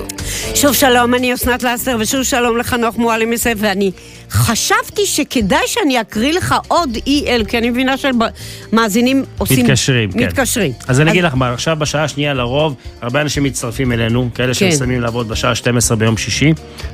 [0.54, 3.90] שוב שלום, אני אסנת לסר, ושוב שלום לחנוך מועלם יוסף, ואני
[4.30, 9.64] חשבתי שכדאי שאני אקריא לך עוד EL, כי אני מבינה שמאזינים עושים...
[9.64, 10.18] מתקשרים, כן.
[10.18, 10.72] מתקשרים.
[10.88, 14.54] אז אני אגיד לך מה, עכשיו בשעה השנייה לרוב, הרבה אנשים מצטרפים אלינו, כאלה כן.
[14.54, 16.52] שמסיימים לעבוד בשעה 12 ביום שישי,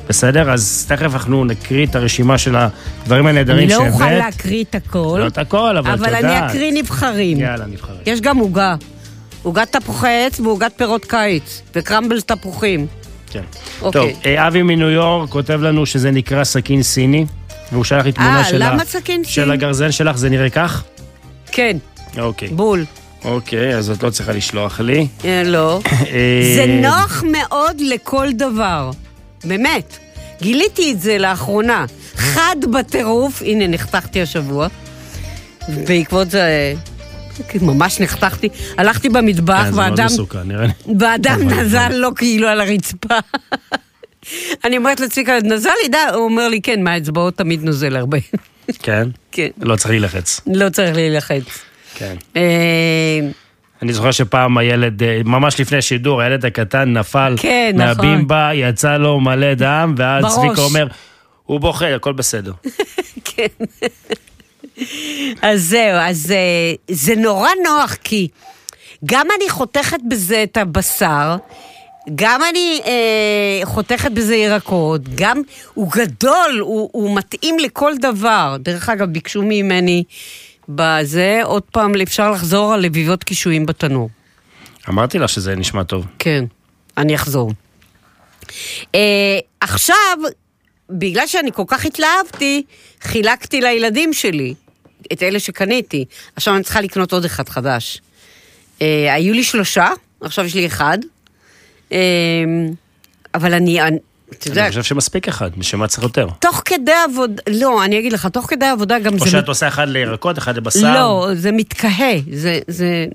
[0.08, 0.50] בסדר?
[0.50, 3.92] אז תכף אנחנו נקריא את הרשימה של הדברים אני הנהדרים לא שהבאת.
[3.92, 6.24] אוכל להקריא את הכל, לא את הכל, אבל את אבל יודעת.
[6.24, 7.40] אני אקריא נבחרים.
[7.40, 8.00] יאללה, נבחרים.
[8.06, 8.74] יש גם עוגה.
[9.46, 12.86] עוגת תפוחי עץ ועוגת פירות קיץ, וקרמבל תפוחים.
[13.30, 13.42] כן.
[13.82, 14.12] אוקיי.
[14.12, 17.26] טוב, אה, אבי מניו יורק כותב לנו שזה נקרא סכין סיני,
[17.72, 18.76] והוא שלח לי תמונה אה, של, ה...
[19.24, 19.50] של?
[19.50, 20.84] הגרזן שלך, זה נראה כך?
[21.52, 21.76] כן,
[22.18, 22.48] אוקיי.
[22.48, 22.84] בול.
[23.24, 25.06] אוקיי, אז את לא צריכה לשלוח לי.
[25.24, 25.80] אה, לא.
[26.56, 28.90] זה נוח מאוד לכל דבר.
[29.44, 29.98] באמת.
[30.40, 31.84] גיליתי את זה לאחרונה.
[32.16, 34.68] חד בטירוף, הנה, נחתכתי השבוע.
[35.68, 36.74] בעקבות זה
[37.62, 38.48] ממש נחתכתי.
[38.78, 39.78] הלכתי במטבח, כן,
[41.00, 41.48] ואדם...
[41.48, 43.14] אבל- נזל לו כאילו על הרצפה.
[44.64, 48.18] אני אומרת לצביקה, נזל לי, די, הוא אומר לי, כן, מהאצבעות תמיד נוזל הרבה.
[48.82, 49.08] כן?
[49.32, 49.48] כן.
[49.60, 50.40] לא צריך להילחץ.
[50.54, 51.42] לא צריך להילחץ.
[51.94, 52.14] כן.
[52.36, 53.20] אה,
[53.82, 57.86] אני זוכר שפעם הילד, אה, ממש לפני שידור, הילד הקטן נפל כן, נכון.
[57.86, 60.24] מהבימבה, יצא לו מלא דם, ואז.
[60.34, 60.86] צביקה אומר,
[61.44, 62.52] הוא בוכה, הכל בסדר.
[65.42, 68.28] אז זהו, אז אה, זה נורא נוח, כי
[69.04, 71.36] גם אני חותכת בזה את הבשר,
[72.14, 75.42] גם אני אה, חותכת בזה ירקות, גם
[75.74, 78.56] הוא גדול, הוא, הוא מתאים לכל דבר.
[78.58, 80.04] דרך אגב, ביקשו ממני
[80.68, 84.08] בזה, עוד פעם, אפשר לחזור על לביבות קישואים בתנור.
[84.88, 86.06] אמרתי לך שזה נשמע טוב.
[86.18, 86.44] כן,
[86.96, 87.52] אני אחזור.
[88.94, 90.16] אה, עכשיו,
[90.90, 92.62] בגלל שאני כל כך התלהבתי,
[93.00, 94.54] חילקתי לילדים שלי,
[95.12, 96.04] את אלה שקניתי.
[96.36, 98.00] עכשיו אני צריכה לקנות עוד אחד חדש.
[98.82, 99.88] אה, היו לי שלושה,
[100.20, 100.98] עכשיו יש לי אחד.
[101.92, 101.98] אה,
[103.34, 103.98] אבל אני, אני-
[104.32, 106.28] אתה יודע, אני חושב שמספיק אחד, בשביל מה צריך יותר?
[106.40, 109.30] תוך כדי עבודה, לא, אני אגיד לך, תוך כדי עבודה גם או זה...
[109.30, 110.94] שאת עושה אחד לירקות, אחד לבשר.
[110.94, 113.06] לא, זה מתקהה, זה, זה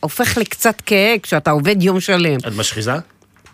[0.00, 2.38] הופך לקצת כהה כשאתה עובד יום שלם.
[2.38, 2.92] את משחיזה?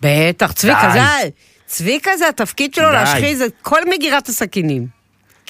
[0.03, 0.91] בטח, צביקה.
[0.93, 1.29] זה,
[1.67, 2.93] צביקה זה התפקיד שלו די.
[2.93, 5.00] להשחיז את כל מגירת הסכינים.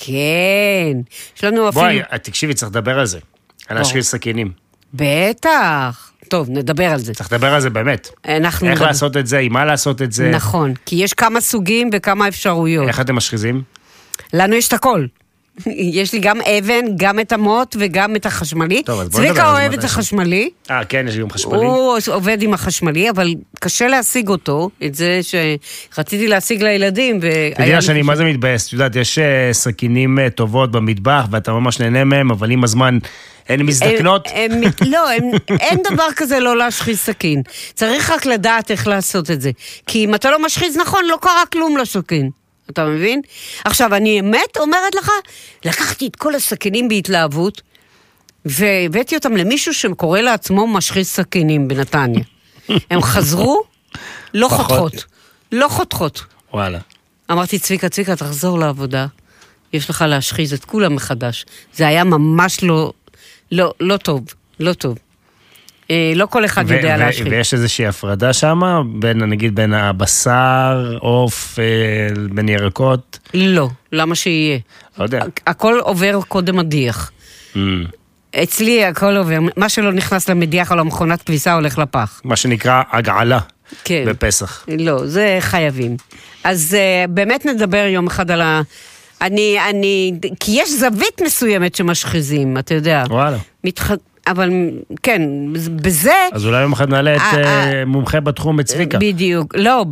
[0.04, 0.96] כן,
[1.36, 1.82] יש לנו אפילו...
[1.82, 3.18] בואי, תקשיבי, צריך לדבר על זה.
[3.18, 3.22] על
[3.68, 3.78] בוא.
[3.78, 4.52] להשחיז סכינים.
[4.94, 6.10] בטח.
[6.28, 7.14] טוב, נדבר על זה.
[7.14, 8.08] צריך לדבר על זה באמת.
[8.28, 8.66] אנחנו...
[8.66, 10.30] איך נדבר- לעשות את זה, עם מה לעשות את זה.
[10.30, 12.88] נכון, כי יש כמה סוגים וכמה אפשרויות.
[12.88, 13.62] איך אתם משחיזים?
[14.32, 15.06] לנו יש את הכל.
[15.66, 18.82] יש לי גם אבן, גם את המוט וגם את החשמלי.
[18.82, 19.84] טוב, צביקה אוהב את.
[19.84, 20.50] החשמלי.
[20.70, 21.56] אה, כן, יש גם חשמלי.
[21.56, 27.18] הוא עובד עם החשמלי, אבל קשה להשיג אותו, את זה שרציתי להשיג לילדים.
[27.22, 28.02] והיה תדעי לי לך שאני.
[28.02, 32.30] מה זה מתבאס, את יודעת, יש אה, סכינים אה, טובות במטבח ואתה ממש נהנה מהם,
[32.30, 32.98] אבל עם הזמן
[33.48, 34.28] הן מזדקנות.
[34.34, 35.24] הם, הם, לא, הם,
[35.60, 37.42] אין דבר כזה לא להשחיז סכין.
[37.74, 39.50] צריך רק לדעת איך לעשות את זה.
[39.86, 42.30] כי אם אתה לא משחיז נכון, לא קרה כלום לסכין.
[42.70, 43.20] אתה מבין?
[43.64, 45.10] עכשיו, אני אמת אומרת לך,
[45.64, 47.62] לקחתי את כל הסכינים בהתלהבות,
[48.44, 52.24] והבאתי אותם למישהו שקורא לעצמו משחיז סכינים בנתניה.
[52.90, 53.62] הם חזרו,
[54.34, 54.48] לא.
[54.48, 55.04] חותכות.
[55.52, 56.22] לא חותכות.
[56.52, 56.78] וואלה.
[57.30, 59.06] אמרתי, צביקה, צביקה, תחזור לעבודה,
[59.72, 61.46] יש לך להשחיז את כולם מחדש.
[61.74, 62.92] זה היה ממש לא,
[63.52, 64.24] לא, לא טוב,
[64.60, 64.98] לא טוב.
[65.90, 67.26] אה, לא כל אחד ו- יודע ו- להשחיז.
[67.30, 68.60] ויש איזושהי הפרדה שם,
[68.94, 71.58] בין, נגיד, בין הבשר, עוף,
[72.30, 73.18] בין ירקות?
[73.34, 74.58] לא, למה שיהיה?
[74.98, 75.24] לא יודע.
[75.46, 77.10] הכל עובר קודם מדיח.
[77.54, 77.58] Mm,
[78.42, 82.20] אצלי הכל עובר, מה שלא נכנס למדיח או למכונת כביסה הולך לפח.
[82.24, 83.38] מה שנקרא הגעלה
[83.84, 84.04] כן.
[84.06, 84.64] בפסח.
[84.78, 85.96] לא, זה חייבים.
[86.44, 86.76] אז
[87.06, 88.62] uh, באמת נדבר יום אחד על ה...
[89.22, 90.12] אני, אני...
[90.40, 93.04] כי יש זווית מסוימת שמשחיזים, אתה יודע.
[93.08, 93.36] וואלה.
[93.64, 93.90] מתח...
[94.30, 94.50] אבל
[95.02, 95.22] כן,
[95.82, 96.12] בזה...
[96.32, 98.98] אז אולי יום אחד נעלה את אה, מומחה בתחום, את צביקה.
[98.98, 99.54] בדיוק.
[99.56, 99.84] לא,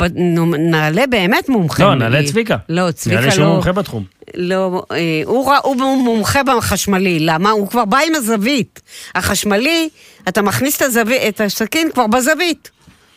[0.58, 1.84] נעלה באמת מומחה.
[1.84, 2.56] לא, נעלה את צביקה.
[2.68, 3.52] לא, צביקה נעלה שהוא לא...
[3.52, 4.04] מומחה בתחום.
[4.34, 7.50] לא, אה, הוא, מומחה בחשמלי, למה?
[7.50, 8.80] הוא כבר בא עם הזווית.
[9.14, 9.88] החשמלי,
[10.28, 10.82] אתה מכניס
[11.28, 12.70] את הסכין כבר בזווית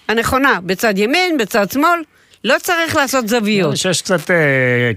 [0.08, 2.00] הנכונה, בצד ימין, בצד שמאל,
[2.44, 3.78] לא צריך לעשות זוויות.
[3.78, 4.36] שיש קצת אה,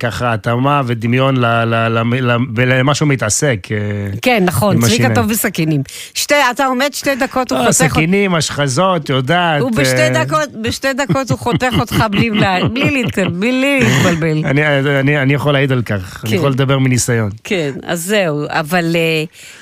[0.01, 3.66] ככה התאמה ודמיון ל- ל- ל- ל- למה שהוא מתעסק.
[3.70, 3.76] אה,
[4.22, 5.14] כן, נכון, צביקה.
[5.14, 5.82] טוב בסכינים.
[6.14, 7.92] שתי, אתה עומד שתי דקות, הוא אה, חותך אותך.
[7.92, 9.61] סכינים, השחזות, יודעת.
[9.61, 12.30] הוא בשתי אה, דקות, בשתי דקות הוא חותך אותך בלי
[13.80, 14.44] להתבלבל.
[14.44, 14.62] אני,
[15.01, 16.36] אני, אני יכול להעיד על כך, אני כן.
[16.36, 17.31] יכול לדבר מניסיון.
[17.44, 18.97] כן, אז זהו, אבל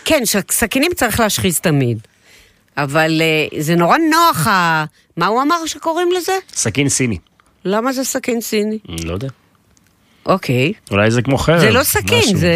[0.04, 1.98] כן, סכינים צריך להשחיז תמיד.
[2.76, 3.22] אבל
[3.58, 4.46] זה נורא נוח,
[5.16, 6.32] מה הוא אמר שקוראים לזה?
[6.54, 7.18] סכין סיני.
[7.64, 8.78] למה זה סכין סיני?
[9.04, 9.28] לא יודע.
[10.26, 10.72] אוקיי.
[10.90, 11.60] אולי זה כמו חרב.
[11.60, 12.36] זה לא סכין.
[12.36, 12.52] זה,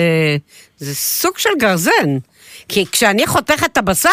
[0.78, 2.18] זה סוג של גרזן.
[2.68, 4.10] כי כשאני חותכת את הבשר,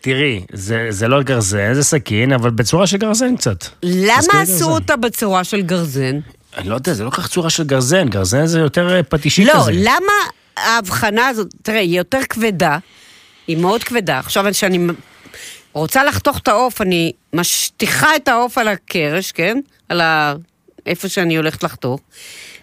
[0.00, 3.64] תראי, זה, זה לא גרזן, זה סכין, אבל בצורה של גרזן קצת.
[3.82, 4.70] למה עשו.
[4.70, 6.20] אותה בצורה של גרזן?
[6.56, 9.44] אני לא יודע, זה לא כל כך צורה של גרזן, גרזן זה יותר אה, פטישי
[9.44, 9.72] לא, כזה.
[9.74, 10.12] למה
[10.56, 12.78] ההבחנה הזאת, תראה, היא יותר כבדה,
[13.46, 14.18] היא מאוד כבדה.
[14.18, 14.78] עכשיו, כשאני
[15.74, 19.60] רוצה לחתוך את העוף, אני משטיחה את העוף על הקרש, כן?
[19.88, 20.34] על ה...
[20.86, 22.00] איפה שאני הולכת לחתוך,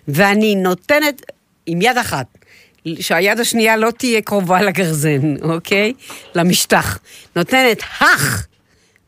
[0.07, 1.21] ואני נותנת
[1.65, 2.25] עם יד אחת,
[2.99, 5.93] שהיד השנייה לא תהיה קרובה לגרזן, אוקיי?
[6.35, 6.99] למשטח.
[7.35, 8.47] נותנת הך!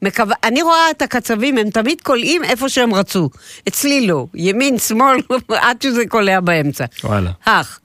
[0.02, 0.24] מקו...
[0.44, 3.30] אני רואה את הקצבים, הם תמיד קולעים איפה שהם רצו.
[3.68, 4.28] אצלי לא.
[4.34, 5.18] ימין, שמאל,
[5.50, 6.86] עד שזה קולע באמצע.
[7.04, 7.32] וואלה.
[7.46, 7.80] אך,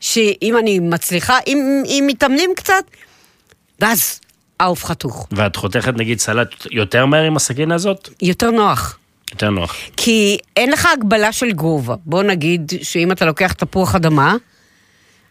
[0.00, 2.84] שאם אני מצליחה, אם, אם מתאמנים קצת,
[3.80, 4.20] ואז
[4.60, 5.28] העוף חתוך.
[5.32, 8.08] ואת חותכת נגיד סלט יותר מהר עם הסכין הזאת?
[8.22, 8.98] יותר נוח.
[9.30, 9.74] יותר נוח.
[9.96, 11.94] כי אין לך הגבלה של גובה.
[12.04, 14.36] בוא נגיד שאם אתה לוקח תפוח אדמה,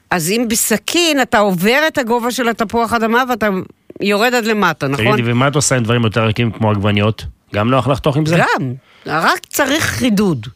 [0.09, 3.49] אז אם בסכין אתה עובר את הגובה של התפוח אדמה ואתה
[4.01, 5.13] יורד עד למטה, נכון?
[5.13, 7.25] תגידי, ומה את עושה עם דברים יותר רכים כמו עגבניות?
[7.55, 8.37] גם נוח לחתוך עם זה?
[8.37, 8.73] גם,
[9.05, 10.47] רק צריך חידוד.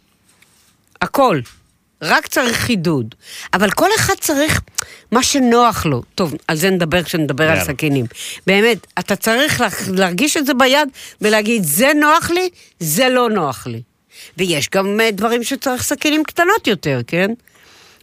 [1.01, 1.39] הכל.
[2.01, 3.15] רק צריך חידוד.
[3.53, 4.61] אבל כל אחד צריך
[5.11, 6.01] מה שנוח לו.
[6.15, 7.65] טוב, על זה נדבר כשנדבר על.
[7.65, 8.05] סכינים.
[8.47, 10.89] באמת, אתה צריך לה- להרגיש את זה ביד
[11.21, 12.49] ולהגיד, זה נוח לי,
[12.79, 13.81] זה לא נוח לי.
[14.37, 17.31] ויש גם אה, דברים שצריך סכינים קטנות יותר, כן?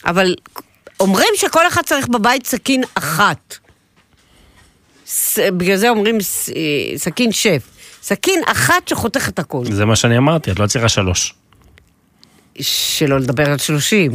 [0.07, 0.35] אבל
[1.01, 3.57] אומרים שכל אחד צריך בבית סכין אחת.
[5.07, 6.55] ס- בגלל זה אומרים ס- אה,
[6.99, 7.63] סכין שף.
[8.03, 9.65] סכין אחת שחותכת הכל.
[9.73, 11.35] זה מה שאני אמרתי, את לא צריכה שלוש.
[12.61, 14.13] שלא לדבר על שלושים.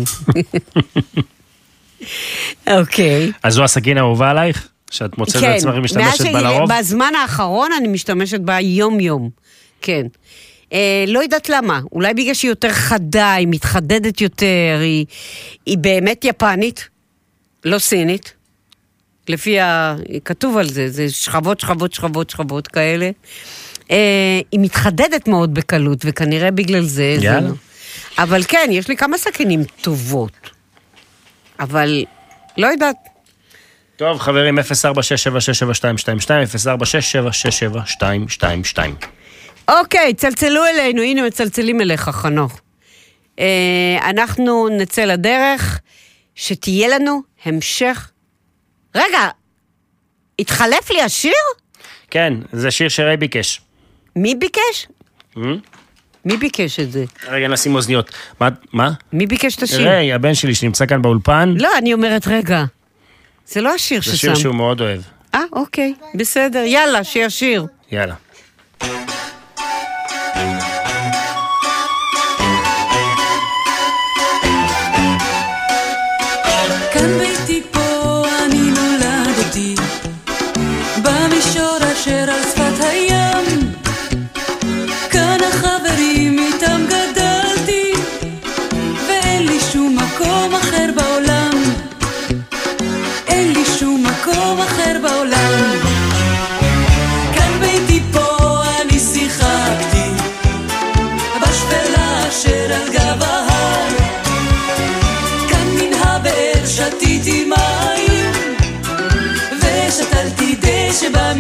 [2.68, 3.32] אוקיי.
[3.44, 4.68] אז זו הסכין האהובה עלייך?
[4.92, 6.70] שאת מוצאת את עצמך משתמשת בה לרוב?
[6.74, 9.30] בזמן האחרון אני משתמשת בה יום-יום.
[9.82, 10.06] כן.
[10.74, 15.06] אה, לא יודעת למה, אולי בגלל שהיא יותר חדה, היא מתחדדת יותר, היא,
[15.66, 16.90] היא באמת יפנית,
[17.66, 18.34] לא סינית.
[19.30, 19.96] לפי ה...
[20.26, 23.10] כתוב על זה, זה שכבות, שכבות, שכבות, שכבות כאלה.
[23.92, 27.16] אה, היא מתחדדת מאוד בקלות, וכנראה בגלל זה...
[27.20, 27.42] זה יאללה.
[27.42, 27.54] לא.
[28.24, 30.50] אבל כן, יש לי כמה סכינים טובות.
[31.60, 32.06] אבל
[32.58, 32.96] לא יודעת.
[33.96, 34.64] טוב, חברים, 0467672222,
[37.98, 38.80] 0467672222.
[39.68, 42.62] אוקיי, צלצלו אלינו, הנה מצלצלים אליך, חנוך.
[43.40, 45.80] אה, אנחנו נצא לדרך,
[46.36, 48.12] שתהיה לנו המשך...
[48.96, 49.30] רגע,
[50.40, 51.32] התחלף לי השיר?
[52.10, 53.62] כן, זה שיר שריי ביקש.
[54.16, 54.88] מי ביקש?
[55.36, 55.40] Hmm?
[56.26, 57.06] מי ביקש את זה?
[57.28, 58.12] רגע, נשים אוזניות.
[58.40, 58.50] מה?
[58.74, 58.92] מה?
[59.14, 59.90] מי ביקש את השיר?
[59.90, 62.64] ריי, הבן שלי שנמצא כאן באולפן, לא, אני אומרת, רגע,
[63.48, 64.42] זה לא השיר זה שיר ששם.
[64.42, 65.02] שהוא מאוד אוהב.
[65.36, 67.66] אה, אוקיי, בסדר, יאללה, שישיר.
[67.92, 68.16] יאללה.
[111.02, 111.31] başı ben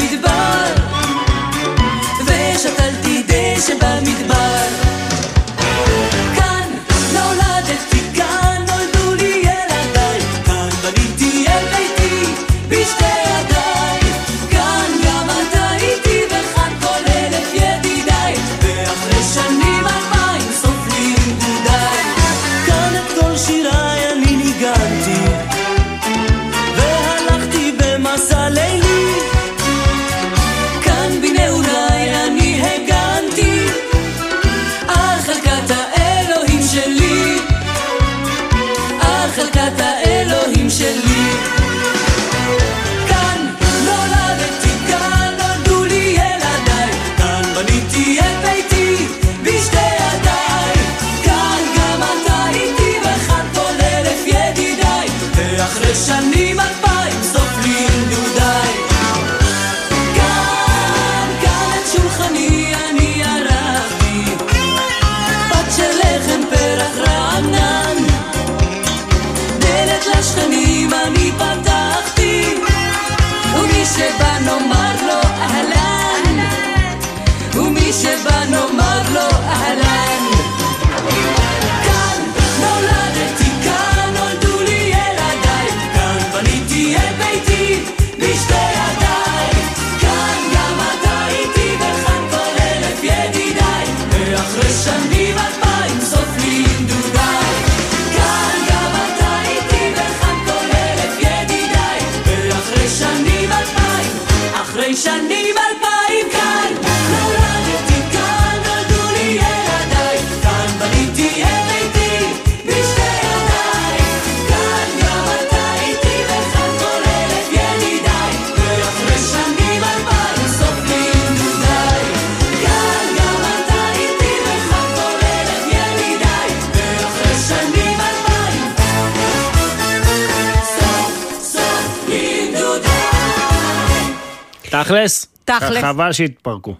[134.91, 135.27] תכלס?
[135.45, 135.83] תכלס.
[135.83, 136.75] חבל שהתפרקו.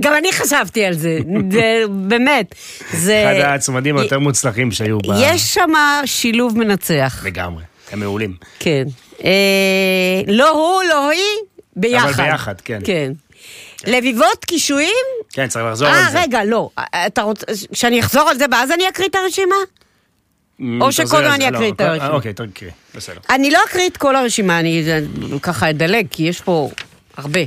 [0.00, 1.18] גם אני חשבתי על זה,
[1.50, 2.54] זה באמת.
[2.92, 3.40] זה...
[3.40, 5.12] אחד הצמדים היותר מוצלחים שהיו ב...
[5.20, 5.70] יש שם
[6.04, 7.22] שילוב מנצח.
[7.24, 7.64] לגמרי.
[7.92, 8.34] הם מעולים.
[8.58, 8.84] כן.
[9.24, 9.30] אה,
[10.26, 11.20] לא הוא, לא היא,
[11.76, 12.08] ביחד.
[12.08, 12.78] אבל ביחד, כן.
[12.84, 13.12] כן.
[13.86, 15.06] לביבות, קישואים?
[15.32, 16.20] כן, צריך לחזור אה, על זה.
[16.22, 16.70] רגע, לא.
[17.06, 19.56] אתה רוצה, שאני אחזור על זה ואז אני אקריא את הרשימה?
[20.60, 22.10] אמ, או שקודם אני לא, אקריא את אה, הרשימה.
[22.10, 23.18] אוקיי, תקריא, בסדר.
[23.30, 24.84] אני לא אקריא את כל הרשימה, אני
[25.42, 26.70] ככה אדלג, כי יש פה
[27.16, 27.40] הרבה.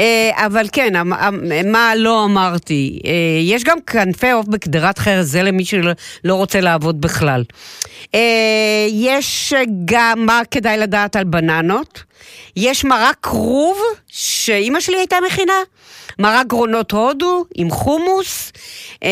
[0.00, 1.42] אה, אבל כן, המ- המ-
[1.72, 2.98] מה לא אמרתי?
[3.04, 3.10] אה,
[3.42, 5.92] יש גם כנפי עוף בקדרת חרס, זה למי שלא
[6.24, 7.44] לא רוצה לעבוד בכלל.
[8.14, 8.20] אה,
[8.92, 9.54] יש
[9.84, 12.02] גם מה כדאי לדעת על בננות.
[12.56, 13.78] יש מרק כרוב,
[14.08, 15.52] שאימא שלי הייתה מכינה.
[16.18, 18.52] מרק גרונות הודו עם חומוס.
[19.04, 19.10] אה,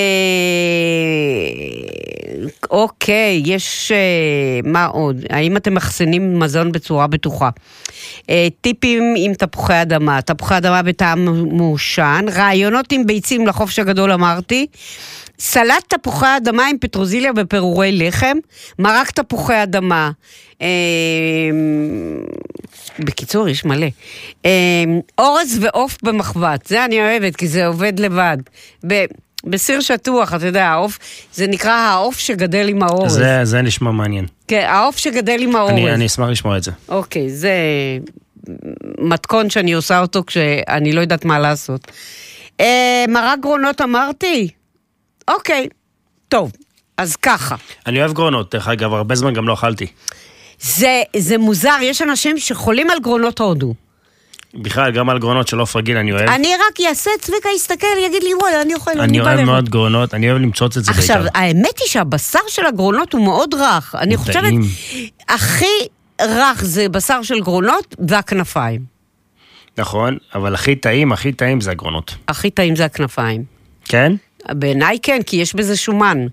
[2.71, 3.93] אוקיי, יש...
[3.93, 5.17] אה, מה עוד?
[5.31, 7.51] האם אתם מאחסנים מזון בצורה בטוחה?
[8.31, 11.25] אה, טיפים עם תפוחי אדמה, תפוחי אדמה בטעם
[11.57, 14.67] מעושן, רעיונות עם ביצים לחופש הגדול אמרתי,
[15.41, 18.37] סלט תפוחי אדמה עם פטרוזיליה ופירורי לחם,
[18.79, 20.11] מרק תפוחי אדמה,
[20.62, 20.67] אה,
[22.99, 23.87] בקיצור, יש מלא.
[24.47, 24.51] אה,
[25.19, 28.37] אורז ועוף במחבת, זה אני אוהבת, כי זה עובד לבד.
[28.87, 29.05] ב-
[29.45, 30.99] בסיר שטוח, אתה יודע, העוף,
[31.35, 33.12] זה נקרא העוף שגדל עם האורז.
[33.12, 34.27] זה- זה נשמע מעניין.
[34.49, 35.73] כן, העוף שגדל עם האורז.
[35.73, 36.71] אני אני אשמח לשמוע את זה.
[36.89, 37.53] אוקיי, זה
[38.99, 41.91] מתכון שאני עושה אותו כשאני לא יודעת מה לעשות.
[42.61, 44.49] אה, מרק גרונות אמרתי?
[45.35, 45.69] אוקיי,
[46.28, 46.52] טוב,
[46.97, 47.57] אז ככה.
[47.86, 49.86] אני אוהב גרונות, דרך אגב, הרבה זמן גם לא אכלתי.
[50.61, 53.74] זה, זה מוזר, יש אנשים שחולים על גרונות הודו.
[54.55, 56.28] בכלל, גם על גרונות של עוף רגיל אני אוהב.
[56.28, 60.15] אני רק אעשה, צביקה יסתכל, יגיד לי, וואלה, אני אוכל, אני אוהב לי." מאוד גרונות,
[60.15, 61.02] אני אוהב למצוץ את זה בעיקר.
[61.02, 63.94] עכשיו, האמת היא שהבשר של הגרונות הוא מאוד רך.
[63.94, 64.52] אני חושבת.
[65.28, 65.86] הכי
[66.23, 68.81] רך זה בשר של גרונות והכנפיים.
[69.78, 72.15] נכון, אבל הכי טעים, הכי טעים זה הגרונות.
[72.28, 73.44] הכי טעים זה הכנפיים.
[73.85, 74.12] כן?
[74.49, 76.27] בעיניי כן, כי יש בזה שומן.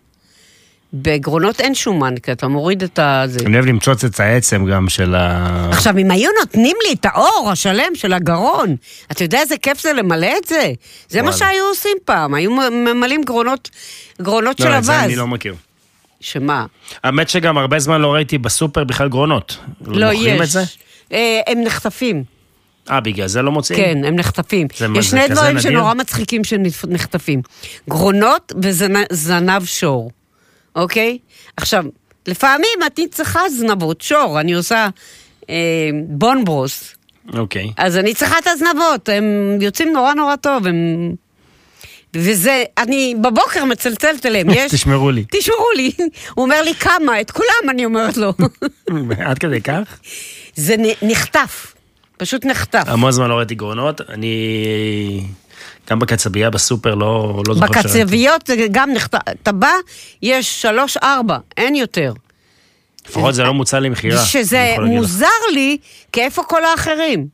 [0.94, 3.40] בגרונות אין שומן, כי אתה מוריד את הזה.
[3.46, 5.70] אני אוהב למצוץ את העצם גם של ה...
[5.72, 8.76] עכשיו, אם היו נותנים לי את האור השלם של הגרון,
[9.12, 10.72] אתה יודע איזה כיף זה למלא את זה?
[11.10, 11.34] זה מה.
[11.34, 13.70] שהיו עושים פעם, היו ממלאים גרונות,
[14.22, 15.04] גרונות של לא, את זה.
[15.04, 15.56] אני לא מכיר.
[16.20, 16.66] שמה?
[17.04, 19.58] האמת שגם הרבה זמן לא ראיתי בסופר בכלל גרונות.
[19.86, 20.58] לא, יש.
[21.12, 22.37] אה, הם נחטפים.
[22.90, 23.80] אה, בגלל זה לא מוצאים?
[23.80, 24.68] כן, הם נחטפים.
[24.78, 25.72] זה יש שני דברים נדיר?
[25.72, 27.42] שנורא מצחיקים שנחטפים.
[27.90, 30.12] גרונות וזנב שור,
[30.76, 31.18] אוקיי?
[31.58, 31.86] עכשיו,
[32.28, 34.88] לפעמים אני צריכה זנבות שור, אני עושה
[35.50, 35.56] אה,
[36.08, 36.98] בונברוס,
[37.34, 37.72] אוקיי.
[37.78, 41.14] אז אני צריכה את הזנבות, הם יוצאים נורא נורא טוב, הם...
[42.14, 44.72] וזה, אני בבוקר מצלצלת אליהם, יש...
[44.72, 45.26] תשמרו לי.
[45.32, 45.92] תשמרו לי.
[46.36, 48.34] הוא אומר לי כמה, את כולם, אני אומרת לו.
[49.28, 50.00] עד כדי כך?
[50.56, 51.74] זה נחטף,
[52.18, 52.84] פשוט נחטף.
[52.88, 55.24] המון זמן לא ראיתי גרונות, אני...
[55.90, 57.88] גם בקצבייה בסופר לא, לא זוכר שראיתי.
[57.88, 59.70] בקצביות זה גם נחטף, אתה בא,
[60.22, 62.14] יש שלוש, ארבע, אין יותר.
[63.10, 64.20] לפחות זה לא מוצע למכירה.
[64.22, 64.76] אני שזה.
[64.80, 65.78] מוזר לי,
[66.12, 67.28] כי איפה כל האחרים?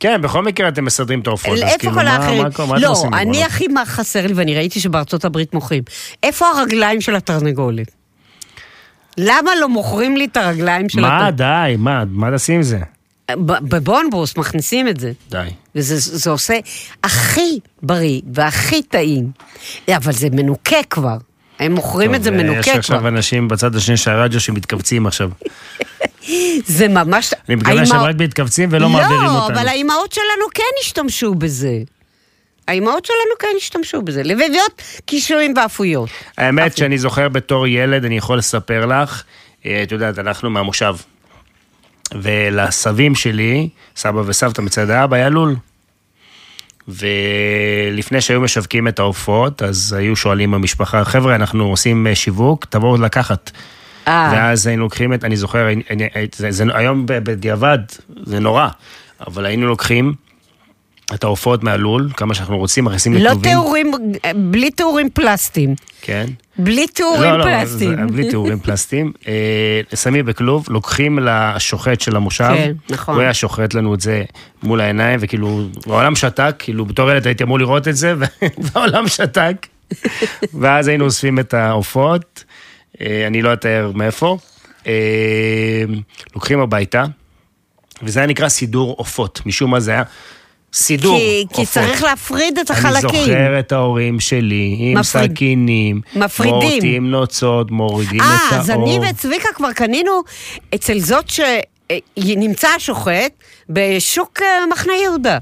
[0.00, 1.58] כן, בכל מקרה אתם מסדרים את העופות.
[1.58, 2.42] אז כאילו, כל מה- האחרים?
[2.42, 3.50] מה- מה אתם לא, עושים אני בגרונות?
[3.50, 5.82] הכי מה חסר לי, ואני ראיתי שבארצות הברית מוכרים.
[6.22, 7.90] איפה הרגליים של התרנגולת?
[9.18, 11.36] למה לא מוכרים לי את הרגליים של מה, התרנגולת?
[11.36, 12.78] די, מה, מה תשים זה?
[13.32, 15.12] בבונברוס מכניסים את זה.
[15.30, 15.48] די.
[15.74, 16.58] וזה זה עושה
[17.04, 19.30] הכי בריא והכי טעים.
[19.96, 21.16] אבל זה מנוקה כבר.
[21.58, 22.78] הם מוכרים את זה טוב, מנוקה יש כבר.
[22.78, 25.30] עכשיו אנשים בצד השני של הרדיו שמתכווצים עכשיו.
[26.66, 27.34] זה ממש...
[27.48, 29.58] אני מקווה שהם האימא- רק מתכווצים ולא מעבירים לא, אותנו.
[29.60, 31.78] אבל האימהות שלנו כן השתמשו בזה.
[32.68, 34.22] האימהות שלנו כן השתמשו בזה.
[34.22, 36.08] לבביאות, קישואים ואפויות.
[36.38, 39.22] האמת שאני זוכר בתור ילד, אני יכול לספר לך,
[39.66, 40.94] אה, את יודעת, אנחנו מהמושב.
[42.14, 45.56] ולסבים שלי, סבא וסבתא מצד האבא, היה לול.
[46.88, 52.96] ולפני שהיו משווקים את העופות, אז היו שואלים במשפחה, חבר'ה, אנחנו עושים אה, שיווק, תבואו
[52.96, 53.50] לקחת.
[54.08, 54.30] אה.
[54.32, 55.68] ואז היינו לוקחים את, אני זוכר,
[56.36, 57.78] זה, זה, היום בדיעבד,
[58.22, 58.68] זה נורא,
[59.26, 60.14] אבל היינו לוקחים
[61.14, 63.42] את העופות מהלול, כמה שאנחנו רוצים, מכניסים לא לכלובים.
[63.50, 63.92] תיאורים,
[64.36, 65.74] בלי תיאורים פלסטיים.
[66.00, 66.26] כן.
[66.58, 67.96] בלי תיאורים לא, לא, פלסטיים.
[68.08, 69.12] זה- בלי תיאורים פלסטיים.
[69.28, 72.44] אה, שמים בכלוב, לוקחים לשוחט של המושב.
[72.56, 73.14] כן, נכון.
[73.14, 74.24] הוא היה שוחט לנו את זה
[74.62, 78.14] מול העיניים, וכאילו, העולם שתק, כאילו, בתור ילד הייתי אמור לראות את זה,
[78.74, 79.66] והעולם שתק.
[80.60, 82.44] ואז היינו אוספים את העופות,
[83.00, 84.38] אה, אני לא אתאר מאיפה.
[84.86, 84.92] אה,
[86.34, 87.04] לוקחים הביתה,
[88.02, 89.40] וזה היה נקרא סידור עופות.
[89.46, 90.02] משום מה זה היה
[90.72, 91.66] סידור כי, כי.
[91.66, 93.20] צריך להפריד את אני החלקים.
[93.20, 96.54] זוכר את ההורים שלי עם מפריד- סכינים, מפרידים.
[96.60, 99.04] מורטים נוצות, מורידים אה, את אז אני האור.
[99.10, 100.22] וצביקה כבר קנינו
[100.74, 103.32] אצל זאת שנמצא השוחט
[103.70, 105.38] בשוק אה, מחנה יהודה,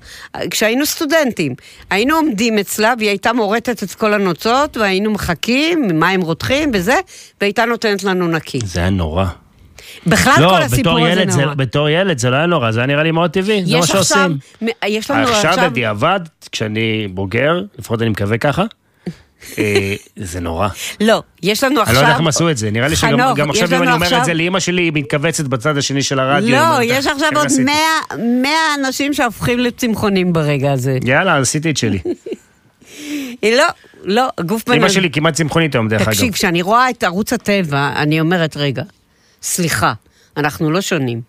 [0.51, 1.55] כשהיינו סטודנטים.
[1.91, 6.97] היינו עומדים אצלה והיא הייתה מורטת את כל הנוצות והיינו מחכים, מים רותחים וזה,
[7.41, 8.59] והייתה נותנת לנו נקי.
[8.65, 9.25] זה היה נורא.
[10.07, 11.55] בכלל לא, כל הסיפור הזה נורא.
[11.55, 14.39] בתור ילד זה לא היה נורא, זה היה נראה לי מאוד טבעי, זה מה שעושים.
[14.87, 16.21] יש לנו עכשיו עכשיו, בדיעבד,
[16.53, 18.63] כשאני בוגר, לפחות אני מקווה ככה,
[19.59, 20.69] אה, זה נורא.
[21.01, 23.11] לא, יש לנו אני עכשיו, לא יודע איך הם עשו את זה, נראה לי שגם
[23.37, 26.21] חנוך, עכשיו אם אני אומר עכשיו- את זה לאימא שלי, היא מתכווצת בצד השני של
[26.21, 26.51] הרדיו.
[26.51, 27.75] לא, אומרת, יש עכשיו "איך עוד עשיתי?" 100
[28.43, 30.99] 100 אנשים שהופכים לצמחונים ברגע הזה.
[31.05, 31.99] יאללה, עשיתי את שלי.
[33.43, 33.65] לא,
[34.05, 36.11] לא, הגוף אימא בנ- שלי כמעט צמחונית היום, דרך אגב.
[36.11, 38.83] תקשיב, כשאני רואה את ערוץ הטבע, אני אומרת, רגע,
[39.45, 39.93] סליחה,
[40.37, 41.21] אנחנו לא שונים.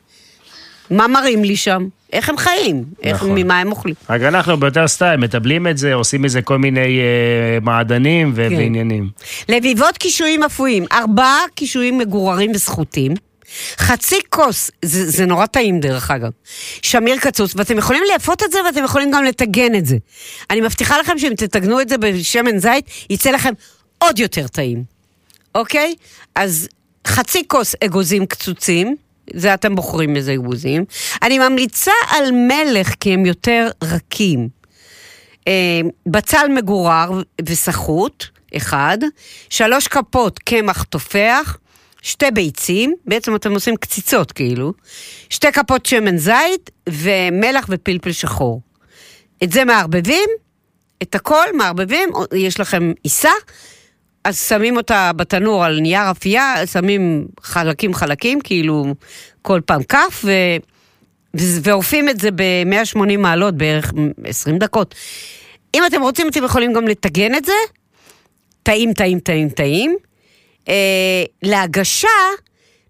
[0.89, 1.87] מה מראים לי שם?
[2.13, 2.83] איך הם חיים?
[3.03, 3.35] איך, נכון.
[3.35, 3.95] ממה הם אוכלים?
[4.09, 8.55] רק אנחנו ביותר סטייל, מטבלים את זה, עושים מזה כל מיני אה, מעדנים ו- כן.
[8.55, 9.09] ועניינים.
[9.49, 13.13] לביבות קישואים אפויים, ארבעה קישואים מגוררים וסחוטים,
[13.77, 16.29] חצי כוס, זה, זה נורא טעים דרך אגב,
[16.81, 19.97] שמיר קצוץ, ואתם יכולים לאפות את זה ואתם יכולים גם לטגן את זה.
[20.49, 23.53] אני מבטיחה לכם שאם תטגנו את זה בשמן זית, יצא לכם
[23.97, 24.83] עוד יותר טעים,
[25.55, 25.95] אוקיי?
[26.35, 26.67] אז
[27.05, 28.95] חצי כוס אגוזים קצוצים,
[29.33, 30.85] זה אתם בוחרים איזה אגוזים.
[31.21, 34.49] אני ממליצה על מלך כי הם יותר רכים.
[35.47, 38.25] אה, בצל מגורר וסחוט,
[38.57, 38.97] אחד,
[39.49, 41.57] שלוש כפות קמח תופח,
[42.01, 44.73] שתי ביצים, בעצם אתם עושים קציצות כאילו,
[45.29, 48.61] שתי כפות שמן זית ומלח ופלפל שחור.
[49.43, 50.29] את זה מערבבים,
[51.03, 53.31] את הכל מערבבים, יש לכם עיסה,
[54.25, 58.85] אז שמים אותה בתנור על נייר אפייה, שמים חלקים חלקים, כאילו
[59.41, 60.31] כל פעם כף, ו...
[61.33, 63.93] ועורפים את זה ב-180 מעלות בערך
[64.25, 64.95] 20 דקות.
[65.73, 67.51] אם אתם רוצים, אתם יכולים גם לטגן את זה.
[68.63, 69.95] טעים, טעים, טעים, טעים.
[70.69, 72.07] אה, להגשה,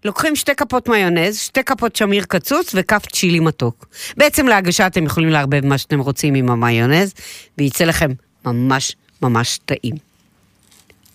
[0.04, 3.86] לוקחים שתי כפות מיונז, שתי כפות שמיר קצוץ וכף צ'ילי מתוק.
[4.16, 7.14] בעצם להגשה אתם יכולים לערבב מה שאתם רוצים עם המיונז,
[7.58, 8.10] וייצא לכם
[8.44, 10.15] ממש ממש טעים.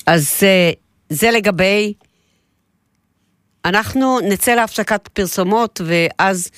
[0.05, 0.71] אז אה,
[1.09, 1.93] זה לגבי...
[3.65, 6.49] אנחנו נצא להפסקת פרסומות, ואז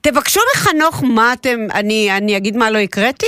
[0.00, 1.58] תבקשו מחנוך מה אתם...
[1.74, 3.26] אני, אני אגיד מה לא הקראתי?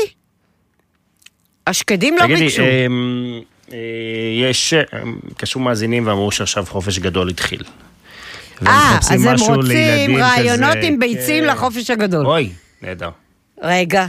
[1.66, 2.62] השקדים לא תגידי, ביקשו.
[2.62, 3.40] אמ,
[3.72, 3.78] אה,
[4.50, 4.82] יש, אה,
[5.36, 7.62] קשו מאזינים ואמרו שעכשיו חופש גדול התחיל.
[8.66, 11.50] אה, אז הם רוצים רעיונות כזה, עם ביצים כן.
[11.50, 12.26] לחופש הגדול.
[12.26, 12.52] אוי,
[12.82, 13.10] נהדר.
[13.62, 14.06] רגע,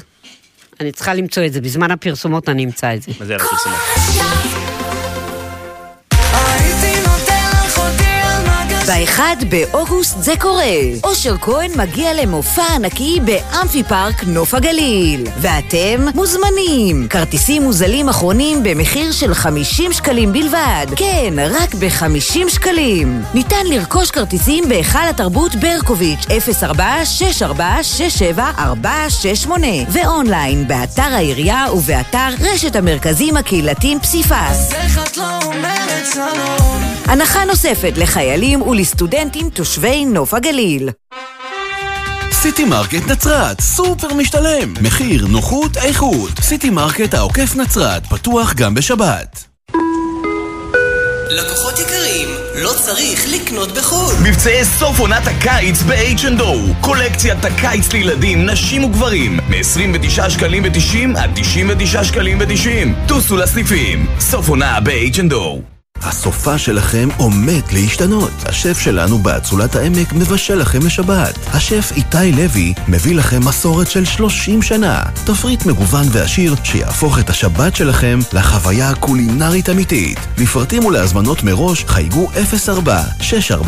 [0.80, 3.11] אני צריכה למצוא את זה, בזמן הפרסומות אני אמצא את זה.
[3.20, 4.43] מה זה על הפרסומות?
[8.88, 10.64] באחד באוגוסט זה קורה.
[11.03, 15.27] אושר כהן מגיע למופע ענקי באמפי פארק נוף הגליל.
[15.38, 17.07] ואתם מוזמנים.
[17.10, 20.85] כרטיסים מוזלים אחרונים במחיר של 50 שקלים בלבד.
[20.95, 23.22] כן, רק ב-50 שקלים.
[23.34, 26.30] ניתן לרכוש כרטיסים בהיכל התרבות ברקוביץ' 0464674468
[29.89, 34.73] ואונליין באתר העירייה ובאתר רשת המרכזים הקהילתיים פסיפס.
[34.73, 36.93] איך את לא אומרת שלום?
[37.14, 40.90] הנחה נוספת לחיילים ולסטודנטים תושבי נוף הגליל.
[42.31, 44.73] סיטי מרקט נצרת, סופר משתלם.
[44.81, 46.31] מחיר, נוחות, איכות.
[46.41, 49.44] סיטי מרקט העוקף נצרת, פתוח גם בשבת.
[51.30, 54.15] לקוחות יקרים, לא צריך לקנות בחו"ל.
[54.23, 62.03] מבצעי סוף עונת הקיץ ב-H&O קולקציית הקיץ לילדים, נשים וגברים מ-29 שקלים ו-90 עד 99
[62.03, 65.72] שקלים ו-90 טוסו לסניפים סוף עונה ב-H&O
[66.03, 68.31] הסופה שלכם עומד להשתנות.
[68.45, 71.39] השף שלנו באצולת העמק מבשל לכם לשבת.
[71.53, 75.03] השף איתי לוי מביא לכם מסורת של 30 שנה.
[75.25, 80.19] תפריט מגוון ועשיר שיהפוך את השבת שלכם לחוויה קולינרית אמיתית.
[80.38, 82.30] לפרטים ולהזמנות מראש חייגו
[83.61, 83.63] 04-640-2026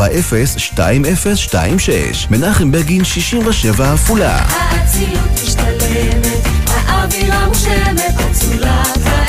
[2.29, 4.37] מנחם בגין 67 עפולה.
[4.37, 9.24] האצילות משתלמת, האווירה מושלמת, אצולת העמק.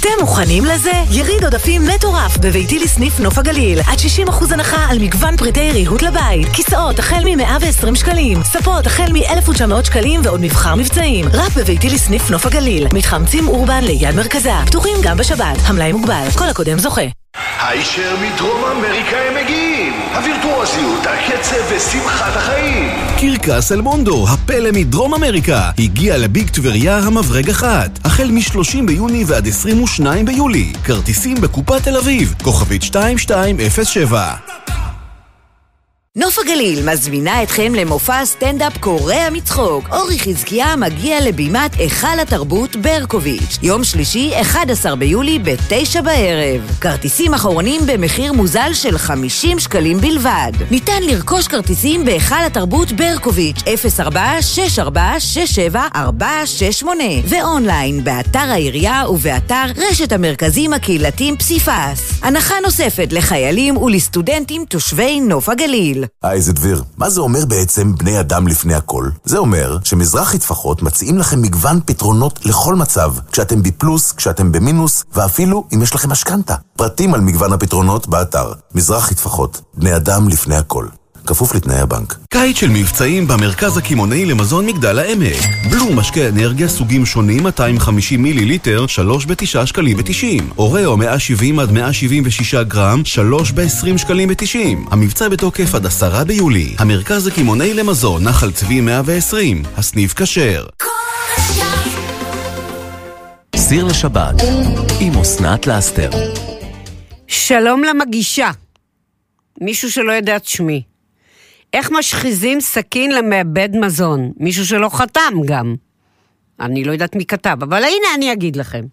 [0.00, 0.92] אתם מוכנים לזה?
[1.10, 3.80] יריד עודפים מטורף בביתי לסניף נוף הגליל.
[3.80, 3.98] עד
[4.28, 6.48] 60% הנחה על מגוון פריטי ריהוט לבית.
[6.52, 8.42] כיסאות החל מ-120 שקלים.
[8.42, 11.24] ספות החל מ-1,900 שקלים ועוד מבחר מבצעים.
[11.32, 12.86] רק בביתי לסניף נוף הגליל.
[12.92, 14.52] מתחם צים אורבן ליד מרכזה.
[14.66, 15.56] פתוחים גם בשבת.
[15.64, 16.26] המלאי מוגבל.
[16.38, 17.25] כל הקודם זוכה.
[17.60, 19.92] הישר מדרום אמריקה הם מגיעים!
[20.14, 22.90] הווירטואוזיות, הקצב ושמחת החיים!
[23.20, 30.24] קרקס אלמונדו, הפלא מדרום אמריקה, הגיע לביג טבריה המברג אחת, החל מ-30 ביוני ועד 22
[30.24, 30.72] ביולי.
[30.84, 34.34] כרטיסים בקופת תל אביב, כוכבית 2207
[36.18, 39.88] נוף הגליל מזמינה אתכם למופע סטנדאפ קורע מצחוק.
[39.92, 46.70] אורי חזקיה מגיע לבימת היכל התרבות ברקוביץ', יום שלישי, 11 ביולי, בתשע בערב.
[46.80, 50.52] כרטיסים אחרונים במחיר מוזל של 50 שקלים בלבד.
[50.70, 53.62] ניתן לרכוש כרטיסים בהיכל התרבות ברקוביץ',
[56.82, 56.86] 04-6467-468,
[57.24, 62.20] ואונליין, באתר העירייה ובאתר רשת המרכזים הקהילתיים פסיפס.
[62.22, 66.05] הנחה נוספת לחיילים ולסטודנטים תושבי נוף הגליל.
[66.22, 66.82] היי, זה דביר.
[66.96, 69.08] מה זה אומר בעצם בני אדם לפני הכל?
[69.24, 75.04] זה אומר שמזרחי טפחות מציעים לכם מגוון פתרונות לכל מצב, כשאתם בי פלוס, כשאתם במינוס,
[75.14, 76.54] ואפילו אם יש לכם משכנתה.
[76.76, 78.52] פרטים על מגוון הפתרונות באתר.
[78.74, 80.86] מזרחי טפחות, בני אדם לפני הכל.
[81.26, 82.16] כפוף לתנאי הבנק.
[82.30, 85.42] קיץ של מבצעים במרכז הקמעונאי למזון מגדל העמק.
[85.70, 90.42] בלו משקה אנרגיה סוגים שונים 250 מיליליטר, 3 ב-9 שקלים ו-90.
[90.58, 94.78] אוראו 170 עד 176 גרם, 3 ב-20 שקלים ו-90.
[94.90, 96.74] המבצע בתוקף עד 10 ביולי.
[96.78, 99.62] המרכז הקמעונאי למזון, נחל צבי 120.
[99.76, 100.66] הסניף כשר.
[103.56, 104.34] סיר לשבת
[105.00, 106.10] עם אסנת לאסתר.
[107.26, 108.50] שלום למגישה.
[109.60, 110.82] מישהו שלא יודע את שמי.
[111.76, 114.32] איך משחיזים סכין למעבד מזון?
[114.36, 115.74] מישהו שלא חתם גם.
[116.60, 118.84] אני לא יודעת מי כתב, אבל הנה אני אגיד לכם.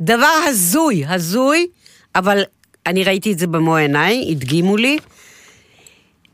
[0.00, 1.66] דבר הזוי, הזוי,
[2.14, 2.42] אבל
[2.86, 4.98] אני ראיתי את זה במו עיניי, הדגימו לי.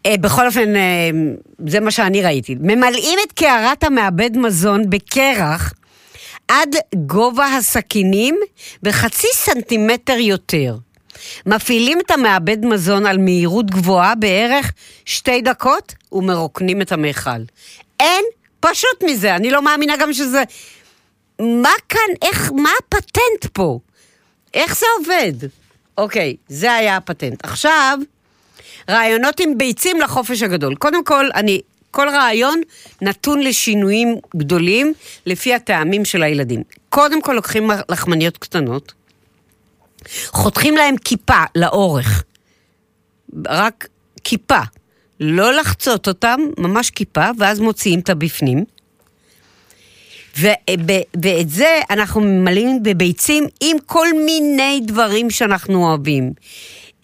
[0.06, 1.10] אה, בכל אופן, אה,
[1.66, 2.54] זה מה שאני ראיתי.
[2.60, 5.72] ממלאים את קערת המעבד מזון בקרח
[6.48, 8.36] עד גובה הסכינים
[8.82, 10.76] בחצי סנטימטר יותר.
[11.46, 14.72] מפעילים את המעבד מזון על מהירות גבוהה בערך
[15.04, 17.40] שתי דקות ומרוקנים את המכל.
[18.00, 18.24] אין
[18.60, 20.42] פשוט מזה, אני לא מאמינה גם שזה...
[21.40, 23.78] מה כאן, איך, מה הפטנט פה?
[24.54, 25.48] איך זה עובד?
[25.98, 27.44] אוקיי, זה היה הפטנט.
[27.44, 27.98] עכשיו,
[28.90, 30.74] רעיונות עם ביצים לחופש הגדול.
[30.74, 31.60] קודם כל, אני,
[31.90, 32.60] כל רעיון
[33.02, 34.92] נתון לשינויים גדולים
[35.26, 36.62] לפי הטעמים של הילדים.
[36.88, 38.92] קודם כל לוקחים לחמניות קטנות,
[40.26, 42.24] חותכים להם כיפה לאורך,
[43.46, 43.88] רק
[44.24, 44.60] כיפה,
[45.20, 48.64] לא לחצות אותם, ממש כיפה, ואז מוציאים את הבפנים.
[50.36, 56.32] ואת זה אנחנו ממלאים בביצים עם כל מיני דברים שאנחנו אוהבים.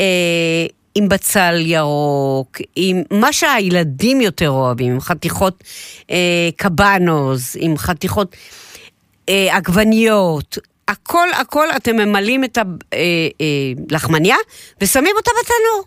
[0.01, 0.67] אה,
[0.97, 5.65] עם בצל ירוק, עם מה שהילדים יותר אוהבים, עם חתיכות
[6.11, 8.37] אה, קבנוז, עם חתיכות
[9.29, 10.59] אה, עגבניות,
[10.89, 12.59] הכל הכל אתם ממלאים את
[13.91, 14.37] הלחמניה
[14.81, 15.85] ושמים אותה בתנור.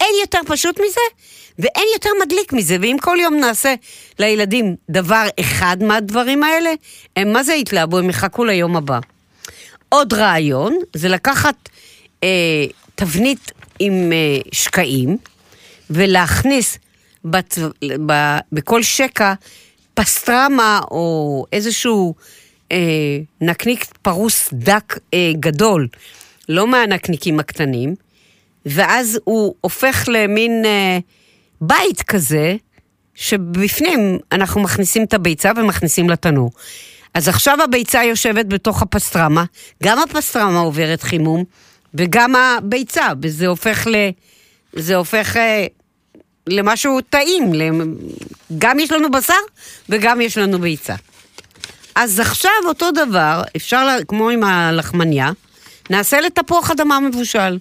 [0.00, 1.00] אין יותר פשוט מזה,
[1.58, 3.74] ואין יותר מדליק מזה, ואם כל יום נעשה
[4.18, 6.70] לילדים דבר אחד מהדברים האלה,
[7.16, 8.98] הם מה זה יתלהבו, הם יחכו ליום הבא.
[9.88, 11.68] עוד רעיון, זה לקחת
[12.24, 12.64] אה,
[12.94, 15.16] תבנית עם אה, שקעים,
[15.90, 16.78] ולהכניס
[17.24, 17.58] בת,
[18.06, 18.12] ב,
[18.52, 19.34] בכל שקע
[19.94, 22.14] פסטרמה או איזשהו
[22.72, 25.88] אה, נקניק פרוס דק אה, גדול,
[26.48, 27.94] לא מהנקניקים הקטנים,
[28.66, 30.98] ואז הוא הופך למין אה,
[31.60, 32.56] בית כזה,
[33.14, 36.50] שבפנים אנחנו מכניסים את הביצה ומכניסים לתנור.
[37.14, 39.44] אז עכשיו הביצה יושבת בתוך הפסטרמה,
[39.82, 41.44] גם הפסטרמה עוברת חימום,
[41.94, 43.94] וגם הביצה, וזה הופך ל...
[44.72, 45.66] זה הופך אה,
[46.46, 47.52] למשהו טעים,
[48.58, 49.34] גם יש לנו בשר
[49.88, 50.94] וגם יש לנו ביצה.
[52.00, 55.30] אז עכשיו אותו דבר, אפשר, לה- כמו עם הלחמניה,
[55.90, 57.58] נעשה לתפוח אדמה מבושל.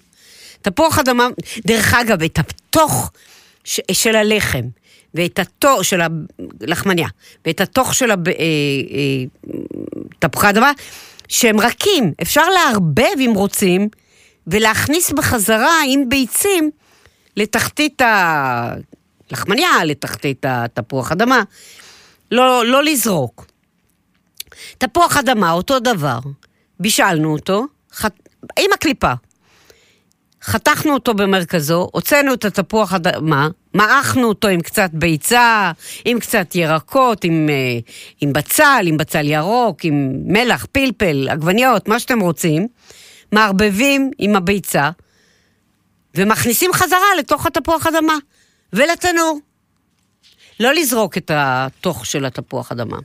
[0.61, 1.27] תפוח אדמה,
[1.67, 3.11] דרך אגב, את התוך
[3.63, 4.61] ש- של הלחם,
[5.13, 6.01] ואת התוך של
[6.61, 7.07] הלחמניה,
[7.45, 8.33] ואת התוך של הב- אה,
[10.23, 10.71] אה, אדמה,
[11.27, 13.89] שהם רכים, אפשר לערבב אם רוצים,
[14.47, 16.69] ולהכניס בחזרה עם ביצים
[17.37, 18.01] לתחתית
[19.31, 21.43] הלחמניה, לתחתית התפוח אדמה.
[22.31, 23.45] לא, לא לזרוק.
[24.77, 26.19] תפוח אדמה, אותו דבר.
[26.79, 28.05] בישלנו אותו, ח...
[28.59, 29.13] עם הקליפה.
[30.43, 35.71] חתכנו אותו במרכזו, הוצאנו את התפוח אדמה, מעכנו אותו עם קצת ביצה,
[36.05, 37.79] עם קצת ירקות, עם, אה,
[38.21, 42.67] עם בצל, עם בצל ירוק, עם מלח, פלפל, עגבניות, מה שאתם רוצים.
[43.31, 44.89] מערבבים עם הביצה,
[46.15, 48.17] ומכניסים חזרה לתוך התפוח אדמה,
[48.73, 49.39] ולתנור.
[50.59, 52.97] לא לזרוק את התוך של התפוח אדמה.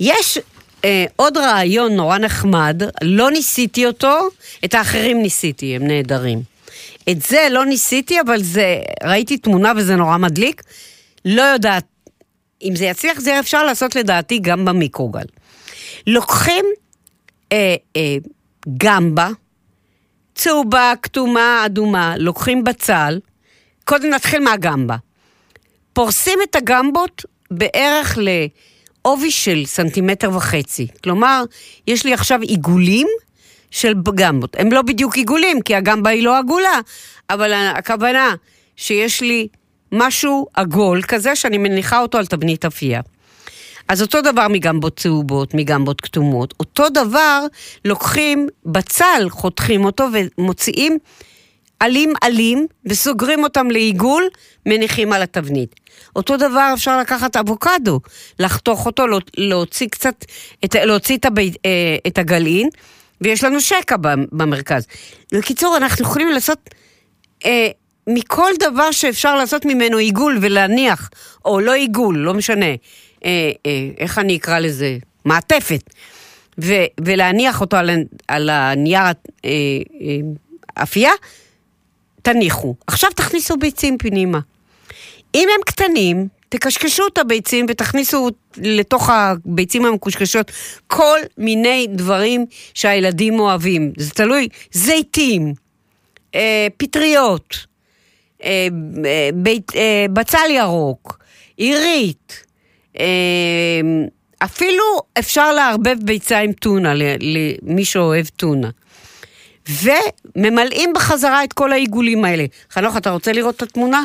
[0.00, 0.38] יש
[0.84, 4.28] אה, עוד רעיון נורא נחמד, לא ניסיתי אותו,
[4.64, 6.42] את האחרים ניסיתי, הם נהדרים.
[7.10, 10.62] את זה לא ניסיתי, אבל זה, ראיתי תמונה וזה נורא מדליק.
[11.24, 11.84] לא יודעת
[12.62, 15.24] אם זה יצליח, זה אפשר לעשות לדעתי גם במיקרוגל.
[16.06, 16.64] לוקחים
[17.52, 18.16] אה, אה,
[18.76, 19.28] גמבה,
[20.34, 23.18] צהובה, כתומה, אדומה, לוקחים בצל,
[23.84, 24.96] קודם נתחיל מהגמבה.
[25.92, 28.18] פורסים את הגמבות בערך
[29.04, 30.86] לעובי של סנטימטר וחצי.
[31.04, 31.44] כלומר,
[31.86, 33.08] יש לי עכשיו עיגולים
[33.70, 34.56] של גמבות.
[34.58, 36.80] הם לא בדיוק עיגולים, כי הגמבה היא לא עגולה,
[37.30, 38.34] אבל הכוונה
[38.76, 39.48] שיש לי
[39.92, 43.00] משהו עגול כזה שאני מניחה אותו על תבנית אפייה.
[43.88, 46.54] אז אותו דבר מגמבות צהובות, מגמבות כתומות.
[46.60, 47.46] אותו דבר
[47.84, 50.98] לוקחים בצל, חותכים אותו ומוציאים
[51.80, 54.24] עלים עלים וסוגרים אותם לעיגול,
[54.66, 55.81] מניחים על התבנית.
[56.16, 58.00] אותו דבר אפשר לקחת אבוקדו,
[58.38, 60.24] לחתוך אותו, לא- להוציא קצת,
[60.64, 61.70] את, להוציא את, הבי, אה,
[62.06, 62.68] את הגלעין,
[63.20, 63.96] ויש לנו שקע
[64.32, 64.86] במרכז.
[65.32, 66.70] בקיצור, אנחנו יכולים לעשות
[67.44, 67.68] אה,
[68.06, 71.10] מכל דבר שאפשר לעשות ממנו עיגול ולהניח,
[71.44, 74.98] או לא עיגול, לא משנה, אה, אה, איך אני אקרא לזה?
[75.24, 75.80] מעטפת.
[76.60, 77.90] ו, ולהניח אותו על,
[78.28, 79.10] על הנייר אה,
[79.44, 79.52] אה,
[80.82, 81.10] אפייה,
[82.22, 82.74] תניחו.
[82.86, 84.38] עכשיו תכניסו ביצים פנימה.
[85.34, 90.50] אם הם קטנים, תקשקשו את הביצים ותכניסו לתוך הביצים המקושקשות
[90.86, 93.92] כל מיני דברים שהילדים אוהבים.
[93.96, 95.54] זה תלוי, זיתים,
[96.34, 97.66] אה, פטריות,
[98.44, 98.68] אה,
[99.04, 101.18] אה, בית, אה, בצל ירוק,
[101.56, 102.44] עירית,
[103.00, 103.04] אה,
[104.38, 104.84] אפילו
[105.18, 108.70] אפשר לערבב ביצה עם טונה, למי שאוהב טונה.
[109.68, 112.44] וממלאים בחזרה את כל העיגולים האלה.
[112.70, 114.04] חנוך, אתה רוצה לראות את התמונה?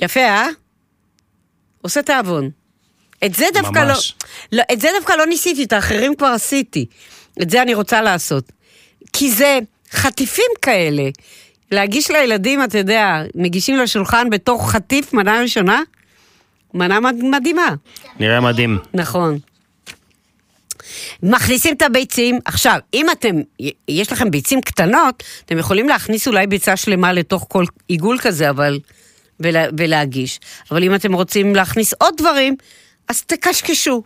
[0.00, 0.46] יפה, אה?
[1.82, 2.50] עושה תיאבון.
[3.24, 4.14] את זה דווקא ממש.
[4.52, 4.58] לא...
[4.58, 4.62] לא...
[4.72, 6.86] את זה דווקא לא ניסיתי, את האחרים כבר עשיתי.
[7.42, 8.52] את זה אני רוצה לעשות.
[9.12, 9.58] כי זה
[9.90, 11.02] חטיפים כאלה.
[11.70, 15.82] להגיש לילדים, אתה יודע, מגישים לשולחן בתור חטיף מנה ראשונה,
[16.74, 17.74] מנה מד- מדהימה.
[18.20, 18.78] נראה מדהים.
[18.94, 19.38] נכון.
[21.22, 22.38] מכניסים את הביצים.
[22.44, 23.36] עכשיו, אם אתם,
[23.88, 28.78] יש לכם ביצים קטנות, אתם יכולים להכניס אולי ביצה שלמה לתוך כל עיגול כזה, אבל...
[29.40, 30.40] ולה, ולהגיש.
[30.70, 32.56] אבל אם אתם רוצים להכניס עוד דברים,
[33.08, 34.02] אז תקשקשו.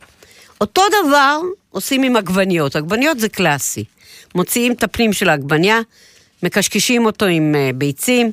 [0.61, 1.41] אותו דבר
[1.71, 2.77] עושים עם עגבניות.
[2.77, 3.85] עגבניות זה קלאסי.
[4.35, 5.81] מוציאים את הפנים של העגבניה,
[6.43, 8.33] מקשקשים אותו עם אה, ביצים,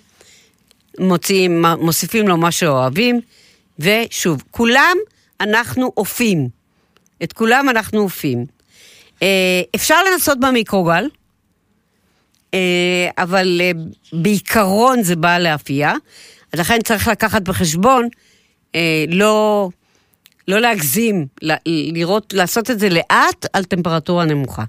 [0.99, 3.21] מוציאים, מוסיפים לו מה שאוהבים,
[3.79, 4.97] ושוב, כולם
[5.41, 6.49] אנחנו אופים.
[7.23, 8.45] את כולם אנחנו אופים.
[9.23, 11.09] אה, אפשר לנסות במיקרוגל,
[12.53, 13.61] אה, אבל
[14.13, 15.93] בעיקרון זה בא לאפייה,
[16.55, 18.07] אז לכן צריך לקחת בחשבון,
[18.75, 19.69] אה, לא,
[20.47, 21.53] לא להגזים, ל-
[21.93, 24.63] לראות, לעשות את זה לאט על טמפרטורה נמוכה.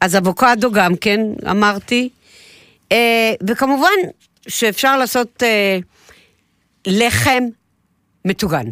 [0.00, 1.20] אז אבוקדו גם כן,
[1.50, 2.08] אמרתי,
[2.92, 3.88] אה, וכמובן
[4.48, 5.78] שאפשר לעשות אה,
[6.86, 7.42] לחם
[8.24, 8.64] מטוגן.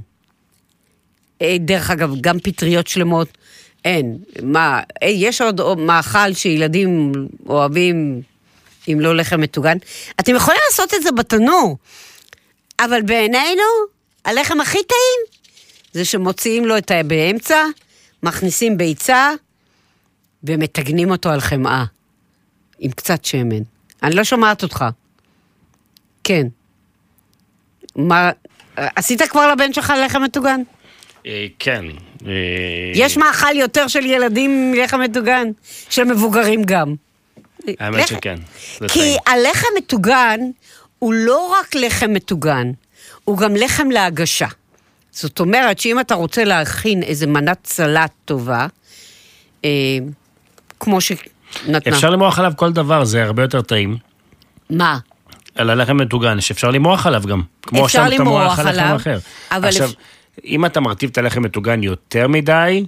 [1.43, 3.29] אה, דרך אגב, גם פטריות שלמות
[3.85, 4.19] אין.
[4.43, 7.13] מה, אה, יש עוד מאכל שילדים
[7.47, 8.23] אוהבים,
[8.89, 9.77] אם לא לחם מטוגן?
[10.21, 11.77] אתם יכולים לעשות את זה בתנור,
[12.85, 13.63] אבל בעינינו,
[14.25, 15.41] הלחם הכי טעים
[15.93, 17.65] זה שמוציאים לו את הבאמצע,
[18.23, 19.31] מכניסים ביצה
[20.45, 21.85] ומטגנים אותו על חמאה,
[22.79, 23.63] עם קצת שמן.
[24.03, 24.85] אני לא שומעת אותך.
[26.25, 26.47] כן.
[27.97, 28.31] מה,
[28.77, 30.61] עשית כבר לבן שלך לחם מטוגן?
[31.27, 31.85] אה, כן.
[32.27, 32.33] אה,
[32.95, 35.49] יש מאכל יותר של ילדים מלחם מטוגן,
[35.91, 36.95] של מבוגרים גם.
[37.79, 38.37] האמת שכן.
[38.89, 39.17] כי.
[39.27, 40.41] הלחם מטוגן
[41.01, 42.71] הוא לא רק לחם מטוגן,
[43.25, 44.47] הוא גם לחם להגשה.
[45.11, 48.67] זאת אומרת שאם אתה רוצה להכין איזה מנת סלט טובה,
[49.65, 49.71] אה,
[50.81, 51.79] כמו שנתנה...
[51.97, 53.97] אפשר למרוח עליו כל דבר, זה הרבה יותר טעים.
[54.71, 54.99] מה?
[55.55, 57.43] על הלחם מטוגן, שאפשר למרוח עליו גם.
[57.63, 59.19] כמו אפשר למרוח לחם עליו, אחר.
[59.51, 59.95] אבל עכשיו, אפ-
[60.45, 62.85] אם אתה מרטיב את הלחם מטוגן יותר מדי,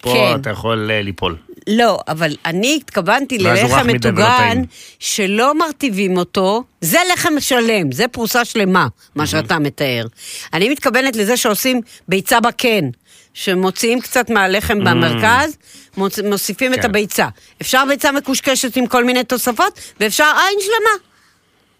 [0.00, 0.40] פה כן.
[0.40, 1.36] אתה יכול אה, ליפול.
[1.66, 4.62] לא, אבל אני התכוונתי ללחם מטוגן.
[4.98, 10.06] שלא מרטיבים אותו, זה לחם שלם, זה פרוסה שלמה, מה שאתה מתאר.
[10.52, 12.90] אני מתכוונת לזה שעושים ביצה בקן,
[13.34, 15.56] שמוציאים קצת מהלחם במרכז,
[15.96, 16.18] מוצ...
[16.18, 16.84] מוסיפים את כן.
[16.84, 17.28] הביצה.
[17.62, 21.10] אפשר ביצה מקושקשת עם כל מיני תוספות, ואפשר עין שלמה.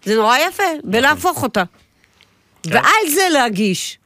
[0.05, 1.63] זה נורא יפה, בלהפוך אותה.
[2.65, 3.97] ועל זה להגיש.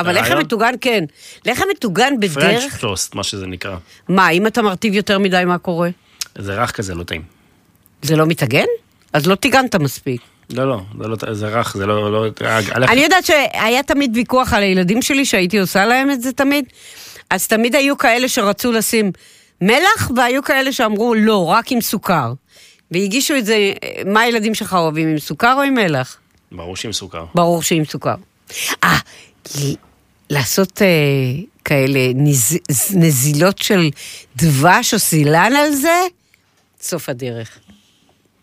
[0.00, 0.38] אבל לחם.
[0.38, 1.04] מטוגן כן.
[1.46, 2.34] לחם מטוגן בדרך...
[2.60, 3.76] פרנץ' טוסט, מה שזה נקרא.
[4.08, 5.88] מה, אם אתה מרטיב יותר מדי, מה קורה?
[6.38, 7.22] זה רך כזה, לא טעים.
[8.02, 8.64] זה לא מטגן?
[9.12, 10.20] אז לא טיגנת מספיק.
[10.50, 12.12] לא, לא, זה לא- זה רך, זה לא...
[12.12, 16.32] לא- הלחם- אני יודעת שהיה תמיד ויכוח על הילדים שלי, שהייתי עושה להם את זה
[16.32, 16.64] תמיד,
[17.30, 19.12] אז תמיד היו כאלה שרצו לשים
[19.60, 22.32] מלח, והיו כאלה שאמרו לא, רק עם סוכר.
[22.90, 23.72] והגישו את זה,
[24.06, 26.16] מה הילדים שלך אוהבים, עם סוכר או עם מלח?
[26.52, 27.24] ברור שעם סוכר.
[27.34, 28.14] ברור שעם סוכר.
[28.84, 28.96] אה,
[30.30, 30.86] לעשות אה,
[31.64, 32.58] כאלה נז,
[32.94, 33.90] נזילות של
[34.36, 36.00] דבש או סילן על זה,
[36.80, 37.58] סוף הדרך.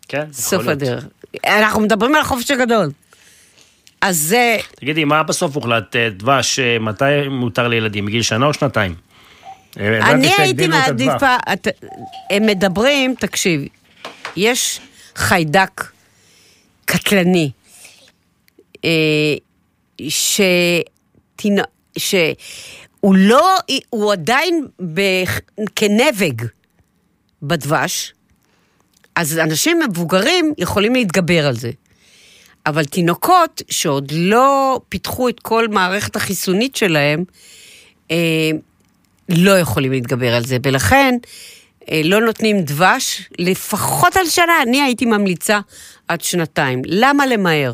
[0.07, 0.81] כן, יכול סוף להיות.
[0.81, 1.03] הדרך.
[1.45, 2.91] אנחנו מדברים על החופש הגדול.
[4.01, 4.57] אז זה...
[4.75, 5.95] תגידי, מה בסוף הוחלט?
[5.95, 8.05] אה, דבש, אה, מתי מותר לילדים?
[8.05, 8.95] מגיל שנה או שנתיים?
[9.79, 10.67] אה, אני הייתי.
[10.67, 11.67] מעדיפה, את-
[12.29, 13.61] הם מדברים, תקשיב,
[14.35, 14.79] יש
[15.15, 15.83] חיידק
[16.85, 17.51] קטלני,
[18.85, 18.89] אה,
[21.97, 23.57] שהוא לא,
[23.89, 25.23] הוא עדיין ב-
[25.75, 26.33] כנבג
[27.41, 28.13] בדבש,
[29.15, 31.71] אז אנשים מבוגרים יכולים להתגבר על זה.
[32.65, 37.23] אבל תינוקות שעוד לא פיתחו את כל מערכת החיסונית שלהם,
[38.11, 38.51] אה,
[39.29, 41.15] לא יכולים להתגבר על זה, ולכן
[41.91, 44.61] אה, לא נותנים דבש לפחות על שנה.
[44.61, 45.59] אני הייתי ממליצה
[46.07, 46.81] עד שנתיים.
[46.85, 47.73] למה למהר?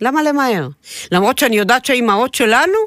[0.00, 0.68] למה למהר?
[1.12, 2.78] למרות שאני יודעת שהאימהות שלנו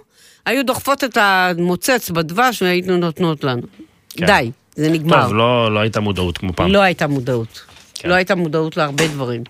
[0.45, 3.61] היו דוחפות את המוצץ בדבש והיינו נותנות לנו.
[4.09, 4.25] כן.
[4.25, 5.23] די, זה נגמר.
[5.23, 6.71] טוב, לא לא הייתה מודעות כמו פעם.
[6.71, 7.65] לא הייתה מודעות.
[8.05, 9.43] לא הייתה מודעות להרבה דברים.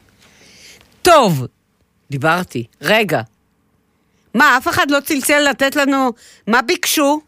[1.02, 1.46] טוב,
[2.12, 2.64] דיברתי.
[2.82, 3.22] רגע.
[4.34, 6.12] מה, אף אחד לא צלצל לתת לנו...
[6.48, 7.22] מה ביקשו?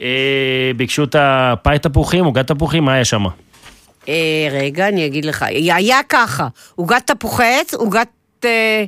[0.00, 3.24] אה, ביקשו את הפאי תפוחים, עוגת תפוחים, מה היה שם?
[4.08, 5.42] אה, רגע, אני אגיד לך.
[5.42, 8.08] היה ככה, עוגת תפוחי עץ, עוגת...
[8.44, 8.84] אה,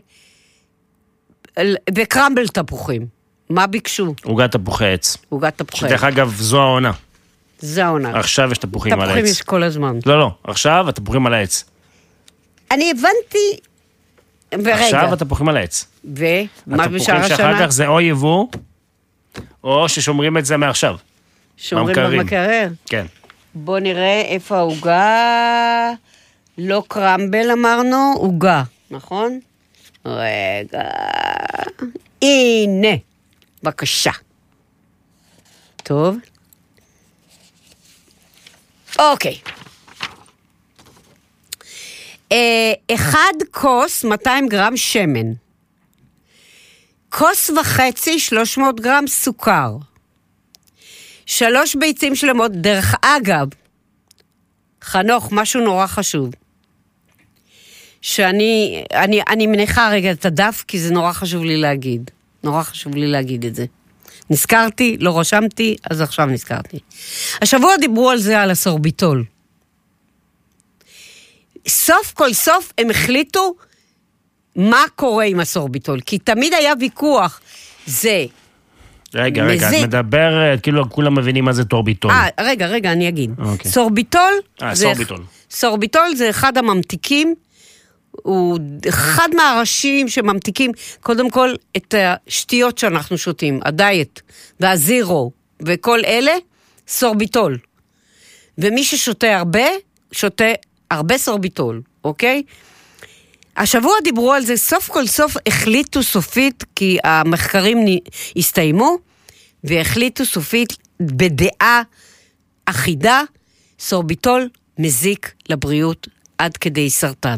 [1.95, 3.20] וקרמבל תפוחים.
[3.51, 4.15] מה ביקשו?
[4.25, 5.17] עוגת תפוחי עץ.
[5.29, 5.91] עוגת תפוחי עץ.
[5.91, 6.93] שדרך אגב, זו העונה.
[7.59, 8.19] זה העונה.
[8.19, 9.09] עכשיו יש תפוחים על העץ.
[9.11, 9.99] תפוחים יש כל הזמן.
[10.07, 11.65] לא, לא, עכשיו התפוחים על העץ.
[12.71, 13.61] אני הבנתי...
[14.53, 14.75] ורגע.
[14.75, 15.87] עכשיו התפוחים על העץ.
[16.05, 17.67] ומה בשאר התפוחים שאחר השנה?
[17.67, 18.47] כך זה או יבוא,
[19.65, 20.97] או ששומרים את זה מעכשיו.
[21.57, 22.21] שומרים במקררים.
[22.21, 22.69] במקרר.
[22.87, 23.07] כן.
[23.55, 25.91] בוא נראה איפה העוגה.
[26.59, 29.41] לא קרמבל אמרנו, עוגה, נכון?
[30.07, 30.83] רגע.
[32.23, 33.10] הנה.
[33.63, 34.11] בבקשה.
[35.83, 36.17] טוב.
[38.99, 39.39] אוקיי.
[42.33, 45.33] אה, אחד כוס 200 גרם שמן.
[47.11, 49.77] כוס וחצי 300 גרם סוכר.
[51.27, 53.49] שלוש ביצים שלמות, דרך אגב,
[54.83, 56.31] חנוך, משהו נורא חשוב.
[58.03, 62.11] שאני אני, אני מניחה רגע את הדף, כי זה נורא חשוב לי להגיד.
[62.45, 63.65] נורא חשוב לי להגיד את זה.
[64.31, 66.79] נזכרתי, לא רשמתי, אז עכשיו נזכרתי.
[67.43, 69.25] השבוע דיברו על זה, על הסורביטול.
[71.69, 73.55] סוף כל סוף הם החליטו
[74.57, 77.41] מה קורה עם הסורביטול, כי תמיד היה ויכוח,
[77.87, 78.25] זה...
[79.15, 79.83] רגע, רגע, את מזיק.
[79.87, 82.11] מדברת, כאילו כולם מבינים מה זה טורביטול.
[82.11, 83.31] אה, רגע, רגע, אני אגיד.
[83.39, 83.71] אוקיי.
[83.71, 84.33] סורביטול...
[84.63, 85.19] אה, זה- סורביטול.
[85.51, 87.35] סורביטול זה אחד הממתיקים,
[88.11, 88.59] הוא
[88.89, 90.71] אחד מהראשים שממתיקים
[91.01, 94.21] קודם כל את השתיות שאנחנו שותים, הדיאט
[94.61, 95.33] והזירו
[95.63, 96.33] וכל אלה,
[96.89, 97.59] סורביטול.
[98.59, 99.67] ומי ששותה הרבה,
[100.13, 100.45] שותה
[100.91, 102.43] הרבה סורביטול, אוקיי?
[103.57, 107.79] השבוע דיברו על זה, סוף כל סוף החליטו סופית, כי המחקרים
[108.37, 108.97] הסתיימו,
[109.65, 111.83] והחליטו סופית בדעה
[112.67, 113.23] אחידה,
[113.79, 116.09] סורביטול מזיק לבריאות
[116.39, 117.37] עד כדי סרטן.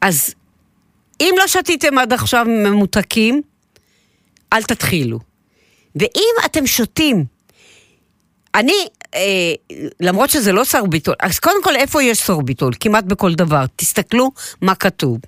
[0.00, 0.34] אז
[1.20, 3.42] אם לא שתיתם עד עכשיו ממותקים,
[4.52, 5.18] אל תתחילו.
[5.96, 7.24] ואם אתם שותים,
[8.54, 9.52] אני, אה,
[10.00, 12.72] למרות שזה לא סורביטול, אז קודם כל, איפה יש סורביטול?
[12.80, 13.64] כמעט בכל דבר.
[13.76, 15.18] תסתכלו מה כתוב.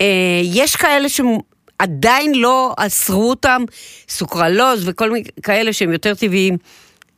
[0.00, 3.64] אה, יש כאלה שעדיין לא אסרו אותם,
[4.08, 6.56] סוכרלוז וכל מיני כאלה שהם יותר טבעיים,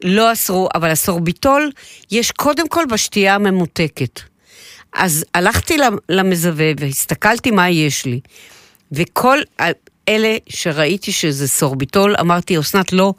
[0.05, 1.71] לא אסרו, אבל הסורביטול
[2.11, 4.21] יש קודם כל בשתייה הממותקת.
[4.95, 8.21] אז הלכתי למ- למזווה והסתכלתי מה יש לי,
[8.93, 9.39] וכל
[10.09, 13.15] אלה שראיתי שזה סורביטול, אמרתי, אסנת, לא,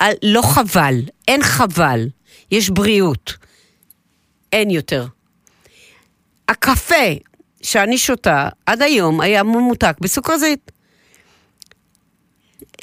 [0.00, 0.94] אל- לא חבל,
[1.28, 2.08] אין חבל,
[2.50, 3.34] יש בריאות,
[4.52, 5.06] אין יותר.
[6.48, 6.94] הקפה
[7.62, 10.72] שאני שותה עד היום היה ממותק בסוכר זית.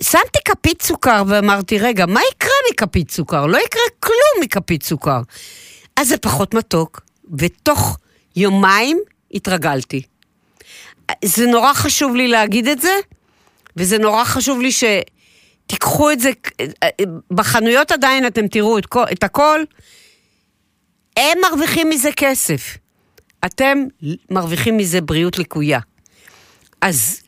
[0.02, 3.46] שמתי כפית סוכר ואמרתי, רגע, מה יקרה מכפית סוכר?
[3.46, 5.22] לא יקרה כלום מכפית סוכר.
[5.96, 7.02] אז זה פחות מתוק,
[7.38, 7.98] ותוך
[8.40, 9.00] יומיים
[9.34, 10.02] התרגלתי.
[11.26, 12.94] זה נורא חשוב לי להגיד את זה,
[13.76, 16.32] וזה נורא חשוב לי שתיקחו את זה,
[17.32, 19.64] בחנויות עדיין אתם תראו את, כל, את הכל,
[21.18, 22.78] הם מרוויחים מזה כסף.
[23.46, 23.84] אתם
[24.32, 25.80] מרוויחים מזה בריאות לקויה.
[26.82, 27.22] אז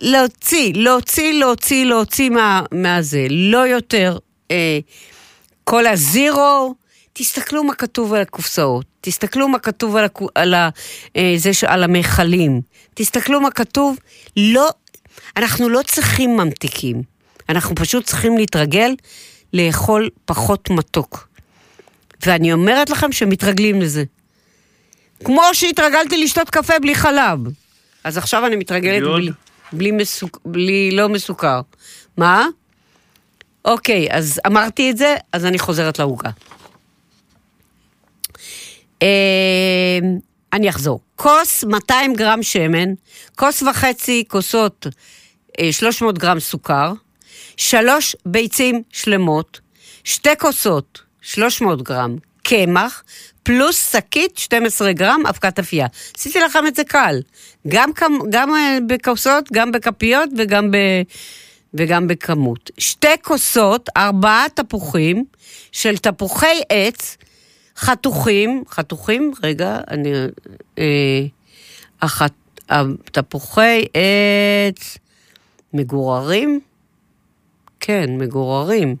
[0.00, 4.18] להוציא, להוציא, להוציא, להוציא מה, מהזה, לא יותר
[4.50, 4.78] אה,
[5.64, 6.74] כל הזירו,
[7.12, 10.68] תסתכלו מה כתוב על הקופסאות, תסתכלו מה כתוב על, הקו, על, ה,
[11.16, 12.60] אה, זה, ש- על המכלים,
[12.94, 13.98] תסתכלו מה כתוב,
[14.36, 14.68] לא,
[15.36, 17.02] אנחנו לא צריכים ממתיקים,
[17.48, 18.94] אנחנו פשוט צריכים להתרגל
[19.52, 21.28] לאכול פחות מתוק.
[22.26, 24.04] ואני אומרת לכם שמתרגלים לזה.
[25.24, 27.38] כמו שהתרגלתי לשתות קפה בלי חלב.
[28.04, 29.02] אז עכשיו אני מתרגלת?
[29.02, 29.30] בלי,
[29.72, 31.60] בלי, מסוק, בלי לא מסוכר.
[32.16, 32.46] מה?
[33.64, 36.30] אוקיי, אז אמרתי את זה, אז אני חוזרת לעוגה.
[39.02, 39.98] אה,
[40.52, 41.00] אני אחזור.
[41.16, 42.94] כוס 200 גרם שמן,
[43.36, 44.86] כוס וחצי כוסות
[45.60, 46.92] אה, 300 גרם סוכר,
[47.56, 49.60] שלוש ביצים שלמות,
[50.04, 53.02] שתי כוסות 300 גרם קמח,
[53.42, 55.86] פלוס שקית 12 גרם אבקת אפייה.
[56.16, 57.20] עשיתי לכם את זה קל.
[57.68, 57.90] גם,
[58.30, 60.76] גם אה, בכוסות, גם בכפיות וגם, ב,
[61.74, 62.70] וגם בכמות.
[62.78, 65.24] שתי כוסות, ארבעה תפוחים
[65.72, 67.16] של תפוחי עץ,
[67.82, 70.12] חתוכים, חתוכים, רגע, אני...
[70.78, 71.22] אה,
[72.02, 72.32] החת,
[73.04, 74.98] תפוחי עץ
[75.74, 76.60] מגוררים?
[77.80, 78.96] כן, מגוררים.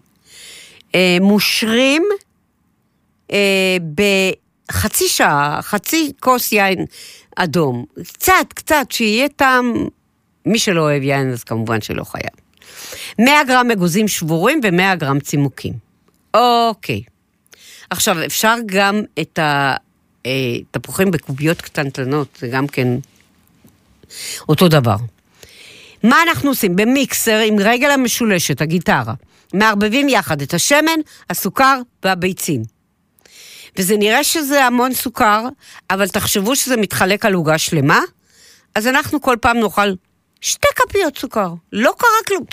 [0.94, 2.02] אה, מושרים
[3.32, 6.86] אה, בחצי שעה, חצי כוס יין
[7.36, 7.84] אדום.
[8.12, 9.74] קצת, קצת, שיהיה טעם,
[10.46, 12.34] מי שלא אוהב יין אז כמובן שלא חייב.
[13.18, 15.72] 100 גרם אגוזים שבורים ו-100 גרם צימוקים.
[16.34, 17.02] אוקיי.
[17.92, 19.38] עכשיו, אפשר גם את
[20.74, 22.88] התפוחים בקוביות קטנטנות, זה גם כן
[24.48, 24.96] אותו דבר.
[26.02, 26.76] מה אנחנו עושים?
[26.76, 29.14] במיקסר עם רגל המשולשת, הגיטרה,
[29.54, 31.00] מערבבים יחד את השמן,
[31.30, 32.62] הסוכר והביצים.
[33.78, 35.44] וזה נראה שזה המון סוכר,
[35.90, 38.00] אבל תחשבו שזה מתחלק על עוגה שלמה,
[38.74, 39.92] אז אנחנו כל פעם נאכל
[40.42, 42.44] שתי כפיות סוכר, לא קרה כלום.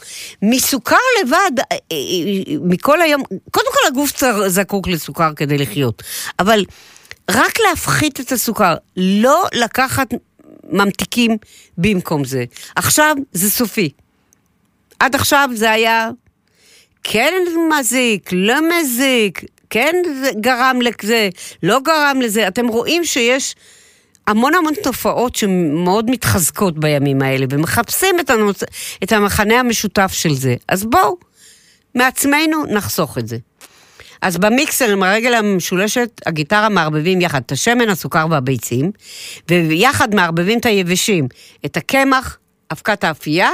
[0.42, 1.98] מסוכר לבד, אה, אה,
[2.62, 6.04] מכל היום, קודם כל הגוף זקוק לסוכר כדי לחיות,
[6.40, 6.66] אבל
[7.32, 10.14] רק להפחית את הסוכר, לא לקחת
[10.70, 11.38] ממתיקים
[11.78, 12.46] במקום זה.
[12.76, 13.90] עכשיו זה סופי.
[15.00, 16.10] עד עכשיו זה היה
[17.04, 17.34] כן
[17.80, 19.96] מזיק, לא מזיק, כן
[20.40, 21.30] גרם לזה,
[21.64, 22.48] לא גרם לזה.
[22.48, 23.56] אתם רואים שיש
[24.30, 28.64] המון המון תופעות שמאוד מתחזקות בימים האלה, ומחפשים את, הנוצ...
[29.04, 30.56] את המחנה המשותף של זה.
[30.68, 31.18] אז בואו,
[31.96, 33.38] מעצמנו נחסוך את זה.
[34.22, 38.92] אז במיקסר עם הרגל המשולשת, הגיטרה מערבבים יחד את השמן, הסוכר והביצים,
[39.48, 41.28] ויחד מערבבים את היבשים,
[41.66, 42.38] את הקמח,
[42.72, 43.50] אבקת האפייה,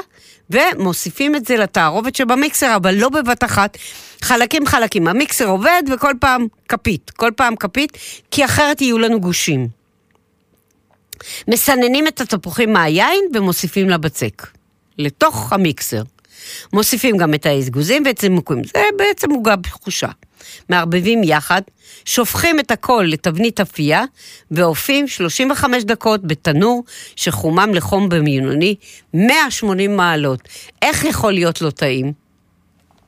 [0.50, 3.78] ומוסיפים את זה לתערובת שבמיקסר, אבל לא בבת אחת,
[4.22, 5.08] חלקים חלקים.
[5.08, 7.98] המיקסר עובד וכל פעם כפית, כל פעם כפית,
[8.32, 9.85] כי אחרת יהיו לנו גושים.
[11.48, 14.48] מסננים את התפוחים מהיין ומוסיפים לבצק,
[14.98, 16.04] לתוך המיקסר.
[16.74, 20.08] מוסיפים גם את האזגוזים ואת צימוקים, זה בעצם עוגה בחושה.
[20.70, 21.62] מערבבים יחד,
[22.06, 24.04] שופכים את הכל לתבנית אפייה,
[24.52, 26.84] ואופים 35 דקות בתנור
[27.16, 28.76] שחומם לחום במיונני
[29.14, 30.40] 180 מעלות.
[30.82, 32.14] איך יכול להיות לא טעים?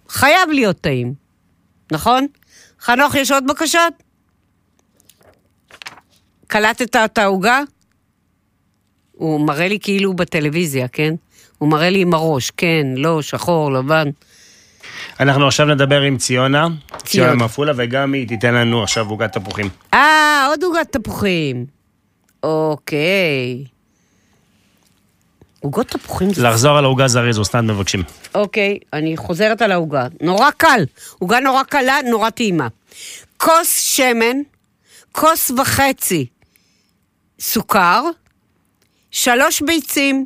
[0.09, 1.13] חייב להיות טעים,
[1.91, 2.27] נכון?
[2.81, 3.93] חנוך, יש עוד בקשות?
[6.47, 7.61] קלטת את העוגה?
[9.17, 11.13] הוא מראה לי כאילו בטלוויזיה, כן?
[11.57, 14.09] הוא מראה לי עם הראש, כן, לא, שחור, לבן.
[15.19, 17.33] אנחנו עכשיו נדבר עם ציונה, ציונה ציונה.
[17.33, 19.69] מעפולה, וגם היא תיתן לנו עכשיו עוגת תפוחים.
[19.93, 21.65] אה, עוד עוגת תפוחים.
[22.43, 23.63] אוקיי.
[25.59, 26.43] עוגות תפוחים זה...
[26.43, 28.03] לחזור על העוגה זריז, אסנת מבקשים.
[28.35, 30.07] אוקיי, אני חוזרת על העוגה.
[30.21, 30.85] נורא קל.
[31.19, 32.67] עוגה נורא קלה, נורא טעימה.
[33.37, 34.37] כוס שמן,
[35.11, 36.25] כוס וחצי
[37.39, 38.03] סוכר,
[39.17, 40.25] שלוש ביצים,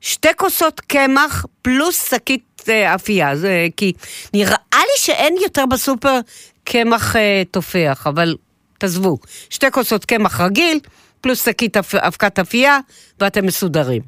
[0.00, 3.36] שתי כוסות קמח פלוס שקית אה, אפייה.
[3.36, 3.92] זה כי
[4.34, 6.20] נראה לי שאין יותר בסופר
[6.64, 8.36] קמח אה, תופח, אבל
[8.78, 9.18] תעזבו.
[9.50, 10.80] שתי כוסות קמח רגיל,
[11.20, 12.78] פלוס שקית אבקת אפייה,
[13.20, 14.02] ואתם מסודרים.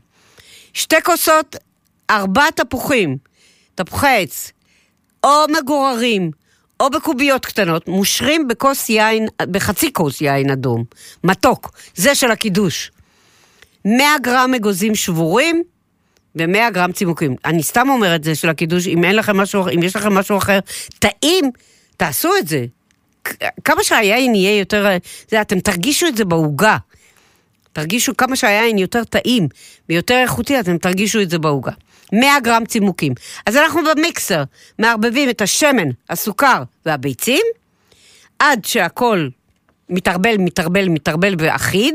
[0.72, 1.56] שתי כוסות,
[2.10, 3.16] ארבעה תפוחים,
[3.74, 4.52] תפוחי עץ,
[5.24, 6.30] או מגוררים,
[6.80, 10.84] או בקוביות קטנות, מושרים בכוס יין, בחצי כוס יין אדום,
[11.24, 12.90] מתוק, זה של הקידוש.
[13.84, 15.62] 100 גרם אגוזים שבורים
[16.36, 17.36] ו-100 גרם צימוקים.
[17.44, 20.58] אני סתם אומרת זה של הקידוש, אם אין לכם משהו, אם יש לכם משהו אחר,
[20.98, 21.50] טעים,
[21.96, 22.64] תעשו את זה.
[23.64, 24.86] כמה שהיין יהיה יותר,
[25.28, 26.76] זה, אתם תרגישו את זה בעוגה.
[27.72, 29.48] תרגישו כמה שהיין יותר טעים
[29.88, 31.72] ויותר איכותי, אתם תרגישו את זה בעוגה.
[32.12, 33.12] 100 גרם צימוקים.
[33.46, 34.42] אז אנחנו במיקסר
[34.78, 37.42] מערבבים את השמן, הסוכר והביצים,
[38.38, 39.28] עד שהכל
[39.88, 41.94] מתערבל, מתערבל, מתערבל ואחיד.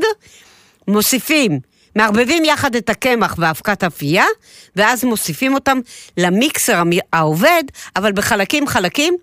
[0.88, 1.60] מוסיפים,
[1.96, 4.24] מערבבים יחד את הקמח ואבקת אפייה,
[4.76, 5.78] ואז מוסיפים אותם
[6.16, 6.82] למיקסר
[7.12, 7.62] העובד,
[7.96, 9.16] אבל בחלקים חלקים,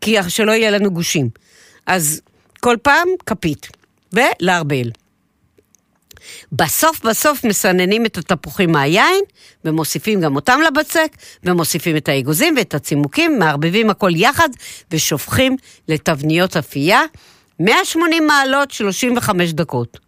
[0.00, 1.28] כי שלא יהיה לנו גושים.
[1.86, 2.20] אז
[2.60, 3.68] כל פעם כפית,
[4.12, 4.90] ולערבל.
[6.52, 9.24] בסוף בסוף מסננים את התפוחים מהיין,
[9.64, 14.48] ומוסיפים גם אותם לבצק, ומוסיפים את האגוזים ואת הצימוקים, מערבבים הכל יחד,
[14.90, 15.56] ושופכים
[15.88, 17.02] לתבניות אפייה,
[17.60, 19.98] 180 מעלות, 35 דקות.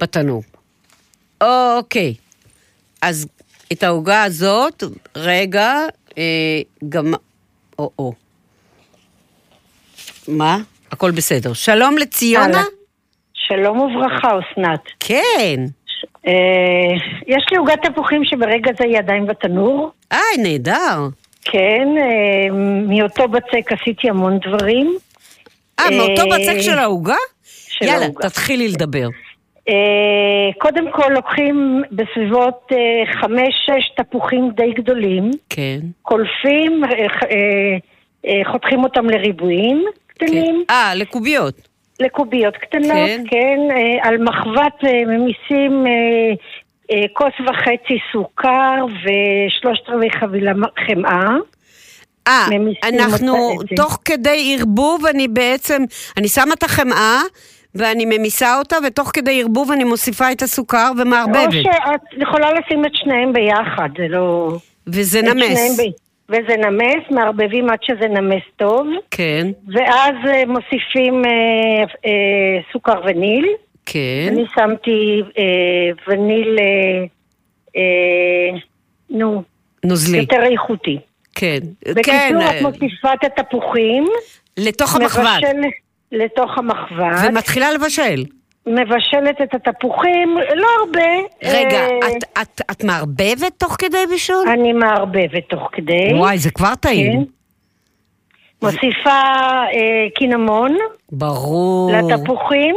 [0.00, 0.42] בתנור.
[1.40, 2.14] אוקיי.
[3.02, 3.28] אז
[3.72, 4.82] את העוגה הזאת,
[5.16, 5.74] רגע,
[6.18, 7.14] אה, גם...
[7.78, 8.12] או-או.
[10.28, 10.58] מה?
[10.92, 11.52] הכל בסדר.
[11.52, 12.62] שלום לציונה.
[13.34, 14.80] שלום וברכה, אסנת.
[15.00, 15.64] כן.
[16.26, 16.32] אה,
[17.26, 19.90] יש לי עוגת תפוחים שברגע זה היא עדיין בתנור.
[20.12, 21.08] אה, נהדר.
[21.44, 22.54] כן, אה,
[22.88, 24.96] מאותו בצק עשיתי המון דברים.
[25.78, 27.14] אה, מאותו אה, בצק של העוגה?
[27.44, 28.28] של יאללה, העוגה.
[28.28, 29.08] תתחילי לדבר.
[29.68, 35.80] אה, קודם כל לוקחים בסביבות אה, חמש-שש תפוחים די גדולים, כן.
[36.02, 36.84] קולפים,
[38.26, 40.64] אה, חותכים אותם לריבועים קטנים.
[40.70, 41.68] אה, לקוביות.
[42.00, 43.24] לקוביות קטנות, כן.
[43.30, 43.38] כן.
[43.70, 45.84] כן על מחבת ממיסים
[47.12, 50.52] כוס וחצי סוכר ושלושת רבעי חבילה
[50.86, 51.36] חמאה.
[52.28, 52.46] אה,
[52.84, 53.58] אנחנו.
[53.76, 55.82] תוך כדי ערבוב, אני בעצם,
[56.16, 57.20] אני שמה את החמאה
[57.74, 61.52] ואני ממיסה אותה, ותוך כדי ערבוב אני מוסיפה את הסוכר או ומערבבת.
[61.62, 64.52] שאת יכולה לשים את שניהם ביחד, זה לא...
[64.86, 65.80] וזה נמס.
[65.80, 65.82] ב...
[66.28, 71.30] וזה נמס, מערבבים עד שזה נמס טוב, כן, ואז אה, מוסיפים אה,
[72.06, 72.12] אה,
[72.72, 73.46] סוכר וניל.
[73.86, 74.28] כן.
[74.32, 75.44] אני שמתי אה,
[76.08, 77.04] וניל, אה,
[77.76, 78.58] אה,
[79.10, 79.42] נו,
[79.84, 80.18] נוזלי.
[80.18, 80.98] יותר איכותי.
[81.34, 81.58] כן.
[81.84, 81.94] כן.
[81.94, 84.04] בקיצור, אה, את מוסיפה את התפוחים.
[84.56, 85.26] לתוך המחבת.
[85.26, 85.72] מבשלת-
[86.12, 87.28] לתוך המחבת.
[87.28, 88.24] ומתחילה לבשל.
[88.66, 91.10] מבשלת את התפוחים, לא הרבה.
[91.44, 94.48] רגע, אה, את, את, את מערבבת תוך כדי בישול?
[94.48, 96.14] אני מערבבת תוך כדי.
[96.14, 97.12] וואי, זה כבר טעים.
[97.12, 97.30] כן.
[98.62, 100.76] מוסיפה אה, קינמון
[101.12, 101.92] ברור.
[101.92, 102.76] לתפוחים,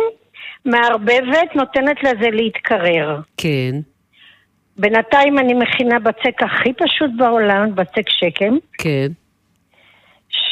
[0.65, 3.19] מערבבת, נותנת לזה להתקרר.
[3.37, 3.71] כן,
[4.77, 9.07] בינתיים אני מכינה בצק הכי פשוט בעולם, בצק שקם, כן.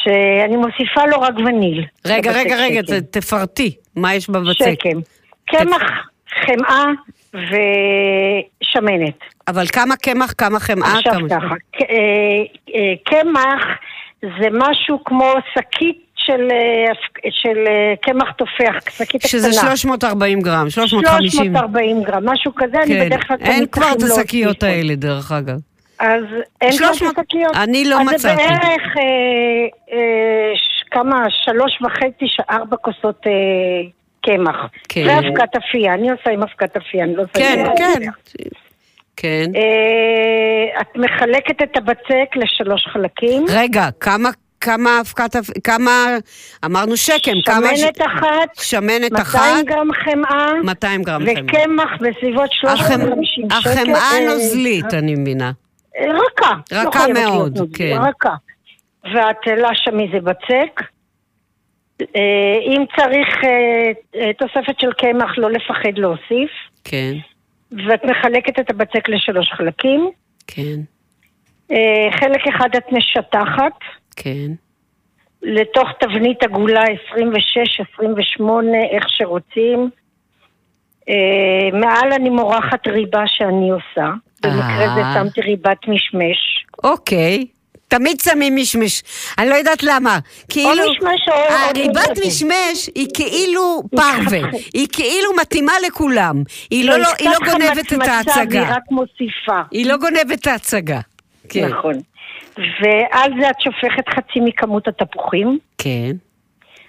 [0.04, 1.84] שאני מוסיפה לו רק וניל.
[2.06, 3.00] רגע, רגע, רגע, שקם.
[3.00, 3.74] ת- תפרטי.
[3.96, 4.58] מה יש בבצק?
[4.58, 5.00] שקם.
[5.46, 5.82] קמח,
[6.46, 6.84] חמאה
[8.62, 9.18] ושמנת.
[9.48, 10.92] אבל כמה קמח, כמה חמאה?
[10.98, 11.86] עכשיו כמה- ככה, אה,
[12.74, 13.64] אה, קמח
[14.22, 16.92] זה משהו כמו שקית של אה,
[17.30, 17.58] של
[18.02, 19.60] קמח תופח, שקית שזה הקטנה.
[19.62, 21.30] 340 גרם, 350.
[21.30, 24.62] 340 גרם, משהו כזה, אני כן, בדרך כלל אין כבר את השקיות.
[24.62, 25.56] האלה, דרך אגב.
[26.02, 26.22] אז
[26.60, 27.56] אין כבר 300 את השקיות.
[27.56, 28.36] אני לא אז זה מצאתי.
[28.36, 29.02] בערך אה,
[29.92, 29.98] אה,
[30.56, 33.32] ש- כמה, שלוש וחצי, ארבע כוסות אה,
[34.26, 34.56] קמח.
[34.88, 35.04] כן.
[35.04, 37.76] זה אבקת אפייה, אני עושה עם אבקת אפייה, אני לא עושה כן, עם...
[37.76, 38.08] כן.
[39.16, 39.44] כן.
[39.56, 43.44] אה, את מחלקת את הבצק לשלוש חלקים.
[43.48, 44.28] רגע, כמה,
[44.60, 46.16] כמה אבקת, אב- כמה,
[46.64, 47.76] אמרנו שקם, כמה...
[47.76, 51.32] שמנת אחת, שמנת 200 אחת, גרם חמאה, 200 גרם חמאה.
[51.44, 53.70] וקמח בסביבות 350 שקל.
[53.70, 55.50] החמאה אה, הנוזלית, אני מבינה.
[55.96, 56.54] אה, רכה.
[56.72, 57.96] לא רכה להיות מאוד, כן.
[58.00, 58.34] רכה.
[59.04, 60.80] ואת לשה מזה בצק.
[62.16, 66.50] אה, אם צריך אה, אה, תוספת של קמח, לא לפחד להוסיף.
[66.84, 67.12] כן,
[67.88, 70.10] ואת מחלקת את הבצק לשלוש חלקים.
[70.46, 70.80] כן,
[71.72, 73.78] אה, חלק אחד את משטחת.
[74.16, 74.52] כן.
[75.42, 79.90] לתוך תבנית עגולה 26, 28, איך שרוצים.
[81.08, 84.12] אה, מעל אני מורחת ריבה שאני עושה.
[84.46, 85.14] במקרה זה אה.
[85.14, 86.64] שמתי ריבת משמש.
[86.84, 87.46] אוקיי.
[87.88, 89.02] תמיד שמים משמש.
[89.38, 90.18] אני לא יודעת למה.
[90.48, 90.70] כאילו...
[90.70, 92.18] משמש או- או הריבת.
[92.26, 94.50] משמש היא כאילו פרווה.
[94.74, 96.42] היא כאילו מתאימה לכולם.
[96.70, 98.60] היא לא, לא, היא לא גונבת את ההצגה.
[98.62, 99.60] והיא רק מוסיפה.
[99.70, 101.00] היא לא גונבת את ההצגה.
[101.48, 101.68] כן.
[101.68, 101.94] נכון.
[102.82, 105.58] ועל זה את שופכת חצי מכמות התפוחים.
[105.78, 106.10] כן.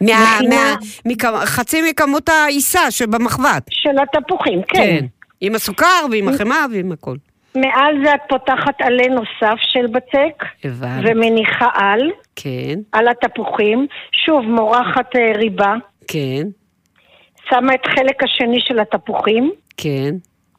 [0.02, 0.76] מה, מה,
[1.08, 3.64] מכ- חצי מכמות העיסה שבמחבת.
[3.70, 4.78] של התפוחים, כן.
[4.80, 5.06] כן.
[5.42, 7.16] עם הסוכר ועם החמאה ועם הכל.
[7.56, 11.12] מעל זה את פותחת עלה נוסף של בצק, הבנתי.
[11.12, 13.88] ומניחה על, כן, על התפוחים.
[14.26, 15.74] שוב, מורחת אה, ריבה.
[16.08, 16.44] כן,
[17.50, 19.52] שמה את חלק השני של התפוחים.
[19.78, 20.16] כן.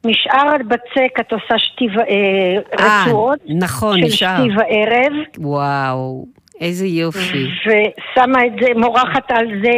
[0.07, 3.39] משאר הבצק את עושה שתי ו- אה, אה, רצועות.
[3.49, 4.37] נכון, של נשאר.
[4.37, 5.13] שתי וערב.
[5.39, 6.27] וואו,
[6.61, 7.47] איזה יופי.
[7.67, 9.73] ושמה את זה, מורחת על זה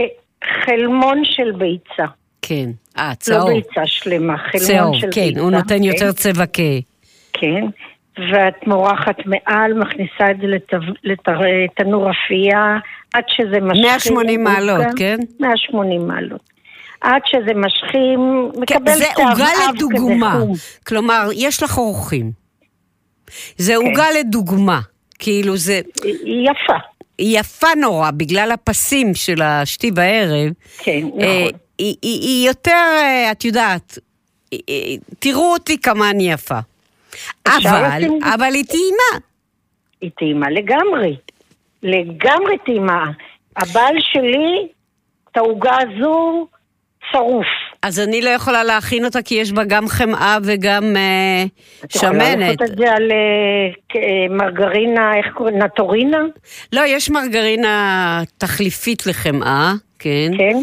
[0.65, 2.05] חלמון של ביצה.
[2.43, 2.71] כן.
[2.99, 3.51] אה, לא צהוב.
[3.51, 5.41] ביצה שלמה, חלמון צהוב, של כן, ביצה.
[5.41, 5.83] הוא נותן כן.
[5.83, 6.96] יותר צבע כהה.
[7.41, 7.65] כן.
[8.33, 10.47] ואת מורחת מעל, מכניסה את זה
[11.05, 12.79] לתנור אפייה,
[13.15, 13.83] עד שזה משכים.
[13.83, 14.87] 180 מעלות.
[14.97, 15.17] כן?
[15.41, 16.41] 180 מעלות.
[17.01, 20.39] עד שזה משכים, מקבל זה עוגה לדוגמה.
[20.87, 22.31] כלומר, יש לך אורחים.
[23.57, 23.87] זה כן.
[23.87, 24.81] עוגה לדוגמה.
[25.19, 25.81] כאילו זה...
[26.45, 26.77] יפה.
[27.19, 30.53] יפה נורא, בגלל הפסים של השתי בערב.
[30.79, 31.21] כן, נכון.
[31.21, 31.47] אה,
[31.79, 33.99] היא, היא, היא יותר, אה, את יודעת,
[34.53, 36.59] אה, אה, תראו אותי כמה אני יפה.
[37.47, 39.25] אבל, לשים- אבל היא טעימה.
[40.01, 41.17] היא טעימה לגמרי.
[41.83, 43.05] לגמרי טעימה.
[43.57, 44.69] הבעל שלי,
[45.33, 46.47] את העוגה הזו,
[47.13, 47.47] שרוף.
[47.83, 51.45] אז אני לא יכולה להכין אותה כי יש בה גם חמאה וגם אה,
[51.85, 52.39] את יכולה שמנת.
[52.39, 55.59] לעשות את זה על אה, אה, מרגרינה, איך קוראים?
[55.59, 56.19] נטורינה?
[56.73, 60.31] לא, יש מרגרינה תחליפית לחמאה, כן.
[60.39, 60.57] כן.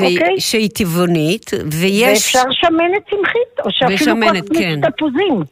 [0.00, 0.40] אוקיי.
[0.40, 2.34] שהיא טבעונית, ויש...
[2.36, 4.80] ואפשר שמנת צמחית, או שאפילו ושמנת, כוס כן.
[4.90, 5.42] תפוזים.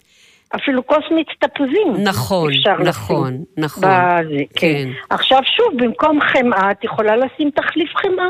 [0.56, 1.04] אפילו כוס
[1.38, 2.02] תפוזים.
[2.04, 2.52] נכון,
[2.84, 3.82] נכון, לשים נכון.
[3.84, 4.60] בזה, כן.
[4.60, 4.88] כן.
[5.10, 8.24] עכשיו שוב, במקום חמאה, את יכולה לשים תחליף חמאה.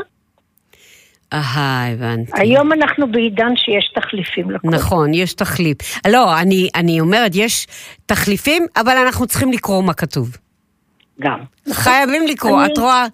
[1.33, 2.31] אהה, הבנתי.
[2.35, 4.67] היום אנחנו בעידן שיש תחליפים לכל.
[4.67, 5.77] נכון, יש תחליף.
[6.11, 7.67] לא, אני, אני אומרת, יש
[8.05, 10.37] תחליפים, אבל אנחנו צריכים לקרוא מה כתוב.
[11.21, 11.39] גם.
[11.71, 13.05] חייבים לקרוא, אני- את רואה...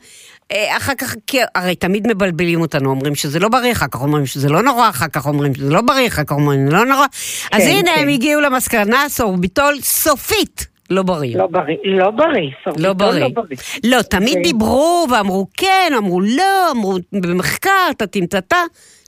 [0.52, 4.26] אה, אחר כך, כי הרי תמיד מבלבלים אותנו, אומרים שזה לא בריא, אחר כך אומרים
[4.26, 7.06] שזה לא נורא, אחר כך אומרים שזה לא בריא, אחר כך אומרים שזה לא נורא.
[7.52, 8.02] אז כן, הנה כן.
[8.02, 11.38] הם הגיעו למסקנה, סורביטול סופית לא בריא.
[11.38, 13.22] לא בריא, לא בריא, סורביטול לא בריא.
[13.24, 13.58] לא בריא.
[13.84, 18.64] לא, תמיד זה- דיברו ואמרו כן, אמרו לא, אמרו במחקר, טטינטטה,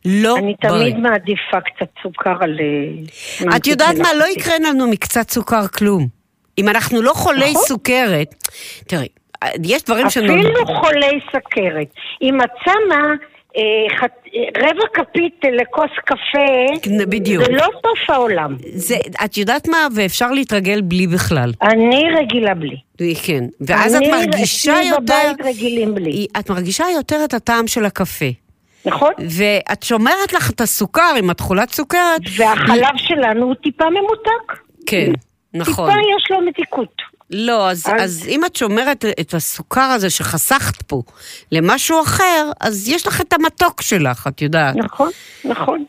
[0.05, 0.79] לא אני בריא.
[0.81, 2.57] תמיד מעדיפה קצת סוכר על...
[3.51, 4.25] אה, את יודעת מה, לא.
[4.25, 6.07] יקרה לנו מקצת סוכר כלום.
[6.57, 7.63] אם אנחנו לא חולי נכון.
[7.67, 8.35] סוכרת,
[8.87, 9.07] תראי,
[9.63, 11.87] יש דברים אפילו חולי סכרת.
[12.21, 13.13] אם את שמה
[13.57, 13.61] אה,
[14.03, 14.07] אה,
[14.57, 17.43] רבע כפית לכוס קפה, בדיוק.
[17.45, 18.55] זה לא סוף העולם.
[18.73, 18.95] זה,
[19.25, 21.51] את יודעת מה, ואפשר להתרגל בלי בכלל.
[21.61, 22.75] אני רגילה בלי.
[23.25, 25.13] כן, ואז את אני- מרגישה אצלי יותר...
[25.33, 26.27] בבית רגילים בלי.
[26.39, 28.25] את מרגישה יותר את הטעם של הקפה.
[28.85, 29.11] נכון.
[29.19, 32.21] ואת שומרת לך את הסוכר, אם את חולת סוכרת.
[32.37, 34.61] והחלב שלנו הוא טיפה ממותק.
[34.85, 35.11] כן,
[35.53, 35.89] נכון.
[35.89, 37.10] טיפה יש לו מתיקות.
[37.31, 37.93] לא, אז, אז...
[38.03, 41.01] אז אם את שומרת את הסוכר הזה שחסכת פה
[41.51, 44.75] למשהו אחר, אז יש לך את המתוק שלך, את יודעת.
[44.75, 45.09] נכון,
[45.45, 45.85] נכון.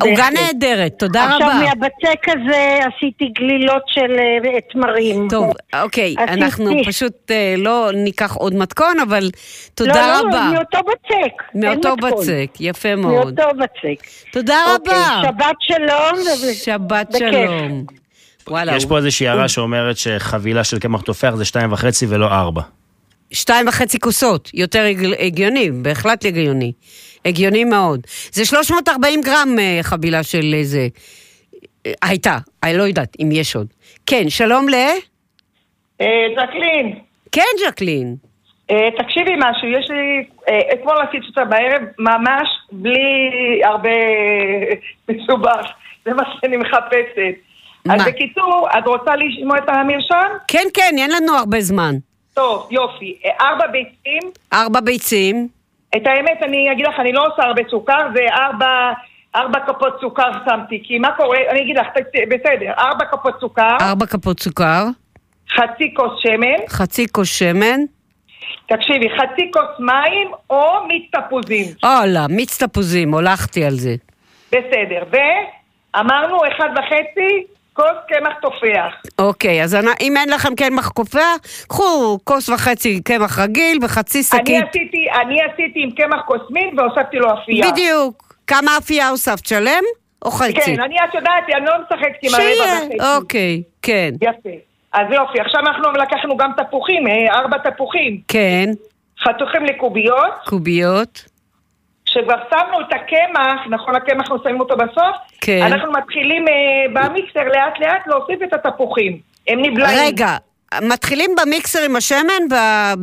[0.00, 0.26] עוגה.
[0.34, 1.58] נהדרת, תודה עכשיו רבה.
[1.58, 5.28] מהבצק הזה עשיתי גלילות של אה, תמרים.
[5.30, 5.52] טוב,
[5.82, 9.30] אוקיי, עשיתי- אנחנו פשוט אה, לא ניקח עוד מתכון, אבל
[9.74, 10.50] תודה לא, לא, רבה.
[10.54, 11.42] מאותו בצק.
[11.54, 11.96] מאותו.
[11.96, 13.40] בצק, יפה מאוד.
[13.40, 14.06] מאותו בצק.
[14.32, 15.22] תודה אוקיי, רבה.
[15.22, 16.24] שבת שלום.
[16.54, 17.18] שבת בכיף.
[17.18, 18.03] שלום.
[18.48, 22.62] וואלה, יש פה איזושהי הערה שאומרת שחבילה של קמח תופח זה שתיים וחצי ולא ארבע.
[23.32, 26.72] שתיים וחצי כוסות, יותר הג- הגיוני, בהחלט הגיוני.
[27.24, 28.00] הגיוני מאוד.
[28.32, 30.88] זה 340 גרם אה, חבילה של איזה...
[31.86, 33.66] אה, הייתה, אני לא יודעת אם יש עוד.
[34.06, 34.74] כן, שלום ל...
[36.36, 36.98] ז'קלין.
[37.32, 38.16] כן, ז'קלין.
[38.70, 43.00] אה, תקשיבי משהו, יש לי, אה, אתמול עשיתי אותה בערב, ממש בלי
[43.64, 43.90] הרבה
[45.08, 45.66] מסובך,
[46.04, 47.34] זה מה שאני מחפשת.
[47.90, 48.00] אז?
[48.06, 50.36] בקיצור, את רוצה לשמוע את המרשם?
[50.48, 51.94] כן, כן, אין לנו הרבה זמן.
[52.34, 53.16] טוב, יופי.
[53.40, 54.30] ארבע ביצים.
[54.52, 55.48] ארבע ביצים.
[55.96, 58.92] את האמת, אני אגיד לך, אני לא עושה הרבה סוכר, זה ארבע,
[59.36, 60.82] ארבע כפות סוכר שמתי.
[60.84, 61.86] כי מה קורה, אני אגיד לך,
[62.28, 64.84] בסדר, ארבע כפות סוכר, ארבע כפות סוכר,
[65.56, 67.80] חצי כוס שמן, חצי כוס שמן.
[68.66, 71.66] תקשיבי, חצי כוס מים או מיץ תפוזים.
[71.82, 73.94] הולה, מיץ תפוזים, הולכתי על זה.
[74.48, 75.02] בסדר.
[75.10, 78.92] ואמרנו אחד וחצי כוס קמח תופח.
[79.18, 81.36] אוקיי, אז אני- אם אין לכם קמח קופח,
[81.68, 84.64] קחו כוס וחצי קמח רגיל וחצי אני שקית.
[84.68, 87.70] עשיתי, אני עשיתי עם קמח קוסמין והוספתי לו אפייה.
[87.72, 88.34] בדיוק.
[88.46, 89.46] כמה אפייה הוספת?
[89.46, 89.82] שלם
[90.24, 90.52] או חצי?
[90.52, 92.96] כן, אני, את יודעת, אני לא משחקת עם הרבע שיהיה, וחצי.
[93.16, 94.10] אוקיי, כן.
[94.20, 94.48] יפה.
[94.92, 98.20] אז יופי, עכשיו אנחנו לקחנו גם תפוחים, אה, ארבע תפוחים.
[98.28, 98.64] כן,
[99.28, 101.33] חתוכים לקוביות, קוביות.
[102.14, 105.62] כשכבר שמנו את הקמח, נכון, הקמח אנחנו שמים אותו בסוף, כן.
[105.62, 106.54] אנחנו מתחילים אה,
[107.08, 109.18] במיקסר לאט לאט להוסיף את התפוחים.
[109.48, 109.98] הם נבלעים.
[110.06, 110.36] רגע,
[110.82, 112.94] מתחילים במיקסר עם השמן וה...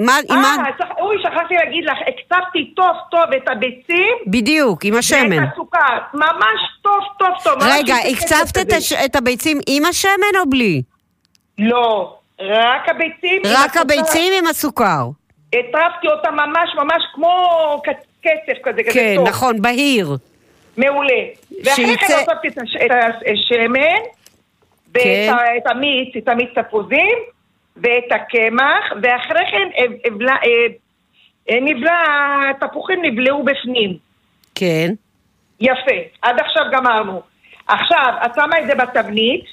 [0.00, 0.56] מה, עם מה?
[0.66, 4.14] אה, שכ- אוי, שכחתי להגיד לך, הקצבתי טוב טוב את הביצים.
[4.26, 5.38] בדיוק, עם השמן.
[5.38, 7.54] ואת הסוכר, ממש טוב טוב טוב.
[7.62, 8.72] רגע, עם הקצבת את.
[8.72, 8.92] הש...
[8.92, 10.82] את הביצים עם השמן או בלי?
[11.58, 13.42] לא, רק הביצים.
[13.44, 13.80] עם רק הסוכר.
[13.80, 15.08] הביצים עם הסוכר.
[15.48, 17.30] הטרפתי אותם ממש ממש כמו
[18.22, 19.28] קצף כזה, כזה כן, טוב.
[19.28, 20.16] נכון, בהיר.
[20.76, 21.22] מעולה.
[21.64, 22.90] ואחרי כן הוספתי את הש- את
[23.26, 24.00] השמן,
[24.94, 25.32] ואת כן.
[25.66, 27.16] המיץ, את המיץ תפוזים,
[27.76, 29.84] ואת הקמח, ואחרי כן אה,
[31.50, 32.00] אה, נבלע,
[32.50, 33.96] התפוחים נבלעו בפנים.
[34.54, 34.92] כן.
[35.60, 37.20] יפה, עד עכשיו גמרנו.
[37.68, 39.44] עכשיו, את שמה את זה בתבנית,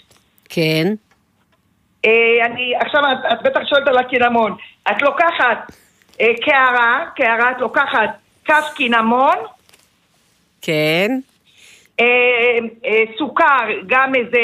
[0.50, 0.94] כן.
[2.06, 2.12] אה,
[2.46, 4.56] אני, עכשיו את, את בטח שואלת על הקינמון.
[4.92, 5.72] את לוקחת
[6.46, 8.10] קערה, קערה, את לוקחת
[8.48, 9.36] כף קינמון,
[10.62, 11.20] כן.
[12.00, 12.06] אה,
[12.86, 14.40] אה, סוכר, גם איזה...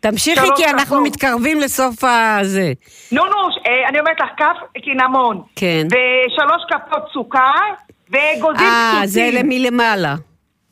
[0.00, 1.00] תמשיכי כי אנחנו.
[1.00, 2.72] מתקרבים לסוף הזה.
[3.12, 5.42] נו, נו, אה, אני אומרת לך, כף קינמון.
[5.56, 5.86] כן.
[5.86, 7.60] ושלוש כפות סוכר,
[8.10, 9.30] ואגוזים אה, זה.
[9.44, 10.14] מלמעלה.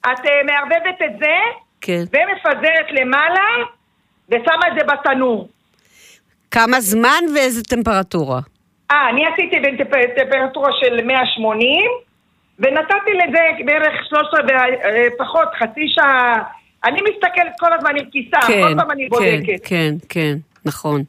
[0.01, 1.37] את מערבבת את זה,
[1.81, 2.05] כן.
[2.13, 3.49] ומפזרת למעלה,
[4.29, 5.49] ושמה את זה בתנור.
[6.51, 8.41] כמה זמן ואיזה טמפרטורה?
[8.91, 11.91] אה, אני עשיתי בטמפרטורה של 180,
[12.59, 16.43] ונתתי לזה בערך שלוש רבעי, אה, פחות, חצי שעה.
[16.85, 19.67] אני מסתכלת כל הזמן עם כיסה, כל פעם אני כן, בודקת.
[19.67, 21.03] כן, כן, נכון.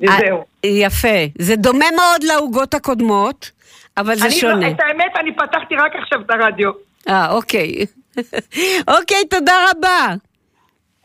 [0.00, 0.44] וזהו.
[0.64, 1.18] אה, יפה.
[1.38, 3.50] זה דומה מאוד לעוגות הקודמות,
[3.96, 4.70] אבל זה אני לא- שונה.
[4.70, 6.70] את האמת, אני פתחתי רק עכשיו את הרדיו.
[7.08, 7.72] אה, אוקיי.
[8.98, 10.14] אוקיי, תודה רבה.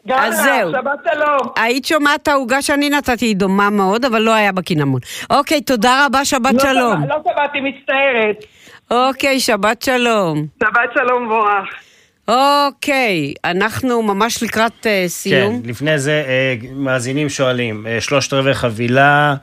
[0.07, 0.72] גם אז זהו.
[0.72, 1.53] שבת שלום.
[1.57, 4.99] היית שומעת העוגה שאני נתתי, היא דומה מאוד, אבל לא היה בה קינמון.
[5.30, 7.03] אוקיי, תודה רבה, שבת לא שלום.
[7.07, 8.45] לא שמעתי, מצטערת.
[8.91, 10.45] אוקיי, שבת שלום.
[10.63, 11.65] שבת שלום מבורך.
[12.27, 15.61] אוקיי, אנחנו ממש לקראת אה, סיום.
[15.63, 19.35] כן, לפני זה אה, מאזינים שואלים, אה, שלושת רבעי חבילה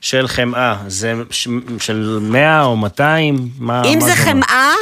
[0.00, 1.48] של חמאה, זה ש-
[1.80, 3.48] של 100 או 200?
[3.58, 4.14] מה, אם מה זה אומר?
[4.24, 4.72] חמאה,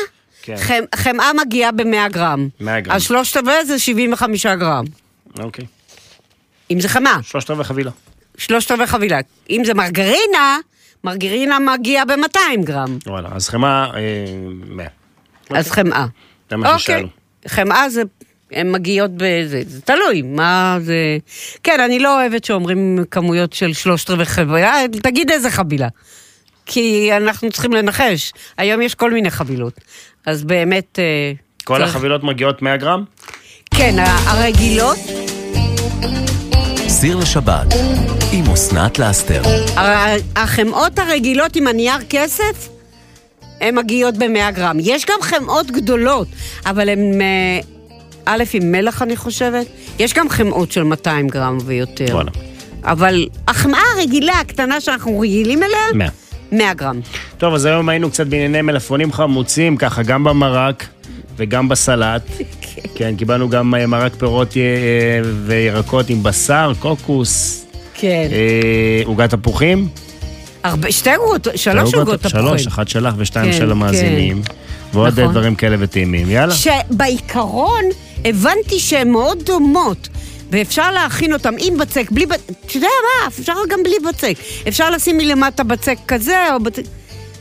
[0.43, 0.55] כן.
[0.57, 2.49] חמ- חמאה מגיעה ב-100 גרם.
[2.61, 2.95] 100 גרם.
[2.95, 4.85] אז שלושת רבעי זה 75 גרם.
[5.39, 5.65] אוקיי.
[6.71, 7.17] אם זה חמאה.
[7.23, 7.91] שלושת רבעי חבילה.
[8.37, 9.19] שלושת רבעי חבילה.
[9.51, 10.59] אם זה מרגרינה,
[11.05, 12.99] מרגרינה מגיע ב-200 גרם.
[13.07, 14.01] וואלה, אז חמאה, אה,
[14.67, 14.87] 100.
[15.51, 16.07] אז חמאה.
[16.51, 16.79] זה מה אוקיי.
[16.79, 17.09] ששאלו.
[17.49, 18.03] חמאה זה,
[18.53, 21.19] הן מגיעות בזה, זה תלוי, מה זה...
[21.63, 25.89] כן, אני לא אוהבת שאומרים כמויות של שלושת רבעי חבילה, תגיד איזה חבילה.
[26.67, 29.81] כי אנחנו צריכים לנחש, היום יש כל מיני חבילות.
[30.27, 30.99] אז באמת...
[30.99, 31.33] אה,
[31.65, 33.05] כל צריך- החבילות מגיעות 100 גרם?
[33.75, 33.95] כן,
[34.27, 34.99] הרגילות,
[37.05, 37.75] סיר לשבת
[38.33, 39.43] עם אסנת לאסתר.
[40.37, 42.69] החמאות הרגילות עם הנייר כסף,
[43.61, 44.77] הן מגיעות ב-100 גרם.
[44.81, 46.29] יש גם חמאות גדולות,
[46.67, 47.61] אבל הן, אה,
[48.25, 49.67] א', עם מלח אני חושבת,
[49.99, 52.15] יש גם חמאות של 200 גרם ויותר.
[52.15, 52.31] וואלה.
[52.85, 56.09] אבל החמאה הרגילה, הקטנה שאנחנו רגילים אליה, 100.
[56.53, 57.01] 100 גרם.
[57.39, 60.87] טוב, אז היום היינו קצת בענייני מלפפונים חמוצים, ככה גם במרק
[61.37, 62.23] וגם בסלט.
[62.97, 64.63] כן, קיבלנו גם אה, מרק פירות אה,
[65.47, 68.29] וירקות עם בשר, קוקוס, כן.
[68.33, 69.89] אה, עוגת תפוחים.
[70.65, 72.41] הרבה, שתי עוגות, שלוש עוגות תפוחים.
[72.41, 74.43] שלוש, אחת שלך ושתיים כן, של המאזינים.
[74.93, 75.35] ועוד אה, נכון.
[75.35, 76.31] דברים כאלה וטעימים.
[76.31, 76.55] יאללה.
[76.55, 77.85] שבעיקרון
[78.25, 80.09] הבנתי שהן מאוד דומות.
[80.51, 84.35] ואפשר להכין אותן עם בצק, בלי בצק, אתה יודע מה, אפשר גם בלי בצק.
[84.69, 86.83] אפשר לשים מלמטה בצק כזה או בצק...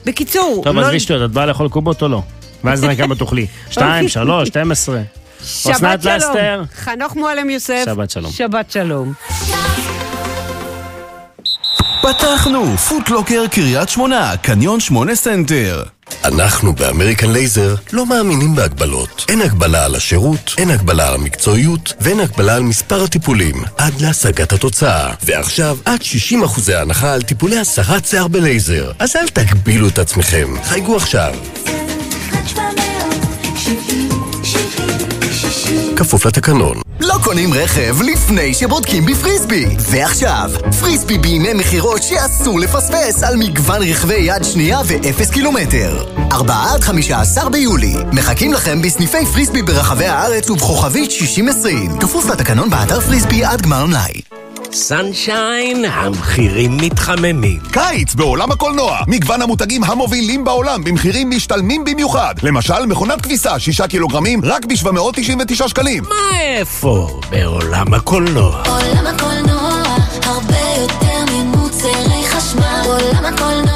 [0.06, 2.22] בקיצור, טוב, לא- עזבי שטויות, את באה לאכול קובות או לא?
[2.64, 3.48] ואז נראה כמה תאכלי.
[3.69, 5.02] שתיים, שלוש, 12.
[5.44, 6.15] שבת שלום.
[6.15, 6.64] לסטר.
[6.76, 7.84] חנוך מועלם יוסף.
[7.85, 8.31] שבת שלום.
[8.31, 9.14] שבת שלום.
[12.02, 12.77] פתחנו!
[12.77, 15.84] Foot Locker קריית שמונה, קניון שמונה סנטר.
[16.26, 19.26] אנחנו באמריקן לייזר לא מאמינים בהגבלות.
[19.30, 24.53] אין הגבלה על השירות, אין הגבלה על המקצועיות, ואין הגבלה על מספר הטיפולים, עד להשגת
[24.53, 25.14] התוצאה.
[25.23, 28.91] ועכשיו, עד 60% הנחה על טיפולי הסרת שיער בלייזר.
[28.99, 31.34] אז אל תגבילו את עצמכם, חייגו עכשיו.
[35.95, 36.78] כפוף לתקנון.
[36.99, 39.65] לא קונים רכב לפני שבודקים בפריסבי.
[39.80, 46.06] ועכשיו, פריסבי בימי מכירות שאסור לפספס על מגוון רכבי יד שנייה ואפס קילומטר.
[46.32, 47.95] 4 עד 15 ביולי.
[48.14, 51.99] מחכים לכם בסניפי פריסבי ברחבי הארץ ובכוכבית 6020.
[51.99, 54.22] כפוף לתקנון באתר פריסבי עד גמר המלאי.
[54.74, 57.60] סנשיין, המחירים מתחממים.
[57.72, 58.98] קיץ בעולם הקולנוע.
[59.08, 62.34] מגוון המותגים המובילים בעולם במחירים משתלמים במיוחד.
[62.44, 66.04] למשל, מכונת כביסה, 6 קילוגרמים, רק ב-799 שקלים.
[66.04, 67.20] מה איפה?
[67.30, 68.64] בעולם הקולנוע.
[68.68, 69.84] עולם הקולנוע,
[70.24, 72.82] הרבה יותר ממוצרי חשמל.
[72.86, 73.73] עולם הקולנוע.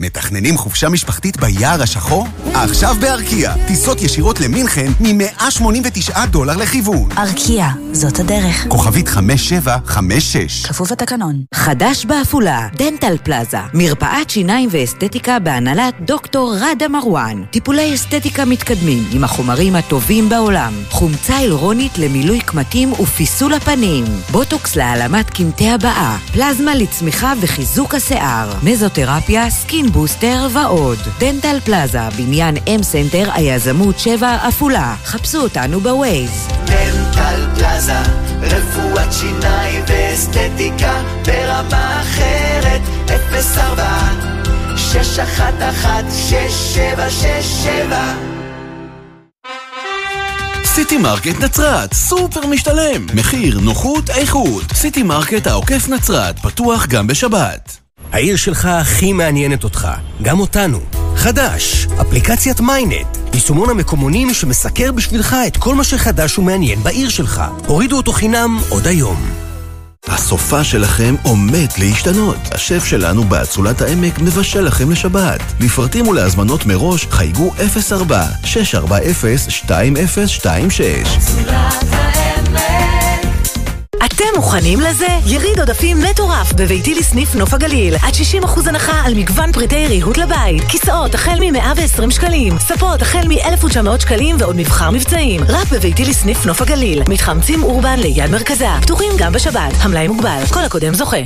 [0.00, 2.26] מתכננים חופשה משפחתית ביער השחור?
[2.54, 7.08] עכשיו בארקיע, טיסות ישירות למינכן מ-189 דולר לכיוון.
[7.16, 8.66] ארקיע, זאת הדרך.
[8.68, 11.42] כוכבית 5756 כפוף לתקנון.
[11.54, 17.42] חדש בעפולה, דנטל פלאזה, מרפאת שיניים ואסתטיקה בהנהלת דוקטור ראדה מרואן.
[17.50, 20.72] טיפולי אסתטיקה מתקדמים עם החומרים הטובים בעולם.
[20.90, 24.04] חומצה היאלורונית למילוי קמטים ופיסול הפנים.
[24.30, 26.18] בוטוקס להעלמת קמטי הבעה.
[26.32, 28.52] פלזמה לצמיחה וחיזוק השיער.
[28.62, 30.98] מזותרפיה, skin booster ועוד.
[31.18, 34.94] דנטל פלאזה, בניין אם סנטר, היזמות 7, עפולה.
[35.04, 36.48] חפשו אותנו בווייז.
[36.64, 38.02] דנטל פלאזה,
[38.42, 43.98] רפואת שיניים ואסתטיקה ברמה אחרת, 04
[44.76, 48.38] 611 6767
[50.78, 53.06] סיטי מרקט נצרת, סופר משתלם.
[53.14, 54.64] מחיר, נוחות, איכות.
[54.74, 57.87] סיטי מרקט העוקף נצרת, פתוח גם בשבת.
[58.12, 59.88] העיר שלך הכי מעניינת אותך,
[60.22, 60.78] גם אותנו.
[61.16, 67.42] חדש, אפליקציית מיינט, יישומון המקומונים שמסקר בשבילך את כל מה שחדש ומעניין בעיר שלך.
[67.66, 69.48] הורידו אותו חינם עוד היום.
[70.06, 72.36] הסופה שלכם עומד להשתנות.
[72.52, 75.40] השף שלנו באצולת העמק מבשל לכם לשבת.
[75.60, 80.88] לפרטים ולהזמנות מראש חייגו 04 640 2026
[84.14, 85.06] אתם מוכנים לזה?
[85.26, 87.94] יריד עודפים מטורף בביתי לסניף נוף הגליל.
[88.02, 88.14] עד
[88.44, 90.62] 60% הנחה על מגוון פריטי ריהוט לבית.
[90.68, 92.58] כיסאות החל מ-120 שקלים.
[92.58, 95.40] ספות החל מ-1,900 שקלים ועוד מבחר מבצעים.
[95.48, 97.02] רק בביתי לסניף נוף הגליל.
[97.08, 98.68] מתחם צים אורבן ליד מרכזה.
[98.82, 99.72] פתוחים גם בשבת.
[99.80, 100.42] המלאי מוגבל.
[100.52, 101.16] כל הקודם זוכה.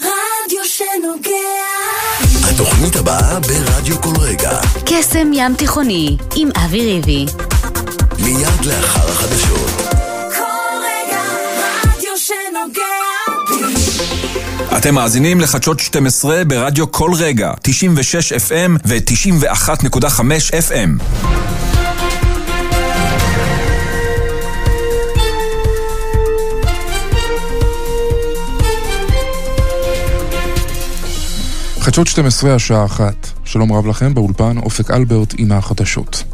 [0.00, 1.52] רדיו שנוגע
[2.50, 4.50] התוכנית הבאה ברדיו כל רגע.
[4.86, 7.26] קסם ים תיכוני עם אבי ריבי.
[8.24, 9.70] מיד לאחר החדשות.
[10.38, 11.22] כל רגע
[11.84, 12.82] רדיו שנוגע
[14.76, 20.20] אתם מאזינים לחדשות 12 ברדיו כל רגע, 96 FM ו-91.5
[20.70, 21.02] FM.
[31.80, 33.28] חדשות 12 השעה אחת.
[33.44, 36.31] שלום רב לכם, באולפן אופק אלברט עם החדשות.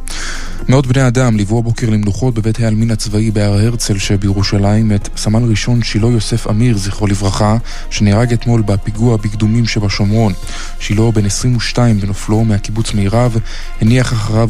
[0.68, 5.82] מאות בני אדם ליוו הבוקר למנוחות בבית העלמין הצבאי בהר הרצל שבירושלים את סמל ראשון
[5.82, 7.56] שילה יוסף אמיר, זכרו לברכה,
[7.90, 10.32] שנהרג אתמול בפיגוע בקדומים שבשומרון.
[10.80, 13.36] שילה, בן 22 בנופלו מהקיבוץ מירב,
[13.80, 14.46] הניח אחריו